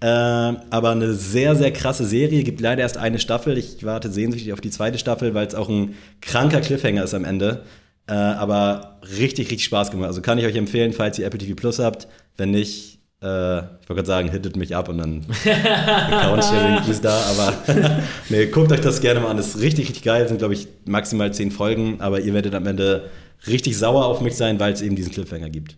[0.00, 2.44] äh, aber eine sehr, sehr krasse Serie.
[2.44, 3.58] Gibt leider erst eine Staffel.
[3.58, 7.24] Ich warte sehnsüchtig auf die zweite Staffel, weil es auch ein kranker Cliffhanger ist am
[7.24, 7.64] Ende.
[8.06, 10.06] Äh, aber richtig, richtig Spaß gemacht.
[10.08, 12.06] Also kann ich euch empfehlen, falls ihr Apple TV Plus habt.
[12.36, 17.20] Wenn nicht, äh, ich wollte gerade sagen, hittet mich ab und dann Account-Sharing ist da.
[17.30, 17.54] Aber
[18.28, 19.36] nee, guckt euch das gerne mal an.
[19.36, 20.28] Das ist richtig, richtig geil.
[20.28, 22.00] Sind, glaube ich, maximal zehn Folgen.
[22.00, 23.10] Aber ihr werdet am Ende
[23.48, 25.76] richtig sauer auf mich sein, weil es eben diesen Cliffhanger gibt.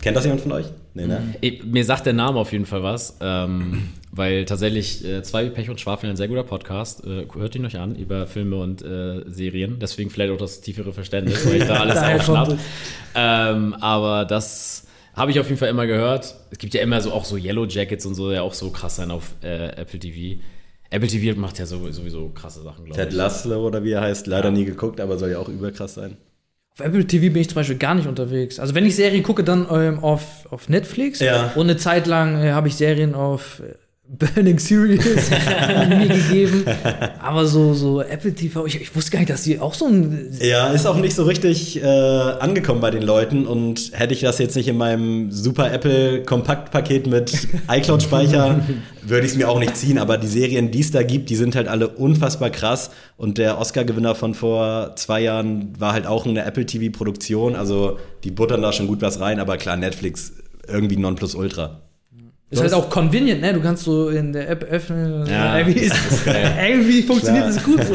[0.00, 0.66] Kennt das jemand von euch?
[0.92, 1.34] Nee, ne?
[1.40, 5.70] Ich, mir sagt der Name auf jeden Fall was, ähm, weil tatsächlich äh, zwei Pech
[5.70, 7.04] und Schwafel ein sehr guter Podcast.
[7.04, 9.78] Äh, hört ihn euch an über Filme und äh, Serien.
[9.80, 12.58] Deswegen vielleicht auch das tiefere Verständnis, weil ich da alles aufschnapp.
[13.14, 16.34] Ähm, aber das habe ich auf jeden Fall immer gehört.
[16.50, 18.96] Es gibt ja immer so auch so Yellow Jackets und so, ja auch so krass
[18.96, 20.40] sein auf äh, Apple TV.
[20.90, 23.16] Apple TV macht ja so, sowieso krasse Sachen, glaube Ted ich.
[23.16, 26.16] Laszlo oder wie er heißt, leider nie geguckt, aber soll ja auch überkrass sein.
[26.76, 28.58] Auf Apple TV bin ich zum Beispiel gar nicht unterwegs.
[28.58, 31.20] Also wenn ich Serien gucke, dann ähm, auf, auf Netflix.
[31.20, 31.52] Ja.
[31.54, 33.74] Und eine Zeit lang äh, habe ich Serien auf äh,
[34.06, 35.30] Burning Series
[35.88, 36.64] mir gegeben.
[37.22, 40.30] Aber so, so Apple TV, ich, ich wusste gar nicht, dass die auch so ein.
[40.40, 44.38] Ja, ist auch nicht so richtig äh, angekommen bei den Leuten und hätte ich das
[44.38, 48.60] jetzt nicht in meinem super Apple Kompaktpaket mit iCloud-Speicher,
[49.02, 49.96] würde ich es mir auch nicht ziehen.
[49.96, 52.90] Aber die Serien, die es da gibt, die sind halt alle unfassbar krass.
[53.16, 57.56] Und der Oscar-Gewinner von vor zwei Jahren war halt auch eine Apple TV-Produktion.
[57.56, 60.34] Also die buttern da schon gut was rein, aber klar, Netflix
[60.68, 61.80] irgendwie Nonplusultra.
[62.54, 63.52] Ist halt auch convenient, ne?
[63.52, 65.26] Du kannst so in der App öffnen.
[65.26, 65.94] Ja, irgendwie, ist,
[66.26, 67.94] irgendwie funktioniert das gut so.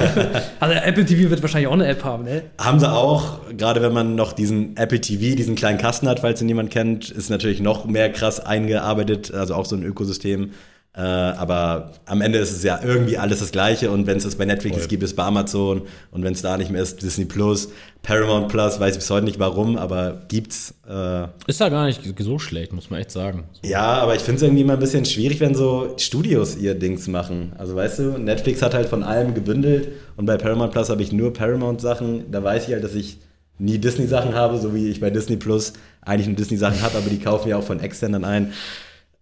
[0.60, 2.44] Also Apple TV wird wahrscheinlich auch eine App haben, ne?
[2.60, 6.42] Haben sie auch, gerade wenn man noch diesen Apple TV, diesen kleinen Kasten hat, falls
[6.42, 10.52] ihn jemand kennt, ist natürlich noch mehr krass eingearbeitet, also auch so ein Ökosystem.
[11.00, 14.36] Äh, aber am Ende ist es ja irgendwie alles das Gleiche und wenn es das
[14.36, 14.88] bei Netflix Voll.
[14.88, 17.70] gibt, ist bei Amazon und wenn es da nicht mehr ist, Disney Plus,
[18.04, 20.74] Paramount Plus, weiß ich bis heute nicht warum, aber gibt's.
[20.90, 23.46] Äh, Ist ja gar nicht so schlecht, muss man echt sagen.
[23.64, 27.08] ja, aber ich finde es irgendwie immer ein bisschen schwierig, wenn so Studios ihr Dings
[27.08, 27.54] machen.
[27.58, 29.88] Also weißt du, Netflix hat halt von allem gebündelt
[30.18, 32.30] und bei Paramount Plus habe ich nur Paramount-Sachen.
[32.30, 33.20] Da weiß ich halt, dass ich
[33.58, 35.72] nie Disney-Sachen habe, so wie ich bei Disney Plus
[36.02, 38.52] eigentlich nur Disney-Sachen habe, aber die kaufen ja auch von extern dann ein.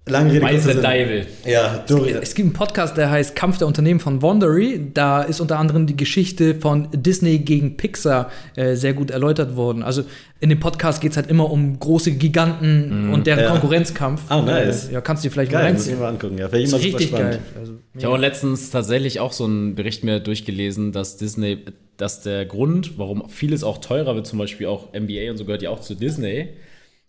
[0.09, 0.83] Lange Rede, Weiß kurzer der Sinn.
[0.83, 1.25] Deibel.
[1.45, 4.89] Ja, Dori, Es gibt einen Podcast, der heißt Kampf der Unternehmen von Wondery.
[4.93, 9.83] Da ist unter anderem die Geschichte von Disney gegen Pixar äh, sehr gut erläutert worden.
[9.83, 10.03] Also
[10.39, 13.49] in dem Podcast geht es halt immer um große Giganten und deren Ja.
[13.51, 14.21] Konkurrenzkampf.
[14.29, 14.89] Ah, nice.
[14.89, 15.99] Äh, ja, kannst du dir vielleicht mal geil, muss ich reinziehen.
[16.01, 16.37] mal angucken.
[16.37, 17.31] Ja, ist super richtig spannend.
[17.31, 17.39] geil.
[17.59, 21.57] Also, Ich habe auch letztens tatsächlich auch so einen Bericht mir durchgelesen, dass Disney,
[21.97, 25.63] dass der Grund, warum vieles auch teurer wird, zum Beispiel auch NBA und so gehört
[25.63, 26.49] ja auch zu Disney,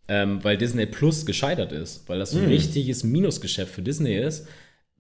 [0.08, 4.46] ähm, weil Disney Plus gescheitert ist, weil das so ein richtiges Minusgeschäft für Disney ist,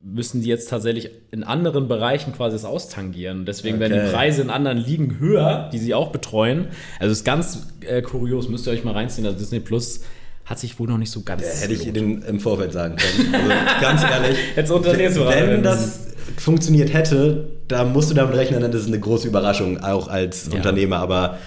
[0.00, 3.44] müssen die jetzt tatsächlich in anderen Bereichen quasi das austangieren.
[3.46, 4.12] Deswegen werden die Okay.
[4.12, 6.68] Preise in anderen Ligen höher, die sie auch betreuen.
[7.00, 9.26] Also ist ganz äh, kurios, müsst ihr euch mal reinziehen.
[9.26, 10.02] Also Disney Plus
[10.44, 11.42] hat sich wohl noch nicht so ganz.
[11.62, 13.34] Hätte ich den im Vorfeld sagen können.
[13.34, 13.48] Also
[13.80, 14.38] ganz ehrlich.
[14.56, 16.06] Jetzt Wenn werden das
[16.36, 20.46] funktioniert hätte, da musst du damit rechnen, dann ist es eine große Überraschung, auch als
[20.48, 20.54] Ja.
[20.54, 20.98] Unternehmer.
[20.98, 21.38] Aber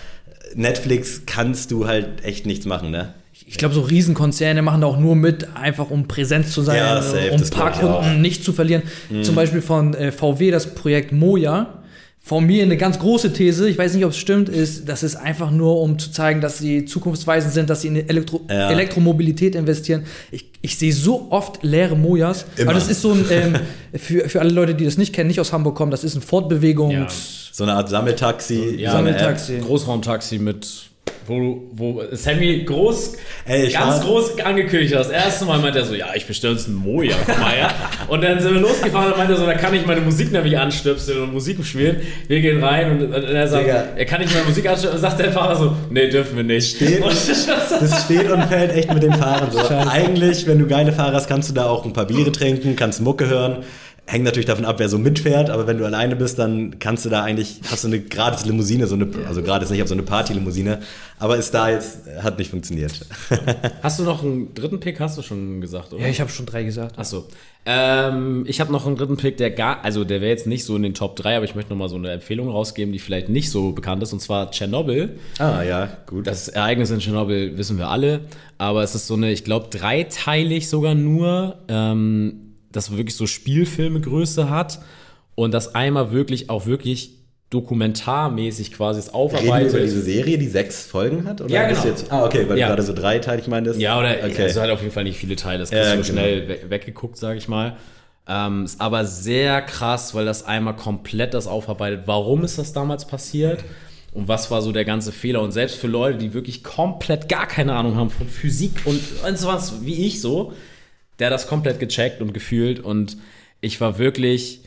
[0.55, 3.13] Netflix kannst du halt echt nichts machen, ne?
[3.47, 7.01] Ich glaube, so Riesenkonzerne machen da auch nur mit, einfach um Präsenz zu sein, Ja,
[7.01, 7.71] safe, um ein paar.
[7.71, 8.83] Kunden nicht zu verlieren.
[9.23, 11.77] Zum Beispiel von äh, VW das Projekt Moja.
[12.23, 15.15] Von mir eine ganz große These, ich weiß nicht, ob es stimmt, ist, das ist
[15.15, 18.69] einfach nur, um zu zeigen, dass sie zukunftsweisend sind, dass sie in Elektro Ja.
[18.69, 20.03] Elektromobilität investieren.
[20.31, 22.45] Ich, ich sehe so oft leere Mojas.
[22.57, 22.69] Immer.
[22.69, 23.55] Aber das ist so ein, ähm,
[23.99, 26.21] für, für alle Leute, die das nicht kennen, nicht aus Hamburg kommen, das ist ein
[26.21, 27.49] Fortbewegungs...
[27.53, 28.75] So eine Art Sammeltaxi.
[28.77, 29.03] Ja, so App.
[29.05, 29.57] Sammeltaxi.
[29.57, 30.67] Großraumtaxi mit,
[31.27, 33.13] wo, wo Sammy groß,
[33.45, 35.01] Ey, ganz war- groß angekündigt hat.
[35.01, 37.69] Das erste Mal meinte er so, ja, ich bestelle uns einen Moja, komm mal her.
[38.07, 40.57] Und dann sind wir losgefahren und meinte er so, da kann ich meine Musik nämlich
[40.57, 42.01] anstöpseln und Musik spielen.
[42.27, 43.83] Wir gehen rein und, und er sagt, Digga.
[43.95, 44.95] er kann nicht meine Musik anstöpseln.
[44.95, 46.75] Und sagt der Fahrer so, nee, dürfen wir nicht.
[46.75, 47.11] Steht- Und-
[47.81, 49.59] Das steht und fällt echt mit den Fahrern so.
[49.89, 52.99] Eigentlich, wenn du geile Fahrer hast, kannst du da auch ein paar Biere trinken, kannst
[52.99, 53.57] Mucke hören.
[54.11, 57.09] Hängt natürlich davon ab, wer so mitfährt, aber wenn du alleine bist, dann kannst du
[57.09, 60.03] da eigentlich, hast du eine gratis Limousine, so eine, also gratis nicht, aber so eine
[60.03, 60.79] Party-Limousine.
[61.17, 63.05] Aber ist da jetzt, hat nicht funktioniert.
[63.81, 64.99] Hast du noch einen dritten Pick?
[64.99, 66.01] Hast du schon gesagt, oder?
[66.01, 66.99] Ja, ich habe schon drei gesagt.
[66.99, 67.25] Achso.
[67.65, 70.75] Ähm, ich habe noch einen dritten Pick, der gar, also der wäre jetzt nicht so
[70.75, 73.29] in den Top 3, aber ich möchte noch mal so eine Empfehlung rausgeben, die vielleicht
[73.29, 75.19] nicht so bekannt ist, und zwar Tschernobyl.
[75.37, 76.27] ah, ja, gut.
[76.27, 78.21] Das Ereignis in Tschernobyl wissen wir alle,
[78.57, 84.49] aber es ist so eine, ich glaube, dreiteilig sogar nur, ähm, das wirklich so Spielfilmegröße
[84.49, 84.79] hat
[85.35, 87.13] und das einmal wirklich auch wirklich
[87.49, 89.83] dokumentarmäßig quasi es Reden wir über aufarbeitet.
[89.83, 91.41] diese Serie, die sechs Folgen hat?
[91.41, 91.83] Oder Ja, genau.
[91.83, 92.67] Jetzt, ah, okay, weil Ja.
[92.67, 93.79] du gerade so dreiteilig meintest.
[93.79, 94.43] Ja, oder okay.
[94.43, 95.59] also hat auf jeden Fall nicht viele Teile.
[95.59, 96.25] Das Ja, kriegst du genau.
[96.25, 97.77] schnell we weggeguckt, sage ich mal.
[98.27, 102.03] Ähm, ist aber sehr krass, weil das einmal komplett das aufarbeitet.
[102.05, 103.63] Warum ist das damals passiert?
[104.13, 105.41] Und was war so der ganze Fehler?
[105.41, 109.37] Und selbst für Leute, die wirklich komplett gar keine Ahnung haben von Physik und, und
[109.37, 110.53] sowas wie ich so,
[111.21, 112.79] der hat das komplett gecheckt und gefühlt.
[112.79, 113.17] Und
[113.61, 114.63] ich war wirklich,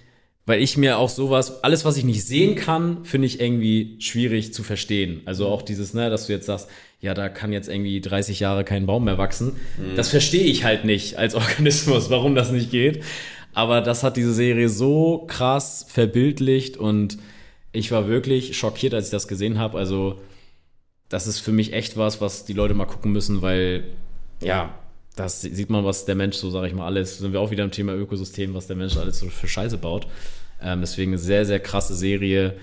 [0.46, 4.54] weil ich mir auch sowas, alles, was ich nicht sehen kann, finde ich irgendwie schwierig
[4.54, 5.22] zu verstehen.
[5.24, 6.68] Also auch dieses, ne, dass du jetzt sagst,
[7.00, 9.56] ja, da kann jetzt irgendwie 30 Jahre kein Baum mehr wachsen.
[9.96, 13.02] Das verstehe ich halt nicht als Organismus, warum das nicht geht.
[13.52, 17.18] Aber das hat diese Serie so krass verbildlicht und
[17.72, 19.76] ich war wirklich schockiert, als ich das gesehen habe.
[19.76, 20.20] Also,
[21.08, 23.84] das ist für mich echt was, was die Leute mal gucken müssen, weil,
[24.40, 24.72] ja,
[25.16, 27.64] das sieht man, was der Mensch so, sage ich mal, alles, sind wir auch wieder
[27.64, 30.06] im Thema Ökosystem, was der Mensch alles so für Scheiße baut.
[30.62, 32.54] Ähm, deswegen eine sehr, sehr krasse Serie.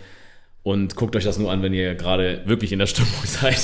[0.63, 3.57] Und guckt euch das nur an, wenn ihr gerade wirklich in der Stimmung seid.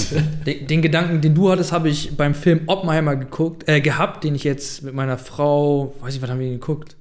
[0.48, 4.34] Den, den Gedanken, den du hattest, habe ich beim Film Oppenheimer geguckt, äh, gehabt, den
[4.34, 6.96] ich jetzt mit meiner Frau, weiß ich, wann haben wir ihn geguckt?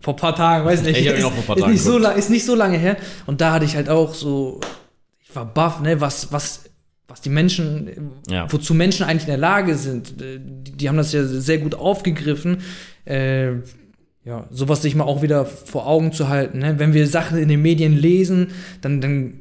[0.00, 0.98] Vor ein paar Tagen, weiß nicht.
[0.98, 2.04] Ich hab ihn Ist- auch vor ein paar ist Tagen nicht so geguckt.
[2.04, 2.96] lang, Ist nicht so lange her.
[3.26, 4.60] Und da hatte ich halt auch so,
[5.28, 6.64] ich war baff, ne, was, was,
[7.08, 8.50] was die Menschen, Ja.
[8.52, 10.20] wozu Menschen eigentlich in der Lage sind.
[10.20, 12.58] Äh, Die, die haben das ja sehr gut aufgegriffen.
[13.04, 13.52] Äh,
[14.24, 16.58] ja, sowas sich mal auch wieder vor Augen zu halten.
[16.58, 16.78] Ne?
[16.78, 18.48] Wenn wir Sachen in den Medien lesen,
[18.80, 19.40] dann, dann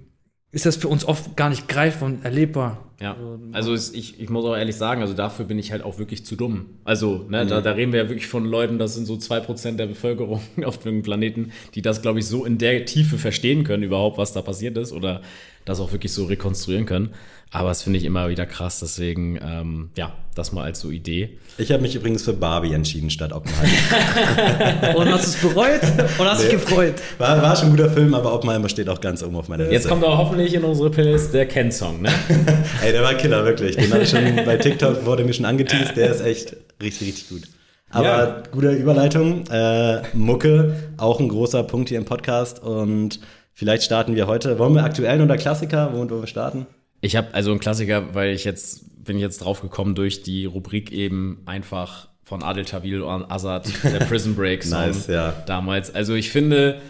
[0.51, 2.93] ist das für uns oft gar nicht greifbar und erlebbar.
[3.01, 3.17] Ja,
[3.51, 6.25] also es, ich, ich muss auch ehrlich sagen, also dafür bin ich halt auch wirklich
[6.25, 6.67] zu dumm.
[6.85, 9.87] Also, ne, da, da reden wir ja wirklich von Leuten, das sind so 2% der
[9.87, 14.17] Bevölkerung auf dem Planeten, die das, glaube ich, so in der Tiefe verstehen können überhaupt,
[14.17, 15.21] was da passiert ist oder
[15.65, 17.09] das auch wirklich so rekonstruieren können.
[17.51, 21.37] Aber das finde ich immer wieder krass, deswegen, ähm, ja, das mal als so Idee.
[21.57, 24.95] Ich habe mich übrigens für Barbie entschieden statt Oppenheimer.
[24.97, 25.81] Und hast du es bereut?
[26.17, 26.95] Und hast dich gefreut?
[27.17, 29.75] War, war schon ein guter Film, aber Oppenheimer steht auch ganz oben auf meiner Liste.
[29.75, 32.09] Jetzt kommt aber hoffentlich in unsere Playlist der Ken-Song, ne?
[32.85, 33.75] Ey, der war Killer, wirklich.
[33.75, 35.97] Den habe ich schon bei TikTok, wurde mir schon angeteased.
[35.97, 37.41] Der ist echt richtig, richtig gut.
[37.89, 38.43] Aber Ja.
[38.51, 39.43] gute Überleitung.
[39.49, 42.61] Äh, Mucke, auch ein großer Punkt hier im Podcast.
[42.61, 43.19] Und
[43.53, 44.59] vielleicht starten wir heute.
[44.59, 45.93] Wollen wir aktuellen oder Klassiker?
[45.93, 46.67] Womit wollen wir starten?
[47.01, 50.91] Ich habe also einen Klassiker, weil ich jetzt bin jetzt drauf gekommen durch die Rubrik
[50.91, 55.33] eben einfach von Adel Tawil und Azad, der Prison Break Song Nice, ja.
[55.47, 55.93] damals.
[55.93, 56.81] Also ich finde,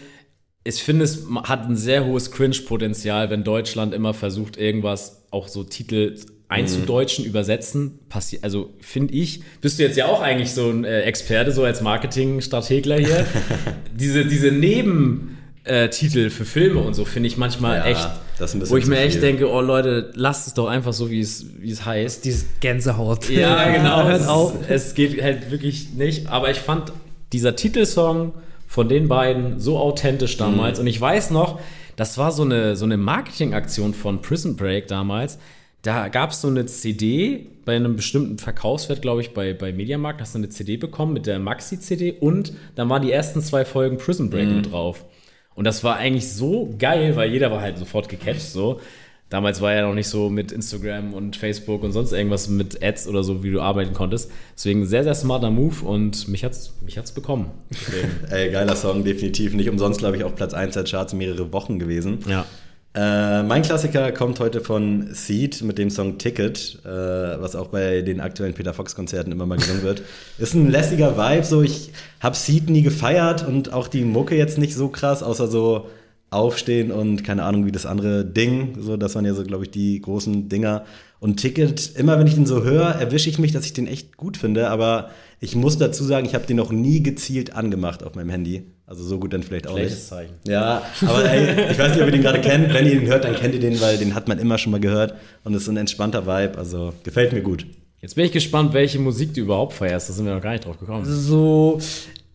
[0.65, 5.63] ich finde, es hat ein sehr hohes Cringe-Potenzial, wenn Deutschland immer versucht, irgendwas, auch so
[5.63, 6.15] Titel
[6.47, 7.99] einzudeutschen, übersetzen.
[8.09, 11.63] Passi also finde ich, bist du jetzt ja auch eigentlich so ein äh, Experte, so
[11.63, 13.25] als Marketingstrategler hier.
[13.95, 18.09] diese, diese Neben- äh, für Filme und so finde ich manchmal Ja, echt,
[18.69, 21.71] wo ich mir echt denke, oh Leute, lasst es doch einfach so, wie es, wie
[21.71, 22.23] es heißt.
[22.23, 23.29] Dieses Gänsehaut.
[23.29, 24.03] Ja, genau.
[24.03, 24.53] Hört es, auf.
[24.69, 26.27] es geht halt wirklich nicht.
[26.27, 26.93] Aber ich fand
[27.33, 28.33] dieser Titelsong
[28.67, 30.79] von den beiden so authentisch damals.
[30.79, 31.59] Und ich weiß noch,
[31.95, 35.39] das war so eine, so eine Marketingaktion von Prison Break damals.
[35.81, 40.19] Da gab es so eine CD bei einem bestimmten Verkaufswert, glaube ich, bei, bei Mediamarkt.
[40.19, 43.97] Hast du eine CD bekommen mit der Maxi-CD und dann waren die ersten zwei Folgen
[43.97, 45.05] Prison Break mit drauf.
[45.53, 48.81] Und das war eigentlich so geil, weil jeder war halt sofort gecatcht so.
[49.29, 53.07] Damals war ja noch nicht so mit Instagram und Facebook und sonst irgendwas mit Ads
[53.07, 54.31] oder so, wie du arbeiten konntest.
[54.55, 57.49] Deswegen sehr, sehr smarter Move und mich hat's, mich hat's bekommen.
[58.29, 59.53] Ey, geiler Song, definitiv.
[59.55, 62.19] Nicht umsonst, glaube ich, auch Platz 1 der Charts mehrere Wochen gewesen.
[62.27, 62.45] ja.
[62.95, 68.01] Äh, mein Klassiker kommt heute von Seed mit dem Song Ticket, äh, was auch bei
[68.01, 70.03] den aktuellen Peter Fox Konzerten immer mal gesungen wird.
[70.37, 74.57] Ist ein lässiger Vibe, so ich habe Seed nie gefeiert und auch die Mucke jetzt
[74.57, 75.89] nicht so krass, außer so
[76.29, 79.71] Aufstehen und keine Ahnung wie das andere Ding, so das waren ja so glaube ich
[79.71, 80.83] die großen Dinger
[81.19, 84.17] und Ticket, immer wenn ich den so höre, erwische ich mich, dass ich den echt
[84.17, 88.15] gut finde, aber ich muss dazu sagen, ich habe den noch nie gezielt angemacht auf
[88.15, 88.63] meinem Handy.
[88.87, 89.87] Also so gut dann vielleicht auch nicht.
[89.87, 90.33] Schlechtes Zeichen.
[90.47, 92.71] Ja, aber ey, ich weiß nicht, ob ihr den gerade kennt.
[92.73, 94.79] Wenn ihr den hört, dann kennt ihr den, weil den hat man immer schon mal
[94.79, 95.15] gehört.
[95.43, 96.57] Und es ist ein entspannter Vibe.
[96.57, 97.65] Also gefällt mir gut.
[98.01, 100.09] Jetzt bin ich gespannt, welche Musik du überhaupt feierst.
[100.09, 101.03] Da sind wir noch gar nicht drauf gekommen.
[101.05, 101.79] So,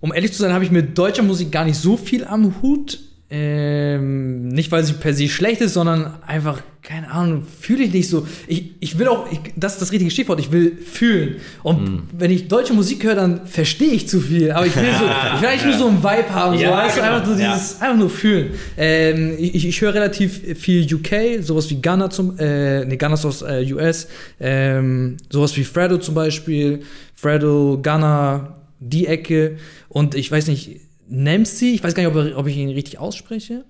[0.01, 2.99] um ehrlich zu sein, habe ich mit deutscher Musik gar nicht so viel am Hut.
[3.33, 8.09] Ähm, nicht, weil sie per se schlecht ist, sondern einfach, keine Ahnung, fühle ich nicht
[8.09, 8.26] so.
[8.49, 11.37] Ich, ich will auch, ich, das ist das richtige Stichwort, ich will fühlen.
[11.62, 14.51] Und wenn ich deutsche Musik höre, dann verstehe ich zu viel.
[14.51, 15.05] Aber ich will so,
[15.37, 17.14] ich will eigentlich nur so einen Vibe haben, so, Ja, weißt du, genau.
[17.14, 18.51] einfach so dieses, einfach nur fühlen.
[18.76, 23.24] Ähm, ich, ich höre relativ viel UK, sowas wie Ghana zum, äh, nee, Ghana ist
[23.24, 24.09] aus äh, US,
[24.41, 26.81] ähm, sowas wie Fredo zum Beispiel,
[27.14, 29.59] Fredo, Ghana, die Ecke
[29.89, 30.81] und ich weiß nicht,
[31.11, 33.65] Nemsi, ich weiß gar nicht, ob, ob ich ihn richtig ausspreche.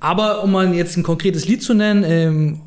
[0.00, 2.60] Aber um mal jetzt ein konkretes Lied zu nennen, ähm,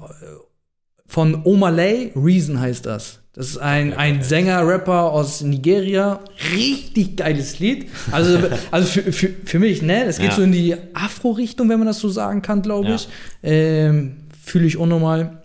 [1.05, 3.19] von Omalay, Reason heißt das.
[3.33, 6.21] Das ist ein, ein Sänger, Rapper aus Nigeria.
[6.55, 7.87] Richtig geiles Lied.
[8.11, 8.39] Also,
[8.71, 10.05] also für, für, für mich, ne?
[10.05, 10.35] Es geht Ja.
[10.35, 12.95] so in die Afro-Richtung, wenn man das so sagen kann, glaube Ja.
[12.95, 13.07] ich.
[13.43, 15.43] Ähm, Fühle ich unnormal.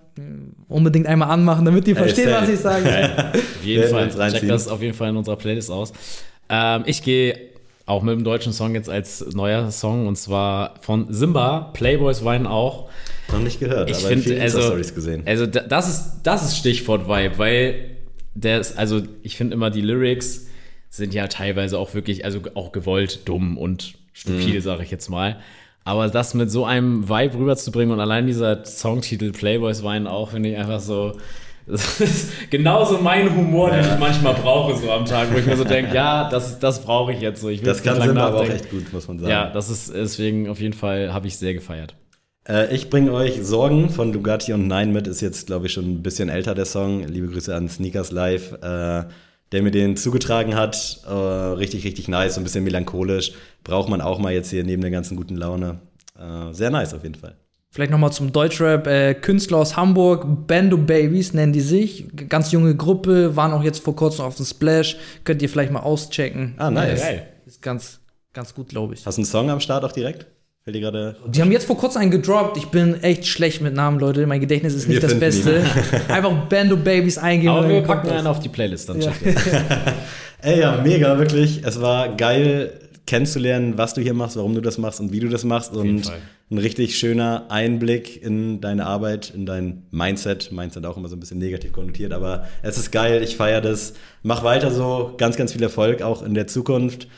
[0.68, 2.88] Unbedingt einmal anmachen, damit ihr versteht, was ich sage.
[3.34, 4.08] Auf jeden Fall.
[4.32, 5.92] Check das auf jeden Fall in unserer Playlist aus.
[6.48, 7.51] Ähm, ich gehe
[7.86, 12.46] auch mit dem deutschen Song jetzt als neuer Song und zwar von Simba, Playboys weinen
[12.46, 12.88] auch.
[13.32, 15.22] Noch nicht gehört, Ich aber in finde, vielen also, Insta-Stories gesehen.
[15.26, 17.74] also da- das ist, das ist Stichwort Vibe, weil
[18.34, 20.46] der ist, also ich finde immer die Lyrics
[20.90, 24.62] sind ja teilweise auch wirklich, also auch gewollt dumm und stupide, Mhm.
[24.62, 25.38] sage ich jetzt mal.
[25.84, 30.50] Aber das mit so einem Vibe rüberzubringen und allein dieser Songtitel Playboys weinen auch, finde
[30.50, 31.16] ich einfach so.
[31.66, 33.94] Das ist genauso mein Humor, den Ja.
[33.94, 37.12] ich manchmal brauche, so am Tag, wo ich mir so denke, ja, das, das brauche
[37.12, 37.48] ich jetzt so.
[37.48, 39.30] Ich Das kann Simba aber auch echt gut, muss man sagen.
[39.30, 41.94] Ja, das ist deswegen auf jeden Fall habe ich sehr gefeiert.
[42.48, 45.06] Äh, ich bringe euch Sorgen von Lugatti und Nein mit.
[45.06, 47.04] Ist jetzt, glaube ich, schon ein bisschen älter, der Song.
[47.06, 49.04] Liebe Grüße an Sneakers Live, äh,
[49.52, 51.00] der mir den zugetragen hat.
[51.06, 53.32] Äh, richtig, richtig nice, so ein bisschen melancholisch.
[53.62, 55.78] Braucht man auch mal jetzt hier neben der ganzen guten Laune.
[56.18, 57.36] Äh, sehr nice auf jeden Fall.
[57.74, 58.86] Vielleicht noch mal zum Deutschrap.
[58.86, 62.04] Äh, Künstler aus Hamburg, Bando Babies nennen die sich.
[62.28, 64.98] Ganz junge Gruppe, waren auch jetzt vor kurzem auf dem Splash.
[65.24, 66.54] Könnt ihr vielleicht mal auschecken.
[66.58, 67.00] Ah, nice.
[67.00, 67.26] Geil.
[67.46, 68.00] Ist ganz,
[68.34, 69.06] ganz gut, glaube ich.
[69.06, 70.26] Hast du einen Song am Start auch direkt?
[70.64, 71.16] Fällt dir gerade.
[71.26, 72.58] Die haben jetzt vor kurzem einen gedroppt.
[72.58, 74.26] Ich bin echt schlecht mit Namen, Leute.
[74.26, 75.64] Mein Gedächtnis ist Wir nicht das finden Beste.
[76.12, 77.54] Einfach Bando Babies eingeben.
[77.54, 78.18] Aber und wir packen das.
[78.18, 79.12] einen auf die Playlist, dann Ja.
[80.42, 81.62] Ey, ja, mega, wirklich.
[81.64, 85.28] Es war geil kennenzulernen, was du hier machst, warum du das machst und wie du
[85.28, 85.74] das machst.
[85.74, 86.18] und Fall.
[86.50, 90.52] ein richtig schöner Einblick in deine Arbeit, in dein Mindset.
[90.52, 93.94] Mindset auch immer so ein bisschen negativ konnotiert, aber es ist geil, ich feiere das.
[94.22, 97.08] Mach weiter so, ganz, ganz viel Erfolg auch in der Zukunft.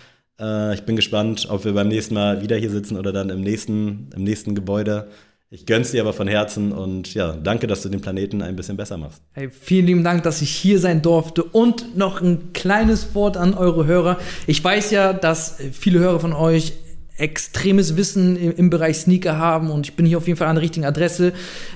[0.41, 3.41] Äh, ich bin gespannt, ob wir beim nächsten Mal wieder hier sitzen oder dann im
[3.41, 5.09] nächsten, im nächsten Gebäude.
[5.55, 8.77] Ich gönn's dir aber von Herzen und ja, danke, dass du den Planeten ein bisschen
[8.77, 9.23] besser machst.
[9.35, 11.45] Hey, vielen lieben Dank, dass ich hier sein durfte.
[11.45, 14.19] Und noch ein kleines Wort an eure Hörer.
[14.49, 16.73] Ich weiß ja, dass viele Hörer von euch
[17.19, 20.65] extremes Wissen im, Bereich Sneaker haben und ich bin hier auf jeden Fall an der
[20.65, 21.33] richtigen Adresse.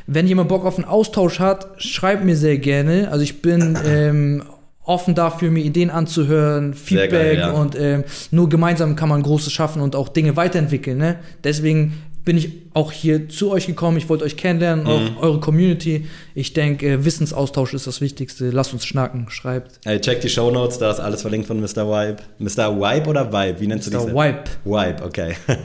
[0.09, 3.13] Wenn jemand Bock auf einen Austausch hat, schreibt mir sehr gerne.
[3.13, 4.43] Also ich bin ähm,
[4.83, 7.51] offen dafür, mir Ideen anzuhören, Feedback geil, ja.
[7.53, 8.03] und ähm,
[8.33, 10.99] nur gemeinsam kann man Großes schaffen und auch Dinge weiterentwickeln.
[10.99, 11.21] Ne?
[11.45, 11.93] Deswegen
[12.29, 13.97] bin ich auch hier zu euch gekommen.
[13.97, 14.91] Ich wollte euch kennenlernen, Mhm.
[15.17, 16.05] auch eure Community.
[16.35, 18.51] Ich denke, äh, Wissensaustausch ist das Wichtigste.
[18.51, 19.81] Lasst uns schnacken, schreibt.
[19.87, 21.87] Hey, check die Show Notes, da ist alles verlinkt von Mr.
[21.89, 22.17] Vibe.
[22.39, 22.77] Mr.
[22.79, 23.61] Vibe oder Vibe?
[23.63, 24.15] Wie nennst du Der dich?
[24.15, 24.45] Wipe.
[24.67, 25.37] Vibe, okay.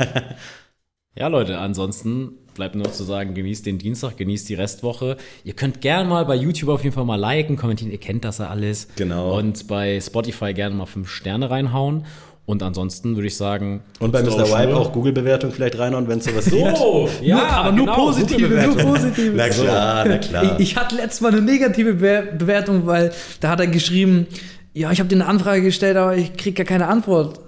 [1.15, 5.17] Ja, Leute, ansonsten bleibt nur noch zu sagen, genießt den Dienstag, genießt die Restwoche.
[5.43, 8.39] Ihr könnt gerne mal bei YouTube auf jeden Fall mal liken, kommentieren, ihr kennt das
[8.39, 8.87] ja alles.
[8.95, 9.37] Genau.
[9.37, 12.05] Und bei Spotify gerne mal fünf Sterne reinhauen.
[12.45, 13.83] Und ansonsten würde ich sagen.
[13.99, 14.45] Und bei Mr.
[14.45, 14.77] Schnur.
[14.77, 16.77] auch Google-Bewertung vielleicht reinhauen, wenn es sowas gibt.
[16.77, 19.33] Oh, ja, nur, aber nur genau, positive, gute nur positive.
[19.33, 20.43] Na klar, na klar.
[20.59, 24.27] Ich, ich hatte letztes Mal eine negative Be Bewertung, weil da hat er geschrieben,
[24.73, 27.39] ja, ich habe dir eine Anfrage gestellt, aber ich krieg gar keine Antwort.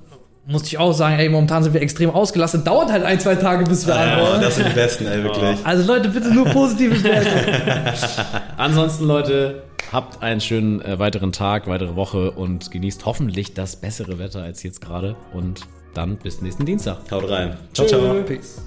[0.48, 2.66] Musste ich auch sagen, ey, momentan sind wir extrem ausgelastet.
[2.68, 4.42] Dauert halt ein, zwei Tage, bis wir Ja, antworten.
[4.44, 5.58] das sind die Besten, ey, wirklich.
[5.64, 7.52] Also Leute, bitte nur positive Bewertung.
[8.58, 14.20] Ansonsten, Leute, habt einen schönen äh, weiteren Tag, weitere Woche und genießt hoffentlich das bessere
[14.20, 15.16] Wetter als jetzt gerade.
[15.34, 15.62] Und
[15.94, 17.10] dann bis nächsten Dienstag.
[17.12, 17.58] Haut rein.
[17.74, 18.22] Ciao, ciao.
[18.24, 18.62] Peace.